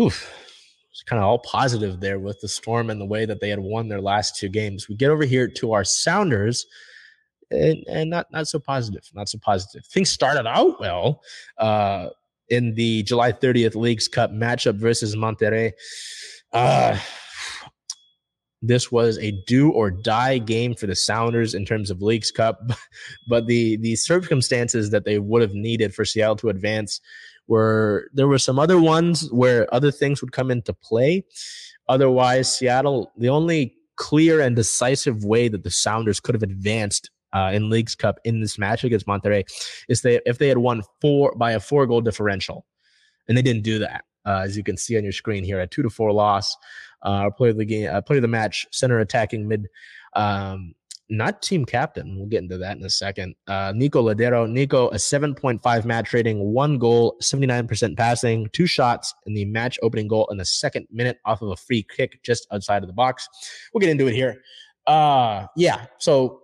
oof. 0.00 0.32
It's 0.90 1.02
kind 1.02 1.20
of 1.20 1.28
all 1.28 1.40
positive 1.40 2.00
there 2.00 2.18
with 2.18 2.40
the 2.40 2.48
Storm 2.48 2.88
and 2.88 2.98
the 2.98 3.04
way 3.04 3.26
that 3.26 3.38
they 3.38 3.50
had 3.50 3.58
won 3.58 3.86
their 3.86 4.00
last 4.00 4.36
two 4.36 4.48
games. 4.48 4.88
We 4.88 4.94
get 4.94 5.10
over 5.10 5.26
here 5.26 5.46
to 5.46 5.74
our 5.74 5.84
Sounders 5.84 6.64
and, 7.50 7.84
and 7.86 8.10
not 8.10 8.26
not 8.32 8.48
so 8.48 8.58
positive. 8.58 9.02
Not 9.14 9.28
so 9.28 9.38
positive. 9.38 9.84
Things 9.86 10.10
started 10.10 10.46
out 10.46 10.80
well 10.80 11.22
uh, 11.58 12.08
in 12.48 12.74
the 12.74 13.02
July 13.02 13.32
30th 13.32 13.74
Leagues 13.74 14.08
Cup 14.08 14.30
matchup 14.30 14.76
versus 14.76 15.14
Monterrey. 15.16 15.72
Uh, 16.52 16.98
this 18.66 18.90
was 18.90 19.18
a 19.18 19.32
do 19.46 19.70
or 19.70 19.90
die 19.90 20.38
game 20.38 20.74
for 20.74 20.86
the 20.86 20.96
Sounders 20.96 21.54
in 21.54 21.64
terms 21.64 21.90
of 21.90 22.02
Leagues 22.02 22.30
Cup, 22.30 22.70
but 23.28 23.46
the 23.46 23.76
the 23.76 23.96
circumstances 23.96 24.90
that 24.90 25.04
they 25.04 25.18
would 25.18 25.42
have 25.42 25.54
needed 25.54 25.94
for 25.94 26.04
Seattle 26.04 26.36
to 26.36 26.48
advance 26.48 27.00
were 27.48 28.10
there 28.12 28.28
were 28.28 28.38
some 28.38 28.58
other 28.58 28.80
ones 28.80 29.30
where 29.32 29.72
other 29.72 29.90
things 29.90 30.20
would 30.20 30.32
come 30.32 30.50
into 30.50 30.72
play. 30.72 31.24
Otherwise, 31.88 32.52
Seattle 32.52 33.12
the 33.16 33.28
only 33.28 33.74
clear 33.96 34.40
and 34.40 34.56
decisive 34.56 35.24
way 35.24 35.48
that 35.48 35.64
the 35.64 35.70
Sounders 35.70 36.20
could 36.20 36.34
have 36.34 36.42
advanced 36.42 37.10
uh, 37.32 37.50
in 37.52 37.70
Leagues 37.70 37.94
Cup 37.94 38.18
in 38.24 38.40
this 38.40 38.58
match 38.58 38.84
against 38.84 39.06
Monterrey 39.06 39.44
is 39.88 40.02
they 40.02 40.20
if 40.26 40.38
they 40.38 40.48
had 40.48 40.58
won 40.58 40.82
four 41.00 41.34
by 41.36 41.52
a 41.52 41.60
four 41.60 41.86
goal 41.86 42.00
differential, 42.00 42.66
and 43.28 43.36
they 43.36 43.42
didn't 43.42 43.62
do 43.62 43.78
that. 43.78 44.04
Uh, 44.24 44.42
as 44.44 44.56
you 44.56 44.64
can 44.64 44.76
see 44.76 44.96
on 44.96 45.04
your 45.04 45.12
screen 45.12 45.44
here, 45.44 45.60
a 45.60 45.66
two 45.66 45.82
to 45.82 45.90
four 45.90 46.12
loss. 46.12 46.56
Uh, 47.02 47.30
player 47.30 47.50
of 47.50 47.58
the 47.58 47.64
game, 47.64 47.88
uh, 47.92 48.00
player 48.00 48.18
of 48.18 48.22
the 48.22 48.28
match, 48.28 48.66
center 48.72 48.98
attacking 48.98 49.46
mid, 49.46 49.68
um, 50.14 50.74
not 51.08 51.40
team 51.40 51.64
captain. 51.64 52.16
We'll 52.16 52.26
get 52.26 52.42
into 52.42 52.58
that 52.58 52.76
in 52.76 52.84
a 52.84 52.90
second. 52.90 53.36
Uh, 53.46 53.72
Nico 53.74 54.02
Lodeiro. 54.02 54.50
Nico, 54.50 54.88
a 54.88 54.96
7.5 54.96 55.84
match 55.84 56.12
rating, 56.12 56.52
one 56.52 56.78
goal, 56.78 57.16
79% 57.22 57.96
passing, 57.96 58.48
two 58.52 58.66
shots 58.66 59.14
in 59.26 59.34
the 59.34 59.44
match 59.44 59.78
opening 59.82 60.08
goal 60.08 60.26
in 60.30 60.36
the 60.36 60.44
second 60.44 60.86
minute 60.90 61.18
off 61.24 61.42
of 61.42 61.50
a 61.50 61.56
free 61.56 61.86
kick 61.96 62.22
just 62.22 62.46
outside 62.52 62.82
of 62.82 62.88
the 62.88 62.92
box. 62.92 63.28
We'll 63.72 63.80
get 63.80 63.90
into 63.90 64.08
it 64.08 64.14
here. 64.14 64.42
Uh, 64.86 65.46
yeah. 65.56 65.86
So 65.98 66.42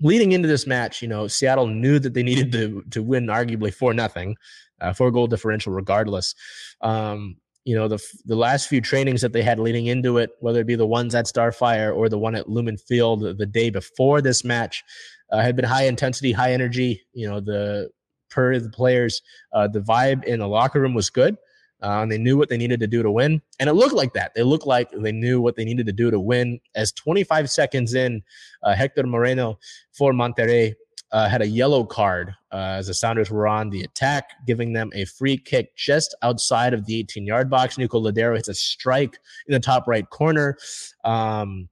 leading 0.00 0.32
into 0.32 0.48
this 0.48 0.66
match, 0.66 1.02
you 1.02 1.08
know, 1.08 1.26
Seattle 1.28 1.66
knew 1.66 1.98
that 1.98 2.14
they 2.14 2.22
needed 2.22 2.52
to 2.52 2.82
to 2.90 3.02
win 3.02 3.26
arguably 3.26 3.72
for 3.72 3.92
nothing, 3.92 4.36
uh, 4.80 4.92
four 4.92 5.10
goal 5.10 5.26
differential 5.26 5.72
regardless. 5.72 6.34
Um, 6.80 7.36
you 7.70 7.76
know, 7.76 7.86
the 7.86 8.02
the 8.24 8.34
last 8.34 8.68
few 8.68 8.80
trainings 8.80 9.20
that 9.20 9.32
they 9.32 9.42
had 9.42 9.60
leading 9.60 9.86
into 9.86 10.18
it, 10.18 10.30
whether 10.40 10.60
it 10.60 10.66
be 10.66 10.74
the 10.74 10.84
ones 10.84 11.14
at 11.14 11.26
Starfire 11.26 11.94
or 11.94 12.08
the 12.08 12.18
one 12.18 12.34
at 12.34 12.48
Lumen 12.48 12.76
Field 12.76 13.20
the, 13.20 13.46
day 13.46 13.70
before 13.70 14.20
this 14.20 14.44
match, 14.44 14.82
uh, 15.30 15.38
had 15.40 15.54
been 15.54 15.64
high 15.64 15.84
intensity, 15.84 16.32
high 16.32 16.52
energy. 16.52 17.00
You 17.12 17.28
know, 17.28 17.38
the 17.38 17.88
per 18.28 18.58
the 18.58 18.70
players, 18.70 19.22
uh, 19.52 19.68
the 19.68 19.78
vibe 19.78 20.24
in 20.24 20.40
the 20.40 20.48
locker 20.48 20.80
room 20.80 20.94
was 20.94 21.10
good. 21.10 21.36
Uh, 21.80 22.02
and 22.02 22.10
they 22.10 22.18
knew 22.18 22.36
what 22.36 22.48
they 22.48 22.58
needed 22.58 22.80
to 22.80 22.88
do 22.88 23.04
to 23.04 23.10
win. 23.10 23.40
And 23.60 23.70
it 23.70 23.74
looked 23.74 23.94
like 23.94 24.14
that. 24.14 24.34
They 24.34 24.42
looked 24.42 24.66
like 24.66 24.90
they 24.90 25.12
knew 25.12 25.40
what 25.40 25.54
they 25.54 25.64
needed 25.64 25.86
to 25.86 25.92
do 25.92 26.10
to 26.10 26.18
win. 26.18 26.58
As 26.74 26.90
25 26.90 27.48
seconds 27.48 27.94
in, 27.94 28.22
uh, 28.64 28.74
Hector 28.74 29.04
Moreno 29.04 29.60
for 29.92 30.12
Monterrey 30.12 30.74
uh, 31.12 31.28
had 31.28 31.42
a 31.42 31.46
yellow 31.46 31.84
card 31.84 32.34
uh, 32.52 32.76
as 32.78 32.86
the 32.86 32.94
Sounders 32.94 33.30
were 33.30 33.46
on 33.46 33.70
the 33.70 33.82
attack, 33.82 34.30
giving 34.46 34.72
them 34.72 34.90
a 34.94 35.04
free 35.04 35.36
kick 35.36 35.76
just 35.76 36.14
outside 36.22 36.74
of 36.74 36.86
the 36.86 36.98
18 36.98 37.26
yard 37.26 37.50
box. 37.50 37.78
Nico 37.78 38.00
Lodeiro 38.00 38.36
hits 38.36 38.48
a 38.48 38.54
strike 38.54 39.18
in 39.46 39.52
the 39.52 39.60
top 39.60 39.86
right 39.86 40.08
corner. 40.10 40.56
Um, 41.04 41.68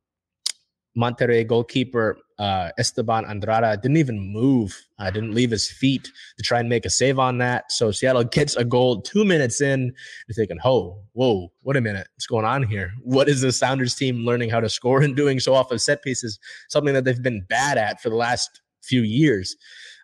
Monterrey 0.96 1.46
goalkeeper 1.46 2.18
uh, 2.38 2.70
Esteban 2.78 3.24
Andrada 3.24 3.80
didn't 3.80 3.96
even 3.96 4.20
move, 4.20 4.80
uh, 4.98 5.10
didn't 5.10 5.34
leave 5.34 5.50
his 5.50 5.68
feet 5.68 6.08
to 6.36 6.42
try 6.42 6.60
and 6.60 6.68
make 6.68 6.86
a 6.86 6.90
save 6.90 7.18
on 7.18 7.38
that. 7.38 7.70
So 7.72 7.90
Seattle 7.90 8.24
gets 8.24 8.54
a 8.54 8.64
goal 8.64 9.00
two 9.00 9.24
minutes 9.24 9.60
in. 9.60 9.92
You're 10.28 10.34
thinking, 10.34 10.58
oh, 10.64 11.00
whoa, 11.12 11.52
what 11.62 11.76
a 11.76 11.80
minute. 11.80 12.06
What's 12.14 12.26
going 12.26 12.44
on 12.44 12.62
here? 12.62 12.92
What 13.02 13.28
is 13.28 13.40
the 13.40 13.50
Sounders 13.50 13.96
team 13.96 14.24
learning 14.24 14.50
how 14.50 14.60
to 14.60 14.68
score 14.68 15.02
and 15.02 15.16
doing 15.16 15.40
so 15.40 15.52
off 15.54 15.72
of 15.72 15.82
set 15.82 16.02
pieces? 16.02 16.38
Something 16.68 16.94
that 16.94 17.04
they've 17.04 17.22
been 17.22 17.44
bad 17.48 17.76
at 17.76 18.00
for 18.00 18.08
the 18.08 18.16
last 18.16 18.60
few 18.88 19.02
years. 19.02 19.56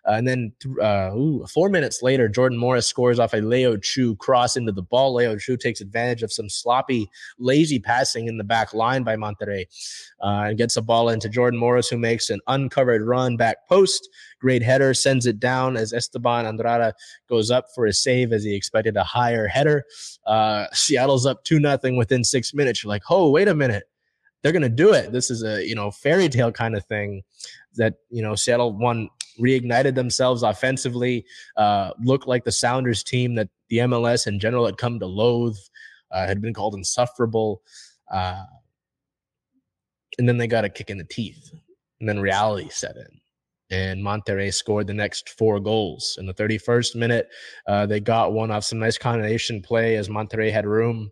Uh, 0.07 0.11
and 0.11 0.27
then 0.27 0.51
uh, 0.81 1.11
ooh, 1.15 1.45
four 1.47 1.67
minutes 1.67 2.03
later, 2.03 2.29
Jordan 2.29 2.57
Morris 2.57 2.85
scores 2.85 3.17
off 3.17 3.33
a 3.33 3.37
Leo 3.37 3.75
Chu 3.75 4.15
cross 4.17 4.55
into 4.55 4.71
the 4.71 4.83
ball. 4.83 5.15
Leo 5.15 5.35
Chu 5.35 5.57
takes 5.57 5.81
advantage 5.81 6.21
of 6.21 6.31
some 6.31 6.47
sloppy, 6.47 7.09
lazy 7.39 7.79
passing 7.79 8.27
in 8.27 8.37
the 8.37 8.43
back 8.43 8.73
line 8.73 9.03
by 9.03 9.15
Monterrey 9.15 9.65
uh, 10.21 10.45
and 10.47 10.57
gets 10.57 10.77
a 10.77 10.81
ball 10.81 11.09
into 11.09 11.27
Jordan 11.27 11.59
Morris, 11.59 11.89
who 11.89 11.97
makes 11.97 12.29
an 12.29 12.39
uncovered 12.47 13.01
run 13.01 13.35
back 13.35 13.67
post. 13.67 14.07
Great 14.39 14.61
header, 14.61 14.93
sends 14.93 15.25
it 15.25 15.39
down 15.39 15.75
as 15.75 15.91
Esteban 15.91 16.45
Andrada 16.45 16.93
goes 17.27 17.49
up 17.49 17.65
for 17.73 17.87
a 17.87 17.93
save 17.93 18.31
as 18.31 18.43
he 18.43 18.55
expected 18.55 18.95
a 18.97 19.03
higher 19.03 19.47
header. 19.47 19.83
Uh, 20.27 20.67
Seattle's 20.71 21.25
up 21.25 21.43
2 21.45 21.59
nothing 21.59 21.97
within 21.97 22.23
six 22.23 22.53
minutes. 22.53 22.83
You're 22.83 22.89
like, 22.89 23.03
oh, 23.09 23.31
wait 23.31 23.47
a 23.47 23.55
minute 23.55 23.85
they're 24.45 24.51
going 24.51 24.61
to 24.61 24.69
do 24.69 24.93
it. 24.93 25.11
This 25.11 25.31
is 25.31 25.41
a, 25.43 25.67
you 25.67 25.73
know, 25.73 25.89
fairy 25.89 26.29
tale 26.29 26.51
kind 26.51 26.75
of 26.75 26.85
thing 26.85 27.23
that, 27.75 27.95
you 28.09 28.21
know, 28.21 28.35
Seattle 28.35 28.73
one 28.73 29.09
reignited 29.39 29.95
themselves 29.95 30.43
offensively, 30.43 31.25
uh, 31.57 31.91
looked 32.03 32.27
like 32.27 32.43
the 32.43 32.51
Sounders 32.51 33.03
team 33.03 33.35
that 33.35 33.49
the 33.69 33.77
MLS 33.79 34.27
in 34.27 34.39
general 34.39 34.65
had 34.65 34.77
come 34.77 34.99
to 34.99 35.05
loathe, 35.05 35.57
uh, 36.11 36.25
had 36.25 36.41
been 36.41 36.53
called 36.53 36.75
insufferable. 36.75 37.61
Uh, 38.11 38.43
and 40.17 40.29
then 40.29 40.37
they 40.37 40.47
got 40.47 40.65
a 40.65 40.69
kick 40.69 40.89
in 40.89 40.97
the 40.97 41.03
teeth. 41.03 41.51
And 41.99 42.07
then 42.09 42.19
reality 42.19 42.69
set 42.69 42.95
in 42.95 43.21
and 43.71 44.03
Monterrey 44.03 44.53
scored 44.53 44.87
the 44.87 44.93
next 44.93 45.29
four 45.29 45.59
goals. 45.59 46.17
In 46.19 46.27
the 46.27 46.33
31st 46.33 46.95
minute, 46.95 47.29
uh, 47.67 47.85
they 47.85 47.99
got 47.99 48.33
one 48.33 48.51
off 48.51 48.63
some 48.63 48.79
nice 48.79 48.97
combination 48.97 49.61
play 49.61 49.95
as 49.95 50.07
Monterrey 50.07 50.51
had 50.51 50.67
room 50.67 51.09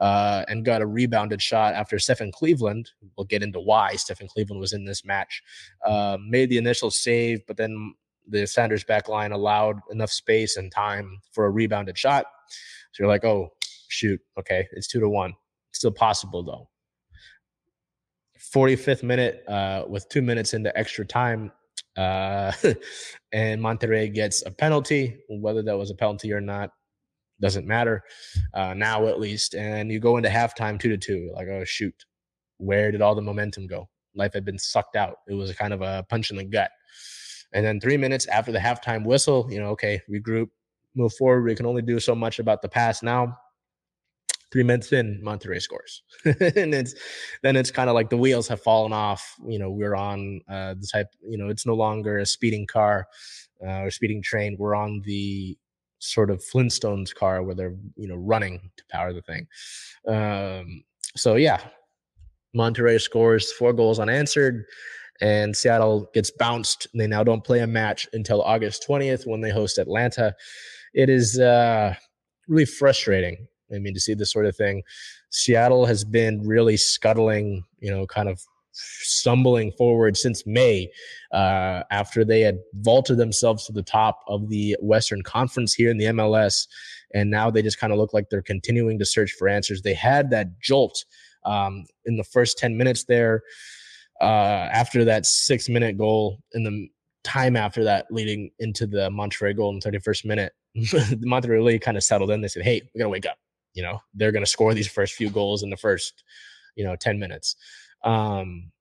uh, 0.00 0.44
and 0.48 0.64
got 0.64 0.82
a 0.82 0.86
rebounded 0.86 1.42
shot 1.42 1.74
after 1.74 1.98
Stefan 1.98 2.30
Cleveland. 2.30 2.90
We'll 3.16 3.26
get 3.26 3.42
into 3.42 3.60
why 3.60 3.96
Stefan 3.96 4.28
Cleveland 4.28 4.60
was 4.60 4.72
in 4.72 4.84
this 4.84 5.04
match. 5.04 5.42
Uh, 5.84 6.18
made 6.26 6.48
the 6.48 6.58
initial 6.58 6.90
save, 6.90 7.40
but 7.46 7.56
then 7.56 7.94
the 8.28 8.46
Sounders 8.46 8.84
back 8.84 9.08
line 9.08 9.32
allowed 9.32 9.80
enough 9.90 10.10
space 10.10 10.56
and 10.56 10.70
time 10.70 11.18
for 11.32 11.46
a 11.46 11.50
rebounded 11.50 11.98
shot. 11.98 12.26
So 12.92 13.02
you're 13.02 13.08
like, 13.08 13.24
oh, 13.24 13.50
shoot, 13.88 14.20
okay, 14.38 14.66
it's 14.72 14.86
two 14.86 15.00
to 15.00 15.08
one. 15.08 15.34
still 15.72 15.90
possible 15.90 16.42
though. 16.42 16.68
45th 18.54 19.02
minute, 19.02 19.44
uh, 19.48 19.84
with 19.88 20.08
two 20.08 20.22
minutes 20.22 20.54
into 20.54 20.76
extra 20.78 21.04
time, 21.04 21.50
uh, 21.96 22.52
and 23.32 23.60
Monterrey 23.60 24.12
gets 24.12 24.44
a 24.46 24.50
penalty. 24.50 25.16
Whether 25.28 25.62
that 25.62 25.78
was 25.78 25.90
a 25.90 25.94
penalty 25.94 26.32
or 26.32 26.40
not 26.40 26.70
doesn't 27.40 27.66
matter 27.66 28.02
uh, 28.54 28.74
now, 28.74 29.06
at 29.06 29.20
least. 29.20 29.54
And 29.54 29.90
you 29.90 30.00
go 30.00 30.16
into 30.16 30.28
halftime 30.28 30.80
two 30.80 30.88
to 30.88 30.96
two. 30.96 31.32
Like, 31.34 31.48
oh 31.48 31.64
shoot, 31.64 31.94
where 32.58 32.90
did 32.90 33.02
all 33.02 33.14
the 33.14 33.22
momentum 33.22 33.66
go? 33.66 33.88
Life 34.14 34.32
had 34.32 34.44
been 34.44 34.58
sucked 34.58 34.96
out. 34.96 35.16
It 35.28 35.34
was 35.34 35.52
kind 35.52 35.72
of 35.72 35.82
a 35.82 36.04
punch 36.08 36.30
in 36.30 36.36
the 36.36 36.44
gut. 36.44 36.70
And 37.52 37.64
then 37.64 37.80
three 37.80 37.96
minutes 37.96 38.26
after 38.26 38.52
the 38.52 38.58
halftime 38.58 39.04
whistle, 39.04 39.46
you 39.50 39.60
know, 39.60 39.68
okay, 39.68 40.00
regroup, 40.10 40.48
move 40.94 41.12
forward. 41.14 41.44
We 41.44 41.54
can 41.54 41.66
only 41.66 41.82
do 41.82 42.00
so 42.00 42.14
much 42.14 42.38
about 42.38 42.62
the 42.62 42.68
past 42.68 43.02
now 43.02 43.36
three 44.52 44.62
minutes 44.62 44.92
in, 44.92 45.20
Monterrey 45.24 45.60
scores, 45.60 46.02
and 46.24 46.74
it's 46.74 46.94
then 47.42 47.56
it's 47.56 47.70
kind 47.70 47.88
of 47.88 47.94
like 47.94 48.10
the 48.10 48.16
wheels 48.16 48.48
have 48.48 48.62
fallen 48.62 48.92
off. 48.92 49.34
You 49.46 49.58
know, 49.58 49.70
we're 49.70 49.96
on 49.96 50.40
uh, 50.48 50.74
the 50.74 50.88
type. 50.92 51.08
You 51.22 51.38
know, 51.38 51.48
it's 51.48 51.66
no 51.66 51.74
longer 51.74 52.18
a 52.18 52.26
speeding 52.26 52.66
car 52.66 53.06
uh, 53.64 53.82
or 53.82 53.90
speeding 53.90 54.22
train. 54.22 54.56
We're 54.58 54.74
on 54.74 55.02
the 55.04 55.56
sort 55.98 56.30
of 56.30 56.42
Flintstones 56.52 57.14
car 57.14 57.42
where 57.42 57.54
they're 57.54 57.76
you 57.96 58.08
know 58.08 58.16
running 58.16 58.70
to 58.76 58.84
power 58.90 59.12
the 59.12 59.22
thing. 59.22 59.46
Um, 60.06 60.84
so 61.16 61.36
yeah, 61.36 61.60
Monterrey 62.56 63.00
scores 63.00 63.52
four 63.52 63.72
goals 63.72 63.98
unanswered. 63.98 64.64
And 65.22 65.56
Seattle 65.56 66.10
gets 66.12 66.30
bounced. 66.30 66.88
They 66.94 67.06
now 67.06 67.24
don't 67.24 67.42
play 67.42 67.60
a 67.60 67.66
match 67.66 68.06
until 68.12 68.42
August 68.42 68.84
20th 68.86 69.26
when 69.26 69.40
they 69.40 69.50
host 69.50 69.78
Atlanta. 69.78 70.34
It 70.92 71.08
is 71.08 71.38
uh, 71.38 71.94
really 72.48 72.66
frustrating 72.66 73.46
I 73.74 73.78
mean, 73.78 73.94
to 73.94 74.00
see 74.00 74.14
this 74.14 74.30
sort 74.30 74.46
of 74.46 74.56
thing. 74.56 74.82
Seattle 75.30 75.86
has 75.86 76.04
been 76.04 76.46
really 76.46 76.76
scuttling, 76.76 77.64
you 77.80 77.90
know, 77.90 78.06
kind 78.06 78.28
of 78.28 78.40
stumbling 78.76 79.72
forward 79.72 80.16
since 80.16 80.46
May 80.46 80.90
uh, 81.32 81.82
after 81.90 82.24
they 82.24 82.40
had 82.40 82.58
vaulted 82.74 83.16
themselves 83.16 83.66
to 83.66 83.72
the 83.72 83.82
top 83.82 84.20
of 84.28 84.48
the 84.48 84.76
Western 84.80 85.22
Conference 85.22 85.74
here 85.74 85.90
in 85.90 85.98
the 85.98 86.06
MLS. 86.06 86.66
And 87.14 87.30
now 87.30 87.50
they 87.50 87.62
just 87.62 87.78
kind 87.78 87.92
of 87.92 87.98
look 87.98 88.12
like 88.12 88.28
they're 88.30 88.42
continuing 88.42 88.98
to 88.98 89.04
search 89.04 89.32
for 89.32 89.48
answers. 89.48 89.82
They 89.82 89.94
had 89.94 90.30
that 90.30 90.60
jolt 90.60 91.04
um, 91.44 91.86
in 92.04 92.16
the 92.16 92.24
first 92.24 92.58
10 92.58 92.76
minutes 92.76 93.04
there 93.04 93.42
uh, 94.20 94.68
after 94.72 95.04
that 95.04 95.26
six 95.26 95.68
minute 95.68 95.96
goal 95.96 96.40
in 96.52 96.64
the 96.64 96.88
time 97.22 97.56
after 97.56 97.84
that 97.84 98.06
leading 98.10 98.50
into 98.58 98.86
the 98.86 99.10
Monterrey 99.10 99.56
goal 99.56 99.70
in 99.70 99.80
the 99.80 99.90
31st 99.90 100.24
minute. 100.24 100.52
Really 101.48 101.78
kind 101.78 101.96
of 101.96 102.04
settled 102.04 102.30
in. 102.30 102.42
They 102.42 102.48
said, 102.48 102.62
hey, 102.62 102.82
we 102.94 102.98
got 102.98 103.04
to 103.04 103.08
wake 103.08 103.26
up 103.26 103.38
you 103.76 103.82
know 103.82 104.00
they're 104.14 104.32
going 104.32 104.44
to 104.44 104.50
score 104.50 104.74
these 104.74 104.88
first 104.88 105.12
few 105.12 105.30
goals 105.30 105.62
in 105.62 105.70
the 105.70 105.76
first 105.76 106.24
you 106.74 106.84
know 106.84 106.96
10 106.96 107.20
minutes. 107.20 107.54
Um 108.02 108.72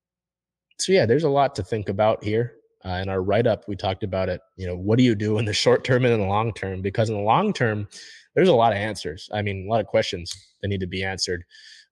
so 0.80 0.92
yeah 0.92 1.06
there's 1.06 1.26
a 1.26 1.30
lot 1.30 1.54
to 1.56 1.64
think 1.64 1.90
about 1.90 2.24
here. 2.24 2.54
Uh, 2.84 3.02
in 3.02 3.10
our 3.10 3.24
write-up 3.24 3.66
we 3.68 3.76
talked 3.76 4.04
about 4.04 4.30
it 4.30 4.42
you 4.58 4.66
know 4.66 4.76
what 4.76 4.98
do 4.98 5.04
you 5.04 5.16
do 5.16 5.38
in 5.40 5.46
the 5.46 5.54
short 5.54 5.84
term 5.84 6.06
and 6.06 6.14
in 6.14 6.22
the 6.22 6.26
long 6.26 6.54
term? 6.54 6.82
Because 6.82 7.10
in 7.10 7.16
the 7.16 7.22
long 7.22 7.54
term 7.54 7.88
there's 8.34 8.50
a 8.50 8.56
lot 8.56 8.72
of 8.72 8.78
answers. 8.78 9.30
I 9.34 9.42
mean 9.42 9.68
a 9.68 9.70
lot 9.70 9.82
of 9.82 9.88
questions 9.88 10.34
that 10.62 10.70
need 10.70 10.80
to 10.80 10.88
be 10.88 11.04
answered. 11.04 11.44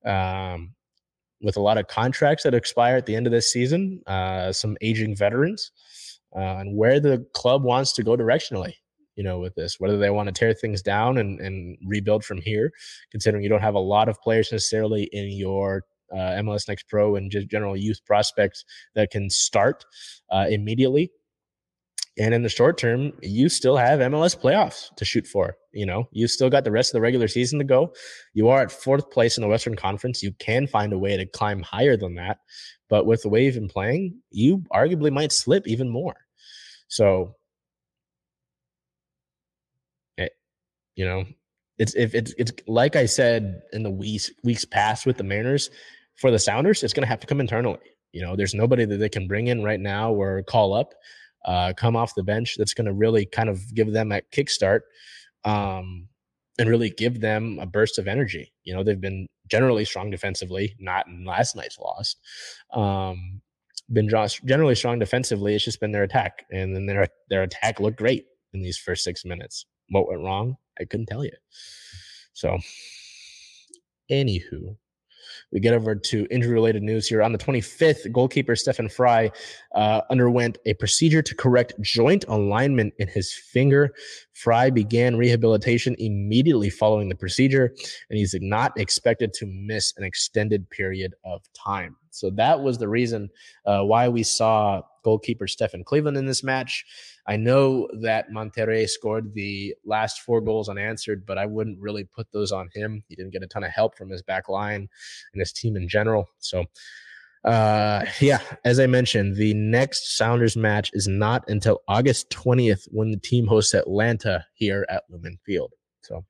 Um, 0.05 0.73
with 1.41 1.57
a 1.57 1.61
lot 1.61 1.77
of 1.77 1.87
contracts 1.87 2.43
that 2.43 2.53
expire 2.53 2.95
at 2.95 3.05
the 3.05 3.15
end 3.15 3.27
of 3.27 3.33
this 3.33 3.51
season 3.51 4.01
uh, 4.07 4.51
some 4.51 4.77
aging 4.81 5.15
veterans 5.15 5.71
uh, 6.35 6.57
and 6.59 6.77
where 6.77 6.99
the 7.01 7.25
club 7.33 7.63
wants 7.63 7.91
to 7.93 8.03
go 8.03 8.15
directionally 8.15 8.73
you 9.16 9.24
know, 9.24 9.39
with 9.39 9.55
this, 9.55 9.80
whether 9.80 9.97
they 9.97 10.09
want 10.09 10.28
to 10.28 10.34
tear 10.34 10.53
things 10.53 10.82
down 10.82 11.18
and, 11.18 11.39
and 11.39 11.78
rebuild 11.86 12.24
from 12.24 12.41
here, 12.41 12.72
considering 13.11 13.43
you 13.43 13.49
don't 13.49 13.61
have 13.61 13.76
a 13.76 13.80
lot 13.80 14.09
of 14.09 14.22
players 14.22 14.51
necessarily 14.51 15.03
in 15.11 15.32
your 15.32 15.84
uh, 16.11 16.41
MLS 16.41 16.68
Next 16.68 16.88
Pro 16.88 17.16
and 17.16 17.32
just 17.32 17.47
general 17.47 17.76
youth 17.76 18.03
prospects 18.05 18.64
that 18.95 19.11
can 19.11 19.30
start 19.30 19.86
uh, 20.32 20.45
immediately. 20.49 21.11
And 22.20 22.34
in 22.34 22.43
the 22.43 22.49
short 22.49 22.78
term, 22.78 23.11
you 23.24 23.49
still 23.49 23.76
have 23.76 23.99
MLS 23.99 24.39
playoffs 24.39 24.95
to 24.97 25.05
shoot 25.05 25.26
for. 25.26 25.55
You 25.72 25.88
know, 25.88 26.07
you 26.11 26.28
still 26.28 26.49
got 26.49 26.64
the 26.64 26.72
rest 26.72 26.91
of 26.91 26.93
the 26.93 27.01
regular 27.01 27.28
season 27.28 27.57
to 27.57 27.66
go. 27.66 27.93
You 28.36 28.49
are 28.49 28.61
at 28.61 28.72
fourth 28.72 29.09
place 29.09 29.36
in 29.36 29.41
the 29.41 29.47
Western 29.47 29.76
Conference. 29.76 30.22
You 30.22 30.32
can 30.34 30.68
find 30.68 30.93
a 30.93 30.99
way 30.99 31.18
to 31.18 31.26
climb 31.26 31.64
higher 31.64 31.97
than 31.97 32.14
that. 32.16 32.38
But 32.88 33.07
with 33.07 33.24
the 33.24 33.30
way 33.30 33.45
you've 33.45 33.55
been 33.55 33.68
playing, 33.68 34.20
you 34.30 34.64
arguably 34.72 35.11
might 35.11 35.32
slip 35.32 35.68
even 35.68 35.89
more. 35.89 36.16
So 36.88 37.36
You 40.95 41.05
know, 41.05 41.25
it's 41.77 41.95
if 41.95 42.13
it's 42.13 42.33
it's 42.37 42.51
like 42.67 42.95
I 42.95 43.05
said 43.05 43.61
in 43.73 43.83
the 43.83 43.89
weeks 43.89 44.31
weeks 44.43 44.65
past 44.65 45.05
with 45.05 45.17
the 45.17 45.23
Mariners, 45.23 45.69
for 46.15 46.31
the 46.31 46.39
Sounders, 46.39 46.83
it's 46.83 46.93
going 46.93 47.03
to 47.03 47.09
have 47.09 47.19
to 47.21 47.27
come 47.27 47.39
internally. 47.39 47.79
You 48.11 48.21
know, 48.21 48.35
there's 48.35 48.53
nobody 48.53 48.85
that 48.85 48.97
they 48.97 49.09
can 49.09 49.27
bring 49.27 49.47
in 49.47 49.63
right 49.63 49.79
now 49.79 50.13
or 50.13 50.43
call 50.43 50.73
up, 50.73 50.93
uh, 51.45 51.73
come 51.75 51.95
off 51.95 52.15
the 52.15 52.23
bench 52.23 52.55
that's 52.57 52.73
going 52.73 52.85
to 52.85 52.93
really 52.93 53.25
kind 53.25 53.49
of 53.49 53.73
give 53.73 53.91
them 53.91 54.11
a 54.11 54.21
kickstart, 54.31 54.81
um, 55.45 56.07
and 56.59 56.69
really 56.69 56.91
give 56.91 57.21
them 57.21 57.57
a 57.59 57.65
burst 57.65 57.97
of 57.97 58.07
energy. 58.07 58.53
You 58.63 58.75
know, 58.75 58.83
they've 58.83 59.01
been 59.01 59.27
generally 59.47 59.85
strong 59.85 60.11
defensively, 60.11 60.75
not 60.79 61.07
in 61.07 61.25
last 61.25 61.55
night's 61.55 61.79
loss. 61.79 62.15
Um, 62.71 63.41
been 63.91 64.09
generally 64.45 64.75
strong 64.75 64.99
defensively. 64.99 65.55
It's 65.55 65.65
just 65.65 65.79
been 65.79 65.91
their 65.91 66.03
attack, 66.03 66.45
and 66.51 66.75
then 66.75 66.85
their 66.85 67.07
their 67.29 67.43
attack 67.43 67.79
looked 67.79 67.97
great 67.97 68.25
in 68.53 68.61
these 68.61 68.77
first 68.77 69.03
six 69.03 69.25
minutes. 69.25 69.65
What 69.89 70.07
went 70.07 70.21
wrong? 70.21 70.57
I 70.80 70.86
couldn't 70.86 71.07
tell 71.07 71.24
you. 71.24 71.32
So, 72.34 72.57
anywho, 74.11 74.76
we 75.51 75.59
get 75.59 75.74
over 75.74 75.95
to 75.95 76.28
injury 76.32 76.53
related 76.53 76.82
news 76.82 77.07
here. 77.07 77.21
On 77.21 77.32
the 77.32 77.38
25th, 77.38 78.11
goalkeeper 78.11 78.55
Stefan 78.55 78.89
Frei 78.89 79.32
uh, 79.76 80.01
underwent 80.09 80.57
a 80.65 80.74
procedure 80.74 81.21
to 81.21 81.36
correct 81.36 81.74
joint 81.82 82.26
alignment 82.28 82.93
in 82.97 83.07
his 83.07 83.34
finger. 83.34 83.93
Frei 84.34 84.71
began 84.71 85.15
rehabilitation 85.15 85.95
immediately 85.99 86.69
following 86.69 87.07
the 87.07 87.15
procedure, 87.15 87.74
and 88.09 88.17
he's 88.17 88.36
not 88.41 88.78
expected 88.80 89.34
to 89.34 89.45
miss 89.45 89.93
an 89.97 90.03
extended 90.03 90.69
period 90.69 91.13
of 91.24 91.41
time. 91.53 91.95
So 92.09 92.30
that 92.32 92.61
was 92.61 92.78
the 92.78 92.89
reason 92.89 93.30
uh, 93.65 93.84
why 93.84 94.09
we 94.09 94.24
saw 94.24 94.82
goalkeeper 95.03 95.47
Stefan 95.47 95.83
Cleveland 95.83 96.17
in 96.17 96.25
this 96.25 96.43
match. 96.43 96.85
I 97.27 97.37
know 97.37 97.87
that 98.01 98.31
Monterrey 98.31 98.87
scored 98.89 99.33
the 99.33 99.75
last 99.85 100.21
four 100.21 100.41
goals 100.41 100.69
unanswered, 100.69 101.25
but 101.25 101.37
I 101.37 101.45
wouldn't 101.45 101.79
really 101.79 102.03
put 102.03 102.31
those 102.31 102.51
on 102.51 102.69
him. 102.73 103.03
He 103.07 103.15
didn't 103.15 103.31
get 103.31 103.43
a 103.43 103.47
ton 103.47 103.63
of 103.63 103.71
help 103.71 103.97
from 103.97 104.09
his 104.09 104.21
back 104.21 104.49
line 104.49 104.89
and 105.33 105.39
his 105.39 105.53
team 105.53 105.77
in 105.77 105.87
general. 105.87 106.27
So, 106.39 106.65
uh, 107.45 108.05
yeah, 108.19 108.39
as 108.65 108.79
I 108.79 108.87
mentioned, 108.87 109.35
the 109.35 109.53
next 109.53 110.17
Sounders 110.17 110.57
match 110.57 110.89
is 110.93 111.07
not 111.07 111.43
until 111.47 111.81
August 111.87 112.29
20th 112.29 112.87
when 112.91 113.11
the 113.11 113.19
team 113.19 113.47
hosts 113.47 113.73
Atlanta 113.73 114.45
here 114.53 114.85
at 114.89 115.03
Lumen 115.09 115.37
Field. 115.45 115.73
So, 116.01 116.25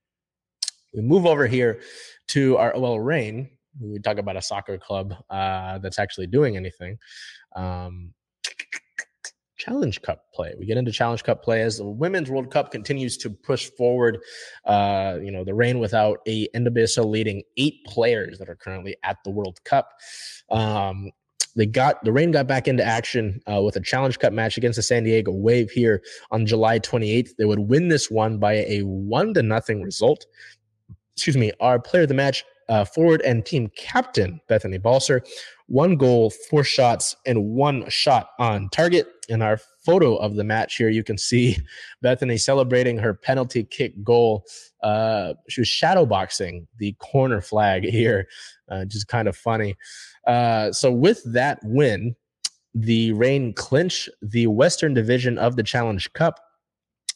we 0.94 1.02
move 1.02 1.26
over 1.26 1.48
here 1.48 1.82
to 2.30 2.58
our 2.58 2.76
OL 2.76 3.00
Reign. 3.00 3.50
We 3.80 4.00
talk 4.00 4.18
about 4.18 4.38
a 4.38 4.42
soccer 4.42 4.78
club 4.78 5.16
uh, 5.30 5.80
that's 5.80 5.98
actually 5.98 6.28
doing 6.28 6.56
anything. 6.56 7.00
Um, 7.56 8.14
Challenge 9.64 10.02
Cup 10.02 10.26
play. 10.34 10.54
We 10.60 10.66
get 10.66 10.78
into 10.78 10.92
Challenge 10.92 11.24
Cup 11.24 11.44
play 11.44 11.62
as 11.62 11.78
the 11.78 11.86
Women's 11.86 12.30
World 12.30 12.52
Cup 12.52 12.72
continues 12.72 13.18
to 13.18 13.30
push 13.30 13.70
forward. 13.78 14.20
Uh, 14.66 15.20
you 15.22 15.32
know, 15.32 15.44
the 15.44 15.54
Reign 15.54 15.80
without 15.80 16.20
a 16.28 16.48
NWSL 16.50 17.06
leading 17.06 17.44
eight 17.58 17.86
players 17.86 18.40
that 18.40 18.50
are 18.50 18.56
currently 18.56 18.98
at 19.04 19.18
the 19.24 19.32
World 19.32 19.64
Cup. 19.64 19.90
Um, 20.50 21.12
they 21.56 21.66
got 21.66 22.04
the 22.04 22.12
Reign 22.12 22.32
got 22.32 22.48
back 22.48 22.68
into 22.68 22.84
action 22.84 23.40
uh, 23.52 23.62
with 23.62 23.76
a 23.76 23.80
Challenge 23.82 24.18
Cup 24.20 24.34
match 24.34 24.58
against 24.58 24.76
the 24.76 24.84
San 24.84 25.04
Diego 25.04 25.32
Wave 25.32 25.70
here 25.70 26.02
on 26.32 26.46
July 26.46 26.80
28th. 26.80 27.36
They 27.38 27.46
would 27.46 27.60
win 27.60 27.88
this 27.88 28.10
one 28.10 28.40
by 28.40 28.66
a 28.68 28.82
one 28.82 29.34
to 29.36 29.44
nothing 29.44 29.82
result. 29.82 30.26
Excuse 31.16 31.38
me. 31.38 31.52
Our 31.60 31.80
player 31.80 32.04
of 32.04 32.10
the 32.10 32.16
match, 32.16 32.44
uh, 32.70 32.86
forward 32.86 33.22
and 33.22 33.46
team 33.46 33.70
captain 33.78 34.42
Bethany 34.48 34.78
Balcer, 34.78 35.24
one 35.68 35.96
goal, 35.96 36.32
four 36.50 36.64
shots, 36.64 37.16
and 37.26 37.52
one 37.52 37.88
shot 37.90 38.30
on 38.40 38.70
target. 38.70 39.08
In 39.30 39.42
our 39.42 39.58
photo 39.86 40.16
of 40.16 40.36
the 40.36 40.44
match 40.44 40.76
here, 40.76 40.90
you 40.90 41.04
can 41.04 41.18
see 41.18 41.58
Bethany 42.02 42.38
celebrating 42.38 42.98
her 42.98 43.14
penalty 43.14 43.64
kick 43.64 44.04
goal. 44.04 44.46
Uh, 44.82 45.34
she 45.50 45.62
was 45.62 45.68
shadowboxing 45.68 46.68
the 46.78 46.94
corner 47.00 47.42
flag 47.42 47.84
here, 47.90 48.28
uh, 48.70 48.86
just 48.86 49.08
kind 49.08 49.28
of 49.28 49.36
funny. 49.36 49.76
Uh, 50.28 50.72
so 50.72 50.92
with 50.92 51.22
that 51.26 51.60
win, 51.64 52.16
the 52.76 53.12
Reign 53.14 53.54
clinch 53.54 54.10
the 54.22 54.48
Western 54.48 54.94
Division 54.94 55.38
of 55.38 55.56
the 55.56 55.64
Challenge 55.64 56.12
Cup 56.14 56.40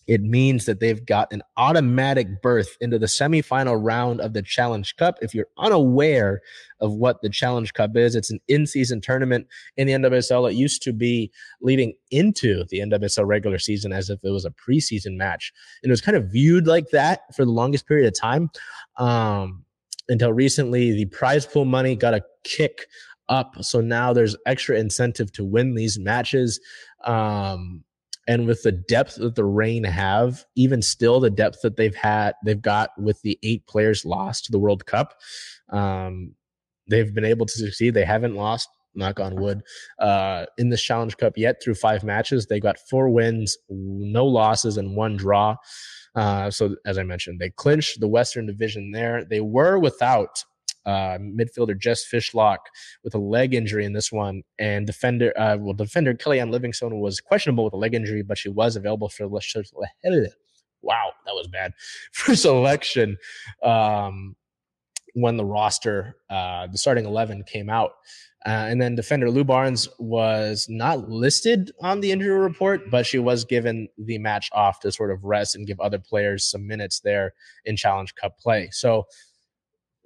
it 0.07 0.21
means 0.21 0.65
that 0.65 0.79
they've 0.79 1.05
got 1.05 1.31
an 1.33 1.43
automatic 1.57 2.41
berth 2.41 2.77
into 2.79 2.97
the 2.97 3.05
semifinal 3.05 3.77
round 3.79 4.21
of 4.21 4.33
the 4.33 4.41
Challenge 4.41 4.95
Cup. 4.95 5.17
If 5.21 5.35
you're 5.35 5.47
unaware 5.57 6.41
of 6.79 6.93
what 6.93 7.21
the 7.21 7.29
Challenge 7.29 7.73
Cup 7.73 7.95
is, 7.97 8.15
it's 8.15 8.31
an 8.31 8.39
in 8.47 8.65
season 8.65 9.01
tournament 9.01 9.47
in 9.75 9.87
the 9.87 9.93
NWSL. 9.93 10.49
It 10.49 10.55
used 10.55 10.81
to 10.83 10.93
be 10.93 11.31
leading 11.61 11.93
into 12.09 12.63
the 12.69 12.79
NWSL 12.79 13.27
regular 13.27 13.59
season 13.59 13.91
as 13.91 14.09
if 14.09 14.19
it 14.23 14.29
was 14.29 14.45
a 14.45 14.51
preseason 14.51 15.17
match. 15.17 15.51
And 15.83 15.89
it 15.89 15.91
was 15.91 16.01
kind 16.01 16.15
of 16.15 16.31
viewed 16.31 16.67
like 16.67 16.89
that 16.91 17.35
for 17.35 17.43
the 17.43 17.51
longest 17.51 17.85
period 17.85 18.07
of 18.07 18.17
time. 18.17 18.49
Um, 18.95 19.65
until 20.07 20.31
recently, 20.31 20.93
the 20.93 21.05
prize 21.05 21.45
pool 21.45 21.65
money 21.65 21.97
got 21.97 22.13
a 22.13 22.23
kick 22.45 22.87
up. 23.27 23.55
So 23.61 23.81
now 23.81 24.13
there's 24.13 24.37
extra 24.45 24.79
incentive 24.79 25.33
to 25.33 25.43
win 25.43 25.75
these 25.75 25.99
matches. 25.99 26.61
Um, 27.03 27.83
and 28.27 28.45
with 28.45 28.61
the 28.63 28.71
depth 28.71 29.15
that 29.15 29.35
the 29.35 29.45
Reign 29.45 29.83
have, 29.85 30.45
even 30.55 30.81
still 30.81 31.19
the 31.19 31.29
depth 31.29 31.61
that 31.63 31.77
they've 31.77 31.95
had, 31.95 32.35
they've 32.43 32.61
got 32.61 32.89
with 32.99 33.21
the 33.21 33.39
eight 33.41 33.65
players 33.67 34.05
lost 34.05 34.45
to 34.45 34.51
the 34.51 34.59
World 34.59 34.85
Cup, 34.85 35.13
um, 35.69 36.33
they've 36.89 37.13
been 37.13 37.25
able 37.25 37.45
to 37.45 37.53
succeed. 37.53 37.93
They 37.93 38.05
haven't 38.05 38.35
lost, 38.35 38.69
knock 38.95 39.19
on 39.19 39.35
wood, 39.35 39.61
uh, 39.99 40.45
in 40.57 40.69
this 40.69 40.81
Challenge 40.81 41.15
Cup 41.17 41.37
yet 41.37 41.61
through 41.63 41.75
five 41.75 42.03
matches. 42.03 42.45
They 42.45 42.59
got 42.59 42.79
four 42.89 43.09
wins, 43.09 43.57
no 43.69 44.25
losses, 44.25 44.77
and 44.77 44.95
one 44.95 45.15
draw. 45.15 45.55
Uh, 46.15 46.51
so 46.51 46.75
as 46.85 46.97
I 46.97 47.03
mentioned, 47.03 47.39
they 47.39 47.51
clinched 47.51 47.99
the 47.99 48.07
Western 48.07 48.45
Division 48.45 48.91
there. 48.91 49.23
They 49.23 49.39
were 49.39 49.79
without 49.79 50.43
uh, 50.87 51.17
midfielder 51.19 51.77
Jess 51.77 52.05
Fishlock 52.09 52.59
with 53.03 53.13
a 53.13 53.19
leg 53.19 53.53
injury 53.53 53.85
in 53.85 53.93
this 53.93 54.11
one, 54.11 54.41
and 54.57 54.87
defender 54.87 55.37
uh, 55.37 55.57
well 55.59 55.73
defender 55.73 56.13
Kellyanne 56.13 56.49
Livingstone 56.49 56.99
was 56.99 57.19
questionable 57.19 57.65
with 57.65 57.73
a 57.73 57.77
leg 57.77 57.93
injury, 57.93 58.23
but 58.23 58.37
she 58.37 58.49
was 58.49 58.75
available 58.75 59.09
for 59.09 59.27
wow 59.27 61.11
that 61.25 61.33
was 61.33 61.47
bad 61.47 61.73
for 62.13 62.35
selection 62.35 63.17
um, 63.63 64.35
when 65.13 65.35
the 65.35 65.45
roster 65.45 66.15
uh, 66.29 66.67
the 66.67 66.77
starting 66.77 67.05
eleven 67.05 67.43
came 67.43 67.69
out. 67.69 67.91
Uh, 68.45 68.67
and 68.69 68.81
then 68.81 68.95
defender 68.95 69.29
Lou 69.29 69.43
Barnes 69.43 69.89
was 69.99 70.67
not 70.69 71.09
listed 71.09 71.71
on 71.81 71.99
the 71.99 72.11
injury 72.13 72.37
report, 72.37 72.89
but 72.89 73.05
she 73.05 73.19
was 73.19 73.43
given 73.43 73.89
the 73.97 74.17
match 74.19 74.49
off 74.53 74.79
to 74.79 74.91
sort 74.91 75.11
of 75.11 75.25
rest 75.25 75.53
and 75.55 75.67
give 75.67 75.77
other 75.81 75.99
players 75.99 76.49
some 76.49 76.65
minutes 76.65 77.01
there 77.01 77.33
in 77.65 77.75
Challenge 77.75 78.13
Cup 78.15 78.39
play. 78.39 78.69
So 78.71 79.05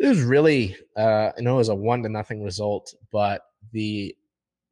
it 0.01 0.07
was 0.07 0.23
really, 0.23 0.75
uh, 0.97 1.29
I 1.37 1.41
know 1.41 1.55
it 1.55 1.57
was 1.59 1.69
a 1.69 1.75
one 1.75 2.01
to 2.01 2.09
nothing 2.09 2.43
result, 2.43 2.93
but 3.11 3.43
the 3.71 4.15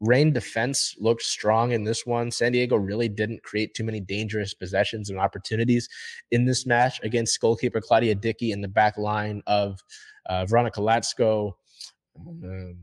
Reign 0.01 0.33
defense 0.33 0.95
looked 0.97 1.21
strong 1.21 1.71
in 1.71 1.83
this 1.83 2.05
one. 2.05 2.31
San 2.31 2.53
Diego 2.53 2.77
really 2.77 3.09
didn't 3.09 3.43
create 3.43 3.75
too 3.75 3.83
many 3.83 3.99
dangerous 3.99 4.53
possessions 4.55 5.09
and 5.09 5.19
opportunities 5.19 5.87
in 6.31 6.45
this 6.45 6.65
match 6.65 6.99
against 7.03 7.39
goalkeeper 7.39 7.79
Claudia 7.79 8.15
Dickey 8.15 8.51
in 8.51 8.61
the 8.61 8.67
back 8.67 8.97
line 8.97 9.43
of 9.45 9.79
uh, 10.27 10.45
Veronica 10.45 10.79
Latsko, 10.79 11.51
um, 12.17 12.77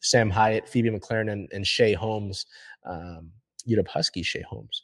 Sam 0.00 0.30
Hiatt, 0.30 0.68
Phoebe 0.68 0.90
McClernon, 0.90 1.32
and, 1.32 1.48
and 1.52 1.66
Shay 1.66 1.92
Holmes, 1.92 2.46
um, 2.86 3.30
UW 3.68 3.86
Husky 3.88 4.22
Shay 4.22 4.42
Holmes. 4.48 4.82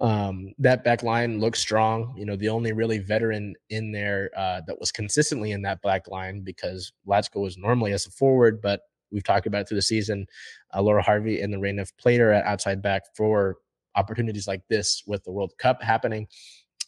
Um, 0.00 0.52
that 0.58 0.84
back 0.84 1.02
line 1.02 1.40
looks 1.40 1.58
strong. 1.58 2.14
You 2.16 2.24
know, 2.24 2.36
the 2.36 2.48
only 2.48 2.72
really 2.72 2.98
veteran 2.98 3.54
in 3.70 3.90
there 3.90 4.30
uh, 4.36 4.60
that 4.66 4.78
was 4.78 4.92
consistently 4.92 5.52
in 5.52 5.62
that 5.62 5.82
back 5.82 6.08
line 6.08 6.42
because 6.42 6.92
Latsko 7.06 7.40
was 7.40 7.58
normally 7.58 7.92
as 7.92 8.06
a 8.06 8.10
forward, 8.10 8.60
but 8.62 8.82
we've 9.10 9.24
talked 9.24 9.46
about 9.46 9.62
it 9.62 9.68
through 9.68 9.78
the 9.78 9.82
season. 9.82 10.26
Uh, 10.74 10.82
Laura 10.82 11.02
Harvey 11.02 11.40
and 11.40 11.52
the 11.52 11.58
Reign 11.58 11.78
of 11.78 11.96
Plater 11.98 12.32
at 12.32 12.44
outside 12.44 12.80
back 12.80 13.02
for 13.16 13.56
opportunities 13.96 14.46
like 14.46 14.62
this 14.68 15.02
with 15.06 15.24
the 15.24 15.32
World 15.32 15.52
Cup 15.58 15.82
happening. 15.82 16.28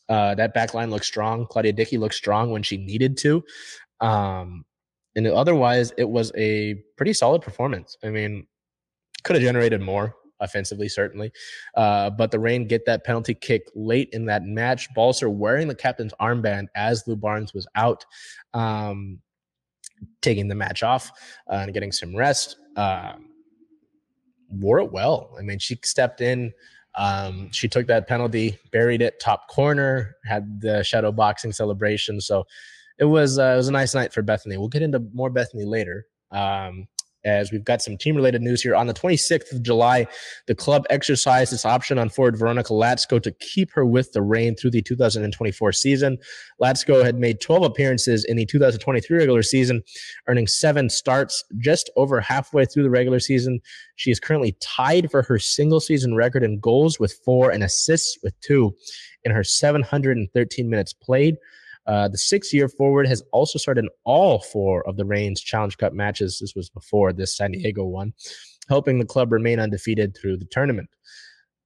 Uh, 0.09 0.35
that 0.35 0.55
back 0.55 0.75
line 0.75 0.91
looks 0.91 1.07
strong. 1.07 1.47
Claudia 1.47 1.73
Dickey 1.73 1.99
looked 1.99 2.15
strong 2.15 2.51
when 2.51 2.63
she 2.63 2.77
needed 2.77 3.17
to. 3.19 3.43
Um, 4.01 4.65
and 5.17 5.27
otherwise, 5.27 5.93
it 5.97 6.09
was 6.09 6.31
a 6.37 6.75
pretty 6.97 7.13
solid 7.13 7.43
performance. 7.43 7.97
I 8.05 8.11
mean, 8.11 8.47
could 9.25 9.37
have 9.37 9.43
generated 9.43 9.81
more 9.81 10.15
offensively, 10.41 10.89
certainly. 10.89 11.33
Uh, 11.75 12.11
but 12.11 12.31
the 12.31 12.39
Reign 12.39 12.67
get 12.67 12.87
that 12.87 13.05
penalty 13.05 13.35
kick 13.35 13.71
late 13.75 14.09
in 14.13 14.25
that 14.27 14.45
match. 14.45 14.93
Balcer 14.95 15.31
wearing 15.31 15.69
the 15.69 15.75
captain's 15.75 16.15
armband 16.21 16.69
as 16.75 17.07
Lou 17.07 17.17
Barnes 17.17 17.55
was 17.55 17.67
out, 17.75 18.05
um, 18.55 19.19
taking 20.23 20.49
the 20.49 20.55
match 20.55 20.83
off 20.83 21.11
uh, 21.51 21.57
and 21.57 21.73
getting 21.73 21.93
some 21.93 22.17
rest. 22.17 22.57
Uh, 22.77 23.15
wore 24.51 24.81
it 24.81 24.91
well. 24.91 25.35
I 25.39 25.43
mean, 25.43 25.59
she 25.59 25.79
stepped 25.85 26.21
in. 26.21 26.53
Um, 26.97 27.51
she 27.53 27.69
took 27.69 27.87
that 27.87 28.09
penalty, 28.09 28.59
buried 28.73 29.01
it 29.01 29.21
top 29.21 29.49
corner, 29.49 30.17
had 30.25 30.61
the 30.61 30.83
shadow 30.83 31.13
boxing 31.13 31.53
celebration. 31.53 32.21
So 32.21 32.47
it 32.99 33.05
was 33.05 33.39
uh, 33.39 33.53
it 33.55 33.57
was 33.57 33.69
a 33.69 33.73
nice 33.73 33.95
night 33.95 34.13
for 34.13 34.23
Bethany. 34.23 34.57
We'll 34.57 34.69
get 34.69 34.83
into 34.83 35.01
more 35.15 35.31
Bethany 35.31 35.65
later. 35.65 36.07
Um, 36.33 36.89
as 37.25 37.53
we've 37.53 37.65
got 37.65 37.83
some 37.83 37.97
team 37.97 38.17
related 38.17 38.43
news 38.43 38.63
here. 38.63 38.75
On 38.75 38.87
the 38.87 38.95
26th 38.95 39.53
of 39.53 39.63
July, 39.63 40.07
the 40.47 40.55
club 40.55 40.87
exercised 40.91 41.53
its 41.53 41.65
option 41.65 41.99
on 41.99 42.09
forward 42.09 42.37
Veronica 42.37 42.73
Latsko 42.73 43.23
to 43.23 43.31
keep 43.33 43.71
her 43.73 43.85
with 43.85 44.13
the 44.13 44.23
Reign 44.23 44.57
through 44.57 44.71
the 44.71 44.83
2024 44.83 45.73
season. 45.73 46.19
Latsko 46.61 47.05
had 47.05 47.19
made 47.19 47.41
12 47.41 47.65
appearances 47.65 48.25
in 48.25 48.37
the 48.37 48.47
2023 48.47 49.19
regular 49.19 49.43
season, 49.43 49.83
earning 50.29 50.47
seven 50.47 50.89
starts 50.89 51.45
just 51.59 51.91
over 51.97 52.21
halfway 52.21 52.65
through 52.65 52.83
the 52.83 52.91
regular 52.91 53.21
season. 53.21 53.61
She 53.97 54.11
is 54.11 54.21
currently 54.21 54.57
tied 54.61 55.11
for 55.11 55.23
her 55.23 55.39
single 55.39 55.81
season 55.81 56.15
record 56.15 56.43
in 56.43 56.59
goals 56.59 56.99
with 56.99 57.19
four 57.25 57.51
and 57.51 57.63
assists 57.63 58.19
with 58.23 58.39
two 58.41 58.75
in 59.25 59.33
her 59.33 59.45
713 59.45 60.71
minutes 60.71 60.93
played. 60.93 61.37
Uh, 61.91 62.07
the 62.07 62.17
six 62.17 62.55
year 62.55 62.69
forward 62.69 63.09
has 63.09 63.21
also 63.33 63.59
started 63.59 63.85
in 63.85 63.91
all 64.05 64.39
four 64.39 64.87
of 64.87 64.97
the 64.97 65.05
Reign's 65.05 65.41
Challenge 65.41 65.77
Cup 65.77 65.93
matches. 65.93 66.39
This 66.41 66.55
was 66.55 66.71
before 66.71 67.13
this 67.13 67.37
San 67.37 67.51
Diego 67.51 67.85
one, 67.85 68.13
helping 68.69 69.01
the 69.01 69.05
club 69.05 69.33
remain 69.33 69.59
undefeated 69.59 70.17
through 70.17 70.37
the 70.37 70.45
tournament 70.45 70.89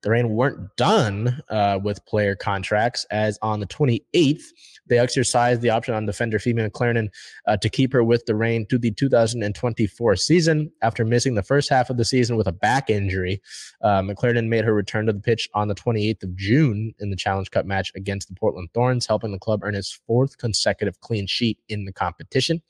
the 0.05 0.11
Reign 0.11 0.31
weren't 0.31 0.77
done 0.77 1.41
uh, 1.49 1.81
with 1.83 2.05
player 2.07 2.37
contracts, 2.37 3.05
as 3.11 3.39
on 3.41 3.59
the 3.59 3.67
28th, 3.67 4.43
they 4.87 4.99
exercised 4.99 5.63
the 5.63 5.71
option 5.71 5.95
on 5.95 6.05
defender 6.05 6.39
Phoebe 6.39 6.63
McClernon 6.63 7.09
uh, 7.49 7.57
to 7.57 7.71
keep 7.71 7.93
her 7.95 8.05
with 8.05 8.27
the 8.27 8.35
Reign 8.35 8.67
to 8.69 8.79
the 8.79 8.91
2024 8.91 10.17
season. 10.17 10.71
After 10.83 11.07
missing 11.07 11.35
the 11.35 11.43
first 11.43 11.71
half 11.71 11.89
of 11.89 11.97
the 11.97 12.05
season 12.05 12.37
with 12.37 12.47
a 12.47 12.53
back 12.53 12.91
injury, 12.91 13.41
uh, 13.81 14.03
McClernon 14.03 14.49
made 14.49 14.67
her 14.67 14.75
return 14.75 15.07
to 15.07 15.13
the 15.15 15.21
pitch 15.21 15.49
on 15.55 15.69
the 15.69 15.75
28th 15.75 16.23
of 16.23 16.37
June 16.37 16.95
in 16.99 17.09
the 17.09 17.17
Challenge 17.17 17.51
Cup 17.51 17.65
match 17.65 17.91
against 17.97 18.29
the 18.29 18.35
Portland 18.35 18.69
Thorns, 18.75 19.07
helping 19.07 19.33
the 19.33 19.39
club 19.39 19.65
earn 19.65 19.75
its 19.75 19.99
fourth 20.07 20.37
consecutive 20.37 21.01
clean 21.01 21.27
sheet 21.27 21.59
in 21.69 21.87
the 21.87 21.93
competition. 21.93 22.61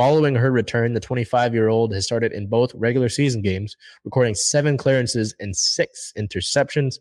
Following 0.00 0.34
her 0.34 0.50
return, 0.50 0.94
the 0.94 1.00
25 1.00 1.52
year 1.52 1.68
old 1.68 1.92
has 1.92 2.06
started 2.06 2.32
in 2.32 2.46
both 2.46 2.74
regular 2.74 3.10
season 3.10 3.42
games, 3.42 3.76
recording 4.02 4.34
seven 4.34 4.78
clearances 4.78 5.34
and 5.40 5.54
six 5.54 6.14
interceptions. 6.16 6.94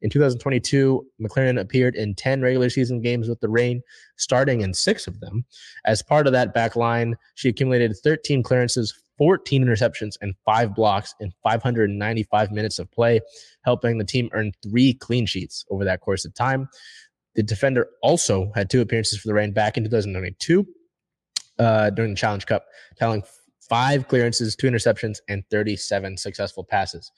In 0.00 0.10
2022, 0.10 1.06
McClernon 1.22 1.60
appeared 1.60 1.94
in 1.94 2.16
10 2.16 2.42
regular 2.42 2.68
season 2.68 3.00
games 3.00 3.28
with 3.28 3.38
the 3.38 3.48
Reign, 3.48 3.80
starting 4.16 4.60
in 4.60 4.74
six 4.74 5.06
of 5.06 5.20
them. 5.20 5.44
As 5.84 6.02
part 6.02 6.26
of 6.26 6.32
that 6.32 6.52
back 6.52 6.74
line, 6.74 7.14
she 7.36 7.48
accumulated 7.48 7.94
13 8.02 8.42
clearances, 8.42 8.92
14 9.18 9.64
interceptions, 9.64 10.16
and 10.20 10.34
five 10.44 10.74
blocks 10.74 11.14
in 11.20 11.30
595 11.44 12.50
minutes 12.50 12.80
of 12.80 12.90
play, 12.90 13.20
helping 13.64 13.98
the 13.98 14.04
team 14.04 14.28
earn 14.32 14.50
three 14.64 14.94
clean 14.94 15.26
sheets 15.26 15.64
over 15.70 15.84
that 15.84 16.00
course 16.00 16.24
of 16.24 16.34
time. 16.34 16.68
The 17.36 17.44
defender 17.44 17.86
also 18.02 18.50
had 18.56 18.68
two 18.68 18.80
appearances 18.80 19.20
for 19.20 19.28
the 19.28 19.34
Reign 19.34 19.52
back 19.52 19.76
in 19.76 19.84
2022 19.84 20.66
uh, 21.58 21.90
during 21.90 22.12
the 22.12 22.16
Challenge 22.16 22.46
Cup, 22.46 22.66
tallying 22.98 23.22
five 23.68 24.08
clearances, 24.08 24.54
two 24.54 24.66
interceptions, 24.66 25.18
and 25.28 25.44
37 25.50 26.16
successful 26.16 26.64
passes. 26.64 27.10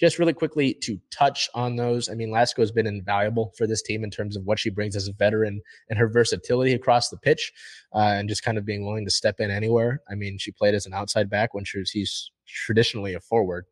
just 0.00 0.18
really 0.18 0.32
quickly 0.32 0.74
to 0.74 0.98
touch 1.10 1.48
on 1.54 1.76
those. 1.76 2.10
I 2.10 2.14
mean, 2.14 2.30
Latsko 2.30 2.58
has 2.58 2.72
been 2.72 2.86
invaluable 2.86 3.52
for 3.56 3.66
this 3.66 3.82
team 3.82 4.02
in 4.04 4.10
terms 4.10 4.36
of 4.36 4.44
what 4.44 4.58
she 4.58 4.68
brings 4.68 4.96
as 4.96 5.06
a 5.06 5.12
veteran 5.12 5.62
and 5.88 5.98
her 5.98 6.08
versatility 6.08 6.74
across 6.74 7.08
the 7.08 7.18
pitch, 7.18 7.52
uh, 7.94 8.14
and 8.16 8.28
just 8.28 8.42
kind 8.42 8.58
of 8.58 8.64
being 8.64 8.84
willing 8.84 9.04
to 9.04 9.10
step 9.10 9.38
in 9.38 9.50
anywhere. 9.50 10.02
I 10.10 10.14
mean, 10.14 10.38
she 10.38 10.50
played 10.50 10.74
as 10.74 10.86
an 10.86 10.92
outside 10.92 11.30
back 11.30 11.54
when 11.54 11.64
she 11.64 11.78
was 11.78 11.90
he's 11.90 12.30
traditionally 12.46 13.14
a 13.14 13.20
forward. 13.20 13.66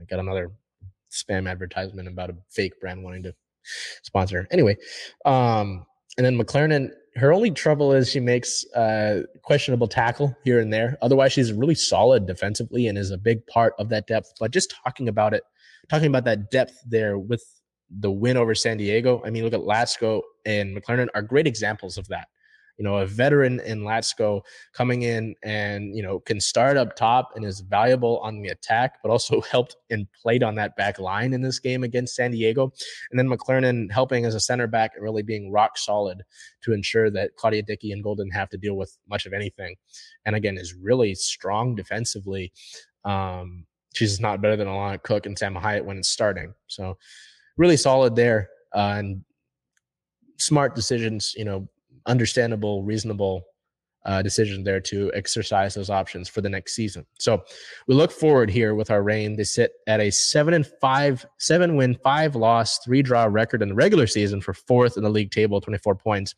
I 0.00 0.04
got 0.04 0.20
another 0.20 0.52
spam 1.10 1.50
advertisement 1.50 2.08
about 2.08 2.30
a 2.30 2.36
fake 2.50 2.80
brand 2.80 3.02
wanting 3.02 3.24
to 3.24 3.34
sponsor. 4.02 4.46
Anyway, 4.50 4.76
um, 5.24 5.86
and 6.16 6.24
then 6.24 6.38
McClernon 6.38 6.90
her 7.16 7.32
only 7.32 7.50
trouble 7.50 7.92
is 7.92 8.10
she 8.10 8.20
makes 8.20 8.64
uh, 8.74 9.22
questionable 9.42 9.86
tackle 9.86 10.36
here 10.44 10.60
and 10.60 10.72
there. 10.72 10.98
Otherwise, 11.00 11.32
she's 11.32 11.52
really 11.52 11.74
solid 11.74 12.26
defensively 12.26 12.86
and 12.88 12.98
is 12.98 13.10
a 13.10 13.18
big 13.18 13.46
part 13.46 13.74
of 13.78 13.88
that 13.90 14.06
depth. 14.06 14.32
But 14.40 14.50
just 14.50 14.74
talking 14.84 15.08
about 15.08 15.32
it, 15.32 15.42
talking 15.88 16.08
about 16.08 16.24
that 16.24 16.50
depth 16.50 16.82
there 16.86 17.18
with 17.18 17.44
the 17.90 18.10
win 18.10 18.36
over 18.36 18.54
San 18.54 18.78
Diego. 18.78 19.22
I 19.24 19.30
mean, 19.30 19.44
look 19.44 19.52
at 19.52 19.60
Latsko 19.60 20.22
and 20.44 20.76
McClernon 20.76 21.08
are 21.14 21.22
great 21.22 21.46
examples 21.46 21.98
of 21.98 22.08
that 22.08 22.28
you 22.76 22.84
know, 22.84 22.96
a 22.96 23.06
veteran 23.06 23.60
in 23.60 23.82
Latsko 23.82 24.42
coming 24.72 25.02
in 25.02 25.34
and, 25.42 25.96
you 25.96 26.02
know, 26.02 26.18
can 26.20 26.40
start 26.40 26.76
up 26.76 26.96
top 26.96 27.30
and 27.36 27.44
is 27.44 27.60
valuable 27.60 28.18
on 28.18 28.42
the 28.42 28.48
attack, 28.48 28.98
but 29.02 29.10
also 29.10 29.40
helped 29.50 29.76
and 29.90 30.06
played 30.12 30.42
on 30.42 30.54
that 30.56 30.76
back 30.76 30.98
line 30.98 31.32
in 31.32 31.40
this 31.40 31.58
game 31.58 31.84
against 31.84 32.16
San 32.16 32.32
Diego. 32.32 32.72
And 33.10 33.18
then 33.18 33.28
McClernon 33.28 33.90
helping 33.92 34.24
as 34.24 34.34
a 34.34 34.40
center 34.40 34.66
back 34.66 34.92
and 34.94 35.04
really 35.04 35.22
being 35.22 35.52
rock 35.52 35.78
solid 35.78 36.22
to 36.62 36.72
ensure 36.72 37.10
that 37.10 37.36
Claudia 37.36 37.62
Dickey 37.62 37.92
and 37.92 38.02
Golden 38.02 38.30
have 38.30 38.48
to 38.50 38.58
deal 38.58 38.76
with 38.76 38.96
much 39.08 39.26
of 39.26 39.32
anything. 39.32 39.76
And 40.24 40.34
again, 40.34 40.58
is 40.58 40.74
really 40.74 41.14
strong 41.14 41.74
defensively. 41.74 42.52
Um, 43.04 43.66
she's 43.94 44.18
not 44.18 44.40
better 44.42 44.56
than 44.56 44.66
Alana 44.66 45.02
Cook 45.02 45.26
and 45.26 45.38
Sam 45.38 45.54
Hiatt 45.54 45.84
when 45.84 45.98
it's 45.98 46.08
starting. 46.08 46.54
So 46.66 46.98
really 47.56 47.76
solid 47.76 48.16
there. 48.16 48.48
Uh, 48.74 48.96
and 48.98 49.24
smart 50.38 50.74
decisions, 50.74 51.32
you 51.36 51.44
know, 51.44 51.68
understandable, 52.06 52.82
reasonable 52.82 53.44
uh, 54.04 54.22
decision 54.22 54.64
there 54.64 54.80
to 54.80 55.10
exercise 55.14 55.74
those 55.74 55.90
options 55.90 56.28
for 56.28 56.40
the 56.40 56.48
next 56.48 56.74
season. 56.74 57.06
So 57.18 57.42
we 57.86 57.94
look 57.94 58.12
forward 58.12 58.50
here 58.50 58.74
with 58.74 58.90
our 58.90 59.02
reign. 59.02 59.36
They 59.36 59.44
sit 59.44 59.72
at 59.86 60.00
a 60.00 60.10
seven 60.10 60.54
and 60.54 60.66
five, 60.80 61.24
seven 61.38 61.76
win, 61.76 61.96
five 62.02 62.36
loss, 62.36 62.78
three 62.78 63.02
draw 63.02 63.24
record 63.24 63.62
in 63.62 63.70
the 63.70 63.74
regular 63.74 64.06
season 64.06 64.40
for 64.40 64.52
fourth 64.52 64.96
in 64.96 65.02
the 65.02 65.10
league 65.10 65.30
table, 65.30 65.60
24 65.60 65.94
points. 65.94 66.34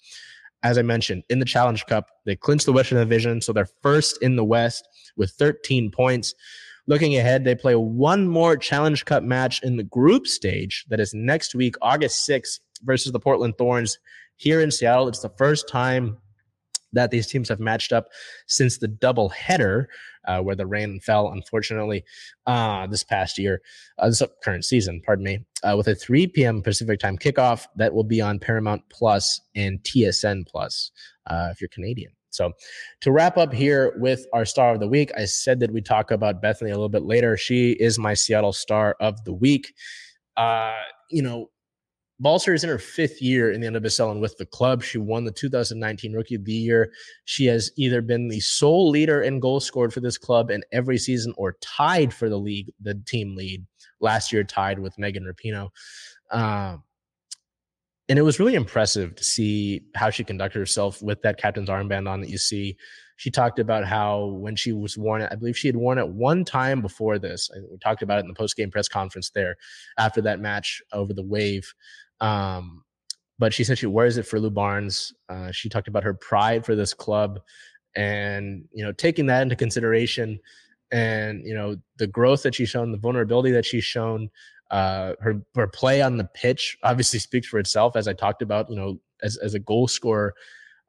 As 0.63 0.79
I 0.79 0.83
mentioned, 0.83 1.25
in 1.29 1.39
the 1.39 1.45
Challenge 1.45 1.85
Cup, 1.87 2.11
they 2.25 2.35
clinched 2.37 2.67
the 2.67 2.73
Western 2.73 2.99
Division, 2.99 3.41
so 3.41 3.53
they're 3.53 3.69
first 3.83 4.21
in 4.23 4.37
the 4.37 4.45
West 4.45 4.89
with 5.17 5.31
13 5.33 5.91
points. 5.91 6.35
Looking 6.89 7.17
ahead, 7.17 7.45
they 7.45 7.55
play 7.55 7.75
one 7.75 8.29
more 8.29 8.57
Challenge 8.57 9.05
Cup 9.05 9.23
match 9.23 9.63
in 9.63 9.77
the 9.77 9.83
group 9.83 10.27
stage 10.27 10.85
that 10.89 11.01
is 11.01 11.13
next 11.13 11.55
week, 11.55 11.75
August 11.83 12.29
6th, 12.29 12.61
versus 12.85 13.13
the 13.13 13.21
Portland 13.21 13.55
Thorns 13.59 13.99
here 14.37 14.61
in 14.61 14.71
Seattle. 14.71 15.09
It's 15.09 15.21
the 15.21 15.33
first 15.37 15.69
time 15.69 16.19
that 16.93 17.11
these 17.11 17.27
teams 17.27 17.49
have 17.49 17.61
matched 17.61 17.93
up 17.93 18.09
since 18.47 18.79
the 18.79 18.89
double 18.89 19.29
header, 19.29 19.89
uh, 20.27 20.41
where 20.41 20.57
the 20.57 20.67
Reign 20.67 20.99
fell, 21.01 21.31
unfortunately, 21.31 22.05
uh, 22.47 22.87
this 22.87 23.05
past 23.05 23.39
year, 23.39 23.61
uh, 23.99 24.09
this 24.09 24.23
current 24.43 24.65
season, 24.65 25.01
pardon 25.05 25.25
me, 25.25 25.45
uh, 25.63 25.75
with 25.77 25.89
a 25.89 25.95
3 25.95 26.27
p.m. 26.29 26.63
Pacific 26.63 26.99
time 26.99 27.19
kickoff 27.19 27.67
that 27.77 27.93
will 27.93 28.05
be 28.05 28.21
on 28.21 28.39
Paramount 28.39 28.83
Plus 28.91 29.41
and 29.55 29.79
TSN 29.81 30.47
Plus 30.49 30.91
uh, 31.27 31.49
if 31.53 31.61
you're 31.61 31.69
Canadian. 31.69 32.13
So, 32.31 32.53
to 33.01 33.13
wrap 33.13 33.39
up 33.39 33.53
here 33.53 33.95
with 33.97 34.27
our 34.35 34.45
star 34.45 34.75
of 34.75 34.81
the 34.81 34.89
week, 34.89 35.11
I 35.17 35.25
said 35.25 35.61
that 35.61 35.73
we 35.73 35.81
talk 35.81 36.11
about 36.11 36.43
Bethany 36.43 36.71
a 36.71 36.75
little 36.75 36.91
bit 36.91 37.05
later. 37.05 37.37
She 37.37 37.71
is 37.73 37.99
my 37.99 38.13
Seattle 38.13 38.53
star 38.53 38.95
of 39.01 39.25
the 39.25 39.33
week. 39.33 39.73
Uh, 40.37 40.75
you 41.11 41.23
know, 41.23 41.49
Balcer 42.19 42.55
is 42.55 42.65
in 42.65 42.71
her 42.71 42.79
fifth 42.79 43.21
year 43.21 43.51
in 43.51 43.61
the 43.61 43.67
NWSL 43.67 44.21
with 44.21 44.39
the 44.39 44.47
club. 44.47 44.83
She 44.83 44.97
won 44.97 45.25
the 45.25 45.33
2019 45.33 46.15
Rookie 46.15 46.37
of 46.37 46.45
the 46.45 46.53
Year. 46.53 46.91
She 47.27 47.45
has 47.47 47.71
either 47.77 48.01
been 48.01 48.29
the 48.29 48.41
sole 48.41 48.89
leader 48.89 49.21
in 49.21 49.39
goals 49.39 49.67
scored 49.67 49.93
for 49.93 50.01
this 50.01 50.17
club 50.17 50.51
in 50.51 50.63
every 50.73 50.97
season 50.97 51.35
or 51.37 51.57
tied 51.61 52.15
for 52.15 52.31
the 52.31 52.39
league, 52.39 52.73
the 52.81 52.95
team 53.07 53.37
lead. 53.37 53.67
Last 54.01 54.33
year, 54.33 54.45
tied 54.45 54.79
with 54.79 54.99
Megan 54.99 55.25
Rapinoe. 55.25 55.69
Um, 56.31 56.83
and 58.09 58.19
it 58.19 58.23
was 58.23 58.39
really 58.39 58.55
impressive 58.55 59.15
to 59.17 59.25
see 59.25 59.83
how 59.95 60.11
she 60.11 60.23
conducted 60.23 60.59
herself 60.59 61.03
with 61.03 61.23
that 61.23 61.39
captain's 61.39 61.69
armband 61.69 62.09
on 62.09 62.21
that 62.21 62.31
you 62.31 62.39
see. 62.39 62.77
She 63.17 63.31
talked 63.31 63.59
about 63.59 63.85
how 63.85 64.27
when 64.27 64.57
she 64.57 64.73
was 64.73 64.97
worn 64.97 65.23
it, 65.23 65.31
I 65.33 65.37
believe 65.37 65.57
she 65.57 65.69
had 65.69 65.77
worn 65.77 65.99
it 65.99 66.09
one 66.09 66.45
time 66.45 66.83
before 66.83 67.19
this. 67.19 67.51
We 67.71 67.79
talked 67.79 68.03
about 68.03 68.19
it 68.19 68.23
in 68.23 68.29
the 68.29 68.35
post 68.35 68.57
game 68.57 68.71
press 68.71 68.89
conference 68.89 69.31
there 69.31 69.57
after 69.99 70.21
that 70.23 70.39
match 70.39 70.83
over 70.93 71.15
the 71.15 71.23
wave. 71.23 71.73
Um, 72.21 72.85
but 73.39 73.53
she 73.53 73.65
said 73.65 73.79
she 73.79 73.87
wears 73.87 74.17
it 74.17 74.27
for 74.27 74.41
Lou 74.41 74.51
Barnes. 74.51 75.13
Uh, 75.29 75.51
she 75.51 75.69
talked 75.69 75.89
about 75.89 76.05
her 76.05 76.15
pride 76.15 76.65
for 76.65 76.75
this 76.75 76.95
club, 76.95 77.41
and 77.95 78.65
you 78.73 78.85
know, 78.85 78.93
taking 78.93 79.27
that 79.27 79.43
into 79.43 79.57
consideration, 79.57 80.39
and 80.91 81.43
you 81.45 81.55
know, 81.55 81.77
the 81.99 82.07
growth 82.07 82.43
that 82.45 82.55
she's 82.55 82.71
shown, 82.71 82.93
the 82.93 82.99
vulnerability 82.99 83.51
that 83.51 83.67
she's 83.67 83.85
shown, 83.85 84.31
uh, 84.71 85.13
her 85.21 85.43
her 85.55 85.67
play 85.67 86.01
on 86.01 86.17
the 86.17 86.25
pitch 86.25 86.79
obviously 86.83 87.19
speaks 87.19 87.47
for 87.47 87.59
itself, 87.59 87.97
as 87.97 88.09
I 88.09 88.15
talked 88.15 88.43
about. 88.43 88.71
You 88.71 88.77
know, 88.77 89.01
as 89.23 89.37
as 89.37 89.55
a 89.55 89.59
goal 89.59 89.87
scorer, 89.87 90.35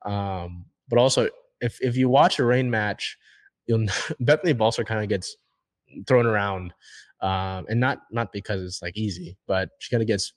um, 0.06 0.66
but 0.88 1.00
also 1.00 1.30
if 1.62 1.80
if 1.82 1.98
you 1.98 2.10
watch 2.10 2.40
a 2.40 2.46
Reign 2.46 2.70
match, 2.70 3.18
you'll 3.66 3.88
Bethany 4.20 4.54
Balcer 4.54 4.86
kind 4.86 5.02
of 5.02 5.10
gets 5.10 5.36
thrown 6.08 6.26
around, 6.26 6.74
um, 7.22 7.66
and 7.70 7.80
not 7.80 8.04
not 8.12 8.32
because 8.32 8.62
it's 8.62 8.82
like 8.82 8.96
easy, 8.96 9.38
but 9.48 9.70
she 9.80 9.90
kind 9.90 10.02
of 10.02 10.08
gets 10.08 10.34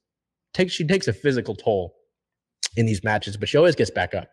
takes 0.55 0.73
she 0.73 0.85
takes 0.85 1.09
a 1.09 1.13
physical 1.13 1.55
toll 1.55 1.95
in 2.77 2.87
these 2.87 3.03
matches, 3.03 3.37
but 3.37 3.49
she 3.49 3.57
always 3.57 3.75
gets 3.75 3.91
back 3.91 4.15
up 4.15 4.29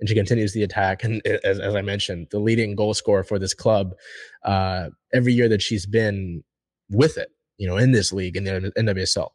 and 0.00 0.08
she 0.08 0.14
continues 0.14 0.52
the 0.52 0.62
attack. 0.62 1.04
And 1.04 1.24
as, 1.26 1.60
as 1.60 1.74
I 1.74 1.82
mentioned, 1.82 2.28
the 2.30 2.38
leading 2.38 2.74
goal 2.74 2.94
scorer 2.94 3.24
for 3.24 3.38
this 3.38 3.54
club 3.54 3.94
uh, 4.44 4.88
every 5.12 5.32
year 5.32 5.48
that 5.48 5.62
she's 5.62 5.86
been 5.86 6.42
with 6.90 7.16
it, 7.16 7.28
you 7.58 7.68
know, 7.68 7.76
in 7.76 7.92
this 7.92 8.12
league 8.12 8.36
in 8.36 8.44
the 8.44 8.72
NWSL. 8.76 9.28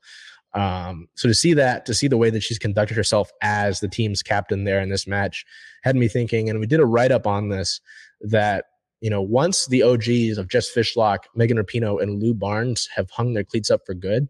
Um, 0.54 1.08
so 1.16 1.28
to 1.28 1.34
see 1.34 1.54
that, 1.54 1.86
to 1.86 1.94
see 1.94 2.08
the 2.08 2.18
way 2.18 2.30
that 2.30 2.42
she's 2.42 2.60
conducted 2.60 2.98
herself 2.98 3.32
as 3.42 3.80
the 3.80 3.88
team's 3.88 4.24
captain 4.24 4.64
there 4.64 4.80
in 4.82 4.90
this 4.90 5.08
match, 5.08 5.46
had 5.84 5.96
me 5.96 6.08
thinking. 6.08 6.50
And 6.50 6.60
we 6.60 6.68
did 6.68 6.80
a 6.80 6.86
write 6.86 7.12
up 7.12 7.28
on 7.28 7.50
this 7.50 7.80
that 8.22 8.66
you 9.02 9.10
know 9.10 9.22
once 9.22 9.68
the 9.68 9.84
OGs 9.84 10.38
of 10.38 10.48
Jess 10.50 10.70
Fishlock, 10.74 11.20
Megan 11.36 11.58
Rapinoe, 11.58 12.02
and 12.02 12.22
Lou 12.22 12.34
Barnes 12.34 12.90
have 12.96 13.10
hung 13.12 13.34
their 13.34 13.44
cleats 13.44 13.70
up 13.70 13.82
for 13.86 13.94
good, 13.94 14.28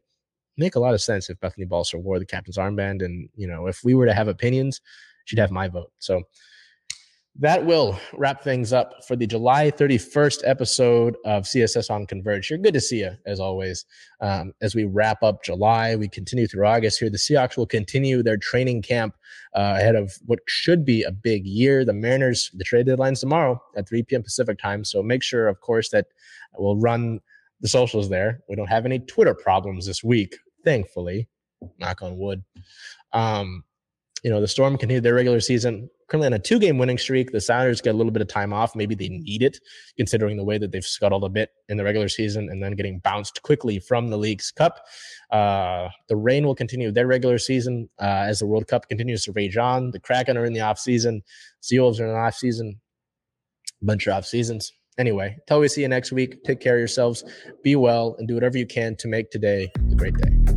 make 0.58 0.76
a 0.76 0.80
lot 0.80 0.94
of 0.94 1.02
sense 1.02 1.30
if 1.30 1.40
Bethany 1.40 1.66
Balcer 1.66 1.98
wore 1.98 2.20
the 2.20 2.26
captain's 2.26 2.58
armband. 2.58 3.04
And, 3.04 3.30
you 3.36 3.48
know, 3.48 3.68
if 3.68 3.84
we 3.84 3.94
were 3.94 4.06
to 4.06 4.14
have 4.14 4.28
opinions, 4.28 4.82
she'd 5.26 5.40
have 5.40 5.52
my 5.52 5.68
vote. 5.68 5.92
So 6.00 6.24
that 7.40 7.64
will 7.64 8.00
wrap 8.14 8.44
things 8.44 8.74
up 8.74 9.06
for 9.08 9.16
the 9.16 9.28
July 9.28 9.70
31st 9.70 10.42
episode 10.44 11.18
of 11.24 11.44
CSS 11.44 11.92
on 11.92 12.08
Converge. 12.08 12.50
You're 12.50 12.58
good 12.58 12.74
to 12.74 12.82
see 12.82 13.02
you, 13.02 13.12
as 13.28 13.40
always. 13.40 13.86
Um, 14.22 14.54
as 14.62 14.74
we 14.74 14.86
wrap 14.86 15.22
up 15.22 15.44
July, 15.44 15.96
we 15.96 16.08
continue 16.08 16.48
through 16.48 16.66
August 16.66 17.00
here. 17.00 17.12
The 17.12 17.18
Seahawks 17.18 17.56
will 17.56 17.68
continue 17.68 18.24
their 18.24 18.38
training 18.38 18.82
camp 18.82 19.16
uh, 19.56 19.76
ahead 19.78 19.96
of 19.96 20.14
what 20.26 20.40
should 20.48 20.84
be 20.84 21.04
a 21.04 21.12
big 21.12 21.46
year. 21.46 21.86
The 21.86 21.94
Mariners, 21.94 22.50
the 22.56 22.64
trade 22.64 22.88
deadline's 22.88 23.20
tomorrow 23.20 23.62
at 23.76 23.88
3 23.88 24.02
p.m. 24.04 24.24
Pacific 24.24 24.58
time. 24.58 24.84
So 24.84 25.04
make 25.04 25.22
sure, 25.22 25.48
of 25.48 25.62
course, 25.62 25.90
that 25.90 26.08
we'll 26.58 26.78
run 26.78 27.20
the 27.62 27.68
socials 27.68 28.10
there. 28.10 28.42
We 28.50 28.56
don't 28.56 28.68
have 28.68 28.86
any 28.86 28.98
Twitter 28.98 29.36
problems 29.36 29.86
this 29.86 30.04
week 30.04 30.38
thankfully, 30.68 31.30
knock 31.80 32.02
on 32.02 32.18
wood. 32.18 32.44
Um, 33.14 33.64
you 34.22 34.30
know, 34.30 34.42
the 34.42 34.48
Storm 34.48 34.78
continued 34.78 35.04
their 35.04 35.14
regular 35.14 35.40
season 35.40 35.90
currently 36.10 36.28
on 36.28 36.34
a 36.34 36.40
two 36.40 36.60
game 36.60 36.78
winning 36.78 36.98
streak. 36.98 37.32
The 37.32 37.40
Sounders 37.40 37.80
get 37.80 37.94
a 37.94 37.98
little 37.98 38.12
bit 38.12 38.22
of 38.22 38.28
time 38.28 38.52
off. 38.52 38.76
Maybe 38.76 38.94
they 38.94 39.08
need 39.08 39.44
it, 39.44 39.60
considering 39.96 40.36
the 40.36 40.44
way 40.44 40.58
that 40.58 40.72
they've 40.74 40.84
scuttled 40.84 41.24
a 41.24 41.30
bit 41.30 41.52
in 41.70 41.78
the 41.78 41.86
regular 41.86 42.10
season 42.10 42.50
and 42.50 42.62
then 42.62 42.74
getting 42.74 43.00
bounced 43.00 43.42
quickly 43.44 43.80
from 43.80 44.10
the 44.10 44.18
League's 44.18 44.52
Cup. 44.52 44.82
Uh, 45.32 45.88
the 46.10 46.18
Reign 46.18 46.46
will 46.46 46.56
continue 46.56 46.92
their 46.92 47.08
regular 47.08 47.38
season 47.38 47.90
uh, 48.02 48.26
as 48.28 48.40
the 48.40 48.46
World 48.46 48.68
Cup 48.68 48.90
continues 48.90 49.24
to 49.24 49.32
rage 49.32 49.56
on. 49.56 49.92
The 49.92 50.00
Kraken 50.00 50.36
are 50.36 50.46
in 50.46 50.54
the 50.54 50.62
off 50.62 50.80
season. 50.80 51.22
Seals 51.62 52.02
are 52.02 52.08
in 52.08 52.12
the 52.12 52.20
off 52.20 52.36
season. 52.36 52.82
Bunch 53.82 54.08
of 54.08 54.14
off 54.14 54.26
seasons. 54.26 54.74
Anyway, 54.98 55.38
until 55.40 55.60
we 55.60 55.68
see 55.68 55.82
you 55.82 55.88
next 55.88 56.12
week, 56.12 56.44
take 56.44 56.60
care 56.60 56.74
of 56.74 56.80
yourselves, 56.80 57.24
be 57.64 57.76
well, 57.76 58.16
and 58.18 58.28
do 58.28 58.34
whatever 58.34 58.58
you 58.58 58.66
can 58.66 58.96
to 58.98 59.08
make 59.08 59.30
today 59.30 59.72
a 59.92 59.96
great 59.96 60.16
day. 60.16 60.57